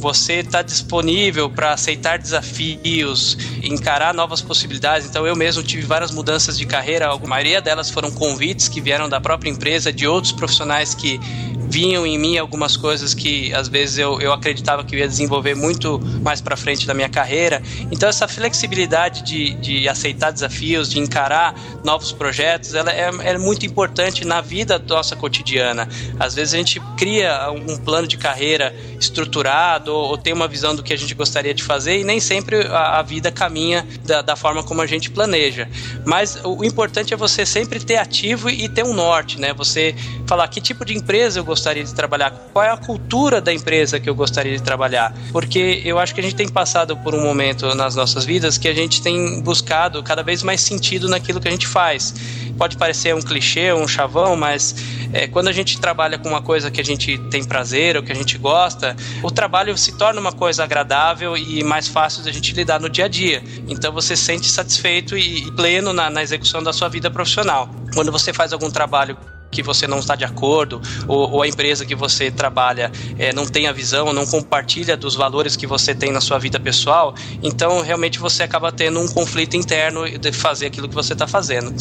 você 0.00 0.34
está 0.34 0.62
disponível 0.62 1.50
para 1.50 1.72
aceitar 1.72 2.18
desafios, 2.18 3.36
encarar 3.62 4.14
novas 4.14 4.40
possibilidades. 4.40 5.08
Então, 5.08 5.26
eu 5.26 5.36
mesmo 5.36 5.62
tive 5.62 5.82
várias 5.82 6.10
mudanças 6.10 6.56
de 6.56 6.64
carreira. 6.64 7.08
A 7.08 7.18
maioria 7.18 7.60
delas 7.60 7.90
foram 7.90 8.10
convites 8.10 8.68
que 8.68 8.80
vieram 8.80 9.08
da 9.08 9.20
própria 9.20 9.50
empresa, 9.50 9.92
de 9.92 10.06
outros 10.06 10.32
profissionais 10.32 10.94
que 10.94 11.20
vinham 11.74 12.06
em 12.06 12.16
mim 12.16 12.38
algumas 12.38 12.76
coisas 12.76 13.14
que 13.14 13.52
às 13.52 13.66
vezes 13.66 13.98
eu, 13.98 14.20
eu 14.20 14.32
acreditava 14.32 14.84
que 14.84 14.94
eu 14.94 15.00
ia 15.00 15.08
desenvolver 15.08 15.56
muito 15.56 16.00
mais 16.22 16.40
para 16.40 16.56
frente 16.56 16.86
da 16.86 16.94
minha 16.94 17.08
carreira. 17.08 17.60
Então 17.90 18.08
essa 18.08 18.28
flexibilidade 18.28 19.24
de, 19.24 19.54
de 19.54 19.88
aceitar 19.88 20.30
desafios, 20.30 20.88
de 20.88 21.00
encarar 21.00 21.52
novos 21.82 22.12
projetos, 22.12 22.74
ela 22.74 22.92
é, 22.92 23.10
é 23.24 23.38
muito 23.38 23.66
importante 23.66 24.24
na 24.24 24.40
vida 24.40 24.78
nossa 24.78 25.16
cotidiana. 25.16 25.88
Às 26.16 26.36
vezes 26.36 26.54
a 26.54 26.58
gente 26.58 26.78
cria 26.96 27.50
um 27.50 27.76
plano 27.76 28.06
de 28.06 28.18
carreira 28.18 28.72
estruturado 29.00 29.92
ou, 29.92 30.10
ou 30.10 30.16
tem 30.16 30.32
uma 30.32 30.46
visão 30.46 30.76
do 30.76 30.82
que 30.82 30.92
a 30.92 30.96
gente 30.96 31.12
gostaria 31.12 31.52
de 31.52 31.64
fazer 31.64 31.98
e 31.98 32.04
nem 32.04 32.20
sempre 32.20 32.68
a, 32.68 33.00
a 33.00 33.02
vida 33.02 33.32
caminha 33.32 33.84
da, 34.04 34.22
da 34.22 34.36
forma 34.36 34.62
como 34.62 34.80
a 34.80 34.86
gente 34.86 35.10
planeja. 35.10 35.68
Mas 36.06 36.38
o 36.44 36.64
importante 36.64 37.12
é 37.12 37.16
você 37.16 37.44
sempre 37.44 37.80
ter 37.80 37.96
ativo 37.96 38.48
e 38.48 38.68
ter 38.68 38.84
um 38.84 38.94
norte, 38.94 39.40
né? 39.40 39.52
Você 39.54 39.92
falar 40.24 40.46
que 40.46 40.60
tipo 40.60 40.84
de 40.84 40.96
empresa 40.96 41.40
eu 41.40 41.44
gostaria 41.44 41.63
gostaria 41.64 41.84
de 41.84 41.94
trabalhar, 41.94 42.30
qual 42.52 42.62
é 42.62 42.68
a 42.68 42.76
cultura 42.76 43.40
da 43.40 43.50
empresa 43.52 43.98
que 43.98 44.08
eu 44.08 44.14
gostaria 44.14 44.54
de 44.54 44.62
trabalhar. 44.62 45.14
Porque 45.32 45.80
eu 45.82 45.98
acho 45.98 46.14
que 46.14 46.20
a 46.20 46.22
gente 46.22 46.34
tem 46.34 46.46
passado 46.46 46.94
por 46.98 47.14
um 47.14 47.22
momento 47.22 47.74
nas 47.74 47.94
nossas 47.94 48.26
vidas 48.26 48.58
que 48.58 48.68
a 48.68 48.74
gente 48.74 49.00
tem 49.00 49.40
buscado 49.40 50.02
cada 50.02 50.22
vez 50.22 50.42
mais 50.42 50.60
sentido 50.60 51.08
naquilo 51.08 51.40
que 51.40 51.48
a 51.48 51.50
gente 51.50 51.66
faz. 51.66 52.14
Pode 52.58 52.76
parecer 52.76 53.14
um 53.14 53.22
clichê, 53.22 53.72
um 53.72 53.88
chavão, 53.88 54.36
mas 54.36 54.74
é, 55.12 55.26
quando 55.26 55.48
a 55.48 55.52
gente 55.52 55.80
trabalha 55.80 56.18
com 56.18 56.28
uma 56.28 56.42
coisa 56.42 56.70
que 56.70 56.82
a 56.82 56.84
gente 56.84 57.16
tem 57.30 57.42
prazer 57.42 57.96
ou 57.96 58.02
que 58.02 58.12
a 58.12 58.14
gente 58.14 58.36
gosta, 58.36 58.94
o 59.22 59.30
trabalho 59.30 59.76
se 59.78 59.96
torna 59.96 60.20
uma 60.20 60.32
coisa 60.32 60.64
agradável 60.64 61.34
e 61.34 61.64
mais 61.64 61.88
fácil 61.88 62.22
de 62.22 62.28
a 62.28 62.32
gente 62.32 62.52
lidar 62.52 62.78
no 62.78 62.90
dia 62.90 63.06
a 63.06 63.08
dia. 63.08 63.42
Então 63.66 63.90
você 63.90 64.14
se 64.14 64.24
sente 64.24 64.50
satisfeito 64.50 65.16
e 65.16 65.50
pleno 65.52 65.94
na, 65.94 66.10
na 66.10 66.22
execução 66.22 66.62
da 66.62 66.74
sua 66.74 66.90
vida 66.90 67.10
profissional. 67.10 67.70
Quando 67.94 68.12
você 68.12 68.34
faz 68.34 68.52
algum 68.52 68.70
trabalho 68.70 69.16
que 69.54 69.62
você 69.62 69.86
não 69.86 70.00
está 70.00 70.16
de 70.16 70.24
acordo, 70.24 70.82
ou, 71.06 71.30
ou 71.30 71.42
a 71.42 71.48
empresa 71.48 71.86
que 71.86 71.94
você 71.94 72.30
trabalha 72.30 72.90
é, 73.18 73.32
não 73.32 73.46
tem 73.46 73.68
a 73.68 73.72
visão, 73.72 74.12
não 74.12 74.26
compartilha 74.26 74.96
dos 74.96 75.14
valores 75.14 75.54
que 75.56 75.66
você 75.66 75.94
tem 75.94 76.10
na 76.10 76.20
sua 76.20 76.38
vida 76.38 76.58
pessoal, 76.58 77.14
então 77.42 77.80
realmente 77.80 78.18
você 78.18 78.42
acaba 78.42 78.72
tendo 78.72 79.00
um 79.00 79.06
conflito 79.06 79.56
interno 79.56 80.08
de 80.18 80.32
fazer 80.32 80.66
aquilo 80.66 80.88
que 80.88 80.94
você 80.94 81.12
está 81.12 81.26
fazendo. 81.26 81.72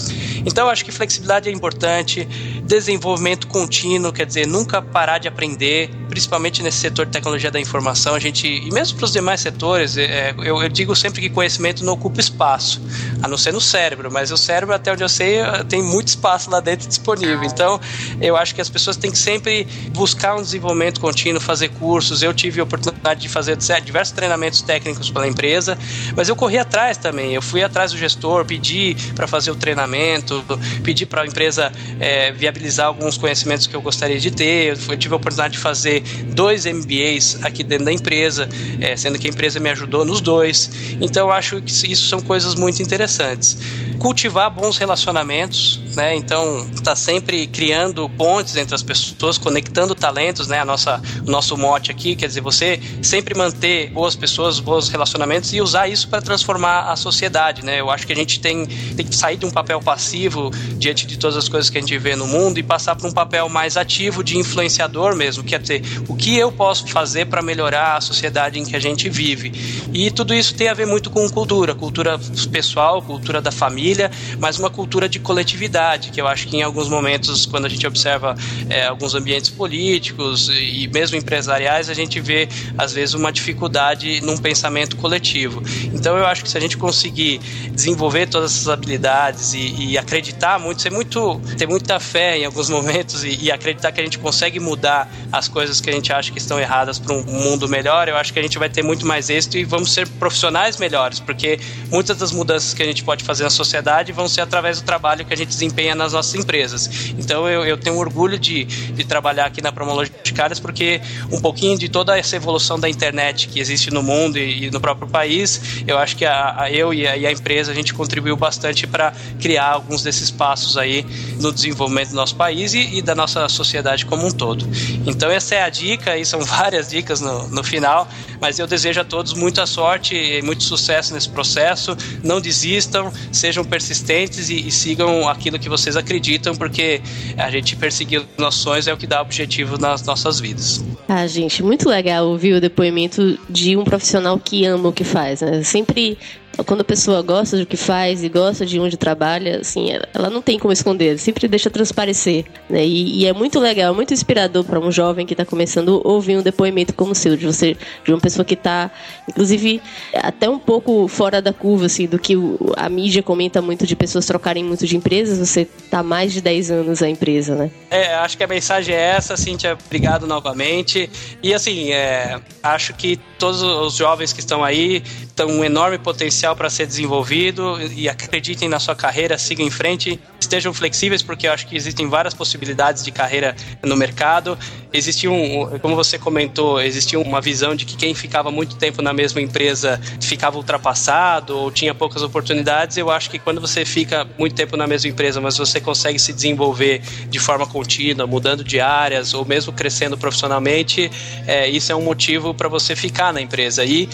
Então, 0.45 0.69
acho 0.69 0.85
que 0.85 0.91
flexibilidade 0.91 1.49
é 1.49 1.51
importante, 1.51 2.25
desenvolvimento 2.63 3.47
contínuo, 3.47 4.13
quer 4.13 4.25
dizer, 4.25 4.45
nunca 4.45 4.81
parar 4.81 5.17
de 5.17 5.27
aprender, 5.27 5.89
principalmente 6.13 6.61
nesse 6.61 6.77
setor 6.77 7.07
de 7.07 7.11
tecnologia 7.11 7.49
da 7.49 7.59
informação, 7.59 8.13
a 8.13 8.19
gente, 8.19 8.47
e 8.47 8.69
mesmo 8.71 8.99
para 8.99 9.05
os 9.05 9.11
demais 9.11 9.41
setores, 9.41 9.97
é, 9.97 10.35
eu, 10.37 10.61
eu, 10.61 10.69
digo 10.69 10.95
sempre 10.95 11.19
que 11.21 11.27
conhecimento 11.27 11.83
não 11.83 11.93
ocupa 11.93 12.21
espaço, 12.21 12.79
a 13.19 13.27
não 13.27 13.35
ser 13.35 13.51
no 13.51 13.59
cérebro, 13.59 14.11
mas 14.11 14.31
o 14.31 14.37
cérebro, 14.37 14.75
até 14.75 14.93
onde 14.93 15.03
eu 15.03 15.09
sei, 15.09 15.37
tem 15.67 15.81
muito 15.81 16.09
espaço 16.09 16.51
lá 16.51 16.59
dentro 16.59 16.87
disponível. 16.87 17.43
Então, 17.43 17.81
eu 18.21 18.37
acho 18.37 18.53
que 18.53 18.61
as 18.61 18.69
pessoas 18.69 18.95
têm 18.95 19.09
que 19.09 19.17
sempre 19.17 19.65
buscar 19.89 20.35
um 20.35 20.41
desenvolvimento 20.43 21.01
contínuo, 21.01 21.41
fazer 21.41 21.69
cursos. 21.69 22.21
Eu 22.21 22.31
tive 22.31 22.59
a 22.59 22.63
oportunidade 22.63 23.21
de 23.21 23.27
fazer 23.27 23.57
diversos 23.83 24.13
treinamentos 24.13 24.61
técnicos 24.61 25.09
pela 25.09 25.27
empresa, 25.27 25.75
mas 26.15 26.29
eu 26.29 26.35
corri 26.35 26.59
atrás 26.59 26.95
também. 26.95 27.33
Eu 27.33 27.41
fui 27.41 27.63
atrás 27.63 27.91
do 27.91 27.97
gestor, 27.97 28.45
pedi 28.45 28.95
para 29.15 29.27
fazer 29.27 29.49
o 29.49 29.55
treinamento, 29.55 30.45
pedi 30.83 31.07
para 31.07 31.23
a 31.23 31.25
empresa 31.25 31.71
é, 31.99 32.31
viabilizar 32.31 32.85
alguns 32.85 33.17
conhecimentos 33.17 33.65
que 33.65 33.75
eu 33.75 33.81
gostaria 33.81 34.19
de 34.19 34.29
ter. 34.29 34.77
Eu 34.87 34.95
tive 34.95 35.15
a 35.15 35.17
oportunidade 35.17 35.53
de 35.53 35.59
fazer 35.59 36.02
dois 36.33 36.65
MBAs 36.65 37.39
aqui 37.43 37.63
dentro 37.63 37.85
da 37.85 37.91
empresa, 37.91 38.47
é, 38.79 38.95
sendo 38.95 39.17
que 39.19 39.27
a 39.27 39.29
empresa 39.29 39.59
me 39.59 39.69
ajudou 39.69 40.05
nos 40.05 40.21
dois. 40.21 40.69
Então, 41.01 41.27
eu 41.27 41.31
acho 41.31 41.61
que 41.61 41.71
isso 41.71 42.07
são 42.07 42.21
coisas 42.21 42.55
muito 42.55 42.81
interessantes. 42.81 43.57
Cultivar 43.99 44.51
bons 44.51 44.77
relacionamentos, 44.77 45.79
né? 45.95 46.15
Então, 46.15 46.67
está 46.73 46.95
sempre 46.95 47.47
criando 47.47 48.09
pontes 48.09 48.55
entre 48.55 48.75
as 48.75 48.83
pessoas, 48.83 49.37
conectando 49.37 49.95
talentos, 49.95 50.47
né? 50.47 50.59
A 50.59 50.65
nossa, 50.65 51.01
o 51.25 51.29
nosso 51.29 51.57
mote 51.57 51.91
aqui, 51.91 52.15
quer 52.15 52.27
dizer, 52.27 52.41
você 52.41 52.79
sempre 53.01 53.35
manter 53.35 53.89
boas 53.91 54.15
pessoas, 54.15 54.59
bons 54.59 54.89
relacionamentos 54.89 55.53
e 55.53 55.61
usar 55.61 55.87
isso 55.87 56.07
para 56.07 56.21
transformar 56.21 56.91
a 56.91 56.95
sociedade, 56.95 57.63
né? 57.63 57.79
Eu 57.79 57.89
acho 57.89 58.05
que 58.05 58.13
a 58.13 58.15
gente 58.15 58.39
tem, 58.39 58.65
tem 58.65 59.05
que 59.05 59.15
sair 59.15 59.37
de 59.37 59.45
um 59.45 59.51
papel 59.51 59.79
passivo 59.79 60.51
diante 60.77 61.07
de 61.07 61.17
todas 61.17 61.37
as 61.37 61.47
coisas 61.47 61.69
que 61.69 61.77
a 61.77 61.81
gente 61.81 61.97
vê 61.97 62.15
no 62.15 62.27
mundo 62.27 62.57
e 62.57 62.63
passar 62.63 62.95
para 62.95 63.07
um 63.07 63.11
papel 63.11 63.47
mais 63.49 63.77
ativo 63.77 64.23
de 64.23 64.37
influenciador 64.37 65.15
mesmo, 65.15 65.43
quer 65.43 65.59
dizer, 65.59 65.81
o 66.07 66.15
que 66.15 66.37
eu 66.37 66.51
posso 66.51 66.87
fazer 66.87 67.25
para 67.25 67.41
melhorar 67.41 67.97
a 67.97 68.01
sociedade 68.01 68.59
em 68.59 68.65
que 68.65 68.75
a 68.75 68.79
gente 68.79 69.09
vive. 69.09 69.51
E 69.93 70.11
tudo 70.11 70.33
isso 70.33 70.55
tem 70.55 70.67
a 70.67 70.73
ver 70.73 70.85
muito 70.85 71.09
com 71.09 71.29
cultura, 71.29 71.75
cultura 71.75 72.19
pessoal, 72.51 73.01
cultura 73.01 73.41
da 73.41 73.51
família, 73.51 74.11
mas 74.39 74.57
uma 74.59 74.69
cultura 74.69 75.07
de 75.07 75.19
coletividade, 75.19 76.11
que 76.11 76.19
eu 76.19 76.27
acho 76.27 76.47
que 76.47 76.57
em 76.57 76.63
alguns 76.63 76.89
momentos 76.89 77.45
quando 77.45 77.65
a 77.65 77.69
gente 77.69 77.85
observa 77.85 78.35
é, 78.69 78.85
alguns 78.85 79.15
ambientes 79.15 79.49
políticos 79.49 80.49
e 80.49 80.89
mesmo 80.93 81.17
empresariais, 81.17 81.89
a 81.89 81.93
gente 81.93 82.19
vê, 82.19 82.47
às 82.77 82.93
vezes, 82.93 83.15
uma 83.15 83.31
dificuldade 83.31 84.21
num 84.21 84.37
pensamento 84.37 84.95
coletivo. 84.97 85.61
Então, 85.93 86.17
eu 86.17 86.25
acho 86.25 86.43
que 86.43 86.49
se 86.49 86.57
a 86.57 86.61
gente 86.61 86.77
conseguir 86.77 87.39
desenvolver 87.71 88.27
todas 88.27 88.51
essas 88.55 88.69
habilidades 88.69 89.53
e, 89.53 89.91
e 89.91 89.97
acreditar 89.97 90.59
muito, 90.59 90.81
ser 90.81 90.91
muito, 90.91 91.39
ter 91.57 91.67
muita 91.67 91.99
fé 91.99 92.37
em 92.37 92.45
alguns 92.45 92.69
momentos 92.69 93.23
e, 93.23 93.37
e, 93.43 93.51
acreditar 93.51 93.91
que 93.91 94.01
a 94.01 94.03
gente 94.03 94.19
consegue 94.19 94.59
mudar 94.59 95.11
as 95.31 95.47
coisas 95.47 95.81
que 95.83 95.89
a 95.89 95.93
gente 95.93 96.11
acha 96.11 96.31
que 96.31 96.39
estão 96.39 96.59
erradas 96.59 96.97
para 96.97 97.13
um 97.13 97.23
mundo 97.23 97.67
melhor, 97.67 98.07
eu 98.07 98.15
acho 98.15 98.31
que 98.31 98.39
a 98.39 98.41
gente 98.41 98.57
vai 98.57 98.69
ter 98.69 98.81
muito 98.81 99.05
mais 99.05 99.29
êxito 99.29 99.57
e 99.57 99.63
vamos 99.63 99.93
ser 99.93 100.07
profissionais 100.07 100.77
melhores, 100.77 101.19
porque 101.19 101.59
muitas 101.89 102.17
das 102.17 102.31
mudanças 102.31 102.73
que 102.73 102.81
a 102.81 102.85
gente 102.85 103.03
pode 103.03 103.23
fazer 103.23 103.43
na 103.43 103.49
sociedade 103.49 104.11
vão 104.11 104.27
ser 104.27 104.41
através 104.41 104.81
do 104.81 104.85
trabalho 104.85 105.25
que 105.25 105.33
a 105.33 105.37
gente 105.37 105.49
desempenha 105.49 105.93
nas 105.93 106.13
nossas 106.13 106.33
empresas. 106.35 106.89
Então, 107.17 107.47
eu, 107.47 107.63
eu 107.65 107.77
tenho 107.77 107.97
orgulho 107.97 108.39
de, 108.39 108.63
de 108.63 109.03
trabalhar 109.03 109.45
aqui 109.45 109.61
na 109.61 109.71
Promologicárias 109.71 110.59
porque 110.59 111.01
um 111.31 111.39
pouquinho 111.39 111.77
de 111.77 111.89
toda 111.89 112.17
essa 112.17 112.35
evolução 112.35 112.79
da 112.79 112.89
internet 112.89 113.47
que 113.47 113.59
existe 113.59 113.91
no 113.91 114.01
mundo 114.01 114.37
e, 114.37 114.65
e 114.65 114.71
no 114.71 114.79
próprio 114.79 115.07
país, 115.07 115.83
eu 115.85 115.97
acho 115.97 116.15
que 116.15 116.25
a, 116.25 116.61
a 116.63 116.71
eu 116.71 116.93
e 116.93 117.07
a, 117.07 117.17
e 117.17 117.25
a, 117.25 117.31
empresa 117.31 117.71
a 117.71 117.75
gente 117.75 117.93
contribuiu 117.93 118.35
bastante 118.35 118.87
para 118.87 119.13
criar 119.39 119.71
alguns 119.71 120.03
desses 120.03 120.31
passos 120.31 120.77
aí 120.77 121.05
no 121.39 121.51
desenvolvimento 121.51 122.09
do 122.09 122.15
nosso 122.15 122.35
país 122.35 122.73
e, 122.73 122.97
e, 122.97 123.01
da 123.01 123.15
nossa 123.15 123.47
sociedade 123.49 124.05
como 124.05 124.25
um 124.25 124.31
todo. 124.31 124.67
Então 125.05 125.29
essa 125.29 125.55
é 125.55 125.63
a 125.63 125.69
dica 125.73 126.17
e 126.17 126.25
são 126.25 126.39
várias 126.45 126.89
dicas 126.89 127.19
no, 127.19 127.47
no 127.47 127.63
final, 127.63 128.07
mas 128.39 128.59
eu 128.59 128.67
desejo 128.67 129.01
a 129.01 129.03
todos 129.03 129.33
muita 129.33 129.65
sorte 129.65 130.15
e 130.15 130.41
muito 130.41 130.63
sucesso 130.63 131.13
nesse 131.13 131.29
processo. 131.29 131.97
Não 132.23 132.39
desistam, 132.39 133.11
sejam 133.31 133.65
persistentes 133.65 134.49
e, 134.49 134.67
e 134.67 134.71
sigam 134.71 135.27
aquilo 135.27 135.57
que 135.57 135.67
vocês 135.67 135.97
acreditam, 135.97 136.55
porque 136.55 137.01
a 137.37 137.49
gente 137.49 137.75
perseguir 137.75 138.23
nossos 138.37 138.61
sonhos 138.61 138.87
é 138.87 138.93
o 138.93 138.97
que 138.97 139.07
dá 139.07 139.21
objetivo 139.21 139.77
nas 139.77 140.03
nossas 140.03 140.39
vidas. 140.39 140.83
Ah, 141.07 141.27
gente, 141.27 141.61
muito 141.63 141.89
legal 141.89 142.27
ouvir 142.27 142.53
o 142.53 142.61
depoimento 142.61 143.37
de 143.49 143.75
um 143.75 143.83
profissional 143.83 144.39
que 144.39 144.65
ama 144.65 144.89
o 144.89 144.93
que 144.93 145.03
faz. 145.03 145.41
Né? 145.41 145.63
Sempre 145.63 146.17
quando 146.65 146.81
a 146.81 146.83
pessoa 146.83 147.21
gosta 147.21 147.57
do 147.57 147.65
que 147.65 147.75
faz 147.75 148.23
e 148.23 148.29
gosta 148.29 148.65
de 148.65 148.79
onde 148.79 148.95
trabalha, 148.97 149.59
assim, 149.61 149.89
ela 150.13 150.29
não 150.29 150.41
tem 150.41 150.59
como 150.59 150.71
esconder, 150.71 151.17
sempre 151.17 151.47
deixa 151.47 151.69
transparecer, 151.69 152.45
né? 152.69 152.85
E, 152.85 153.21
e 153.21 153.25
é 153.25 153.33
muito 153.33 153.59
legal, 153.59 153.93
muito 153.95 154.13
inspirador 154.13 154.63
para 154.63 154.79
um 154.79 154.91
jovem 154.91 155.25
que 155.25 155.33
está 155.33 155.45
começando 155.45 156.01
ouvir 156.03 156.37
um 156.37 156.41
depoimento 156.41 156.93
como 156.93 157.13
o 157.13 157.15
seu, 157.15 157.35
de 157.35 157.45
você, 157.45 157.75
de 158.03 158.11
uma 158.11 158.19
pessoa 158.19 158.45
que 158.45 158.53
está, 158.53 158.91
inclusive, 159.27 159.81
até 160.13 160.47
um 160.47 160.59
pouco 160.59 161.07
fora 161.07 161.41
da 161.41 161.51
curva, 161.51 161.87
assim, 161.87 162.05
do 162.05 162.19
que 162.19 162.35
a 162.77 162.87
mídia 162.87 163.23
comenta 163.23 163.61
muito 163.61 163.87
de 163.87 163.95
pessoas 163.95 164.25
trocarem 164.25 164.63
muito 164.63 164.85
de 164.85 164.95
empresas, 164.95 165.39
você 165.39 165.61
está 165.61 166.03
mais 166.03 166.33
de 166.33 166.41
10 166.41 166.71
anos 166.71 167.01
a 167.01 167.09
empresa, 167.09 167.55
né? 167.55 167.71
É, 167.89 168.13
acho 168.15 168.37
que 168.37 168.43
a 168.43 168.47
mensagem 168.47 168.93
é 168.93 169.15
essa, 169.15 169.35
Cíntia, 169.35 169.77
obrigado 169.85 170.27
novamente. 170.27 171.09
E 171.41 171.53
assim, 171.53 171.91
é, 171.91 172.39
acho 172.61 172.93
que 172.93 173.19
todos 173.39 173.61
os 173.61 173.95
jovens 173.95 174.31
que 174.33 174.39
estão 174.39 174.63
aí 174.63 175.03
têm 175.35 175.45
um 175.45 175.63
enorme 175.63 175.97
potencial 175.97 176.55
para 176.55 176.69
ser 176.69 176.85
desenvolvido 176.85 177.79
e 177.95 178.07
acreditem 178.07 178.69
na 178.69 178.79
sua 178.79 178.95
carreira, 178.95 179.37
sigam 179.37 179.65
em 179.65 179.71
frente, 179.71 180.19
estejam 180.39 180.73
flexíveis, 180.73 181.21
porque 181.21 181.47
eu 181.47 181.51
acho 181.51 181.67
que 181.67 181.75
existem 181.75 182.07
várias 182.07 182.33
possibilidades 182.33 183.03
de 183.03 183.11
carreira 183.11 183.55
no 183.81 183.95
mercado. 183.95 184.57
Existe 184.91 185.27
um, 185.27 185.79
como 185.79 185.95
você 185.95 186.19
comentou, 186.19 186.79
existia 186.79 187.19
uma 187.19 187.41
visão 187.41 187.75
de 187.75 187.85
que 187.85 187.95
quem 187.95 188.13
ficava 188.13 188.51
muito 188.51 188.75
tempo 188.75 189.01
na 189.01 189.11
mesma 189.11 189.41
empresa 189.41 189.99
ficava 190.21 190.57
ultrapassado 190.57 191.57
ou 191.57 191.71
tinha 191.71 191.95
poucas 191.95 192.21
oportunidades. 192.21 192.97
Eu 192.97 193.09
acho 193.09 193.29
que 193.29 193.39
quando 193.39 193.59
você 193.59 193.85
fica 193.85 194.27
muito 194.37 194.55
tempo 194.55 194.77
na 194.77 194.85
mesma 194.85 195.09
empresa, 195.09 195.41
mas 195.41 195.57
você 195.57 195.81
consegue 195.81 196.19
se 196.19 196.31
desenvolver 196.31 197.01
de 197.27 197.39
forma 197.39 197.65
contínua, 197.65 198.27
mudando 198.27 198.63
de 198.63 198.79
áreas 198.79 199.33
ou 199.33 199.43
mesmo 199.43 199.73
crescendo 199.73 200.17
profissionalmente, 200.17 201.09
é, 201.47 201.67
isso 201.67 201.91
é 201.91 201.95
um 201.95 202.03
motivo 202.03 202.53
para 202.53 202.69
você 202.69 202.95
ficar 202.95 203.33
na 203.33 203.41
empresa. 203.41 203.83
E 203.83 204.07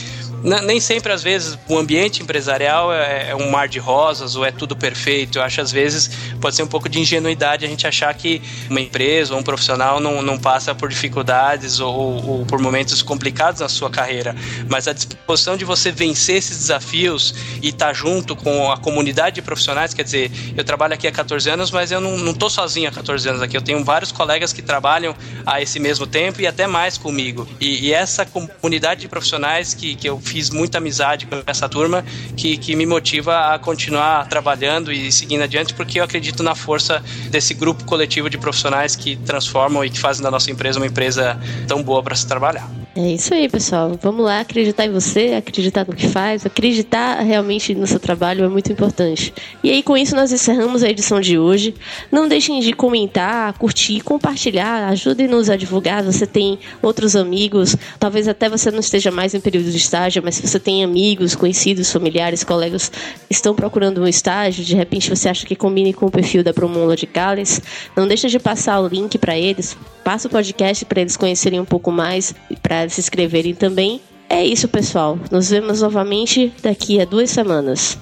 nem 0.44 0.80
sempre, 0.80 1.12
às 1.12 1.22
vezes, 1.22 1.58
o 1.68 1.78
ambiente 1.78 2.22
empresarial 2.22 2.94
é, 2.94 3.30
é, 3.30 3.36
um 3.36 3.50
mar 3.50 3.68
de 3.68 3.80
rosas 3.80 4.36
ou 4.36 4.46
é 4.46 4.52
tudo 4.52 4.76
perfeito. 4.76 5.38
Eu 5.38 5.44
acho, 5.44 5.62
às 5.62 5.72
vezes, 5.72 6.10
pode 6.40 6.56
ser 6.56 6.64
um 6.64 6.68
pouco 6.68 6.88
de 6.88 7.00
ingenuidade 7.00 7.66
a 7.66 7.68
gente 7.68 7.86
achar 7.86 8.14
que 8.14 8.42
uma 8.70 8.80
empresa 8.80 9.34
ou 9.34 9.40
um 9.40 9.44
profissional 9.44 10.00
não, 10.00 10.22
não 10.22 10.38
passa 10.38 10.74
por 10.74 10.90
dificuldades 10.90 11.80
ou, 11.80 12.26
ou 12.26 12.46
por 12.46 12.60
momentos 12.60 13.02
complicados 13.02 13.62
na 13.62 13.70
sua 13.70 13.90
carreira. 13.90 14.36
Mas 14.68 14.88
a 14.88 14.94
disposição 14.94 15.58
de 15.58 15.66
você 15.66 15.92
vencer 15.92 16.38
esses 16.38 16.58
desafios 16.58 17.34
e 17.62 17.70
estar 17.70 17.88
tá 17.88 17.94
junto 17.94 18.36
com 18.36 18.72
a 18.72 18.78
comunidade 18.78 19.36
de 19.36 19.42
profissionais, 19.42 19.94
quer 19.94 20.04
dizer, 20.04 20.32
eu 20.56 20.64
trabalho 20.64 20.94
aqui 20.94 21.08
há 21.08 21.12
14 21.12 21.50
anos, 21.50 21.72
mas 21.72 21.92
eu 21.92 22.00
não 22.00 22.32
estou 22.32 22.50
sozinho 22.50 22.88
há 22.88 22.92
14 22.92 23.30
anos 23.30 23.42
aqui. 23.42 23.58
Eu 23.58 23.62
tenho 23.62 23.84
vários 23.84 24.12
colegas 24.12 24.54
que 24.54 24.62
trabalham 24.62 25.16
há 25.46 25.62
esse 25.62 25.80
mesmo 25.80 26.08
tempo 26.08 26.42
e 26.42 26.48
até 26.48 26.68
mais 26.68 26.98
comigo. 26.98 27.48
E, 27.60 27.88
e 27.88 27.94
essa 27.94 28.26
comunidade 28.26 29.02
de 29.02 29.08
profissionais 29.08 29.74
que, 29.74 29.96
que 29.96 30.08
eu 30.08 30.20
fiz 30.30 30.49
muita 30.49 30.77
amizade 30.77 31.25
com 31.25 31.41
essa 31.45 31.67
turma 31.67 32.05
que, 32.38 32.57
que 32.57 32.75
me 32.75 32.86
motiva 32.86 33.53
a 33.53 33.59
continuar 33.59 34.27
trabalhando 34.27 34.91
e 34.91 35.11
seguindo 35.11 35.43
adiante, 35.43 35.73
porque 35.73 35.99
eu 35.99 36.03
acredito 36.03 36.43
na 36.43 36.53
força 36.53 37.03
desse 37.30 37.53
grupo 37.53 37.84
coletivo 37.86 38.30
de 38.30 38.38
profissionais 38.38 38.95
que 38.95 39.15
transformam 39.15 39.84
e 39.84 39.89
que 39.89 39.99
fazem 39.99 40.23
da 40.23 40.30
nossa 40.30 40.51
empresa 40.51 40.80
uma 40.80 40.88
empresa 40.88 41.39
tão 41.67 41.82
boa 41.82 42.03
para 42.03 42.15
se 42.15 42.27
trabalhar. 42.27 42.69
É 43.02 43.14
isso 43.14 43.34
aí, 43.34 43.47
pessoal. 43.47 43.97
Vamos 44.02 44.26
lá 44.26 44.41
acreditar 44.41 44.86
em 44.86 44.91
você, 44.91 45.34
acreditar 45.38 45.88
no 45.88 45.95
que 45.95 46.06
faz, 46.06 46.45
acreditar 46.45 47.22
realmente 47.22 47.74
no 47.74 47.88
seu 47.88 47.97
trabalho 47.97 48.43
é 48.43 48.50
muito 48.50 48.74
importante. 48.74 49.34
E 49.64 49.72
aí, 49.72 49.82
com 49.82 49.95
isso, 49.95 50.14
nós 50.14 50.34
encerramos 50.34 50.84
a 50.84 50.89
edição 50.89 51.22
de 51.22 51.39
hoje. 51.39 51.74
Não 52.12 52.28
deixem 52.28 52.60
de 52.60 52.74
comentar, 52.74 53.54
curtir, 53.54 54.02
compartilhar, 54.02 54.89
ajudem-nos 54.89 55.50
a 55.50 55.56
divulgar. 55.56 56.04
Você 56.04 56.28
tem 56.28 56.60
outros 56.82 57.16
amigos, 57.16 57.74
talvez 57.97 58.28
até 58.28 58.50
você 58.50 58.70
não 58.70 58.82
esteja 58.82 59.12
mais 59.12 59.34
em 59.34 59.39
período 59.39 59.72
de 59.72 59.78
estágio, 59.78 60.22
mas 60.22 60.36
se 60.36 60.45
você 60.45 60.60
tem 60.60 60.84
amigos, 60.84 61.36
conhecidos, 61.36 61.89
familiares, 61.89 62.43
colegas 62.43 62.91
estão 63.30 63.56
procurando 63.56 64.02
um 64.02 64.08
estágio, 64.10 64.66
de 64.66 64.76
repente 64.76 65.10
você 65.10 65.30
acha 65.30 65.45
que 65.45 65.56
combine 65.56 65.93
com 65.93 66.08
o 66.08 66.12
perfil 66.12 66.43
da 66.43 66.54
Promula 66.54 66.97
de 66.97 67.08
Cales, 67.08 67.62
não 67.95 68.06
deixe 68.06 68.28
de 68.28 68.39
passar 68.39 68.82
o 68.82 68.89
link 68.89 69.18
para 69.18 69.38
eles, 69.38 69.78
passa 70.10 70.28
o 70.28 70.32
podcast 70.32 70.86
para 70.86 71.01
eles 71.01 71.16
conhecerem 71.16 71.60
um 71.60 71.66
pouco 71.66 71.91
mais, 71.91 72.34
para 72.64 72.89
se 72.89 72.99
inscreverem 72.99 73.53
também. 73.53 74.01
É 74.28 74.43
isso, 74.43 74.68
pessoal. 74.68 75.20
Nos 75.30 75.51
vemos 75.51 75.84
novamente 75.84 76.51
daqui 76.64 76.99
a 76.99 77.05
duas 77.05 77.30
semanas. 77.30 77.95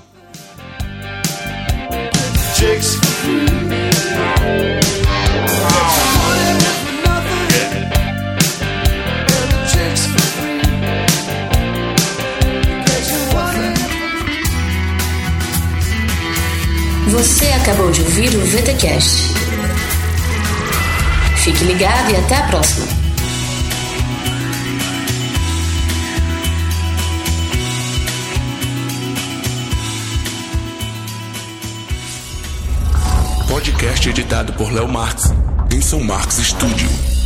Você 17.09 17.47
acabou 17.47 17.91
de 17.91 18.01
ouvir 18.01 18.29
o 18.29 18.39
VTCast. 18.45 19.46
Fique 21.47 21.63
ligado 21.63 22.11
e 22.11 22.15
até 22.17 22.35
a 22.35 22.43
próxima. 22.47 22.85
Podcast 33.47 34.09
editado 34.09 34.51
por 34.55 34.73
Léo 34.73 34.89
Marques, 34.89 35.33
em 35.73 35.81
São 35.81 36.03
Marcos 36.03 36.37
Estúdio. 36.37 37.16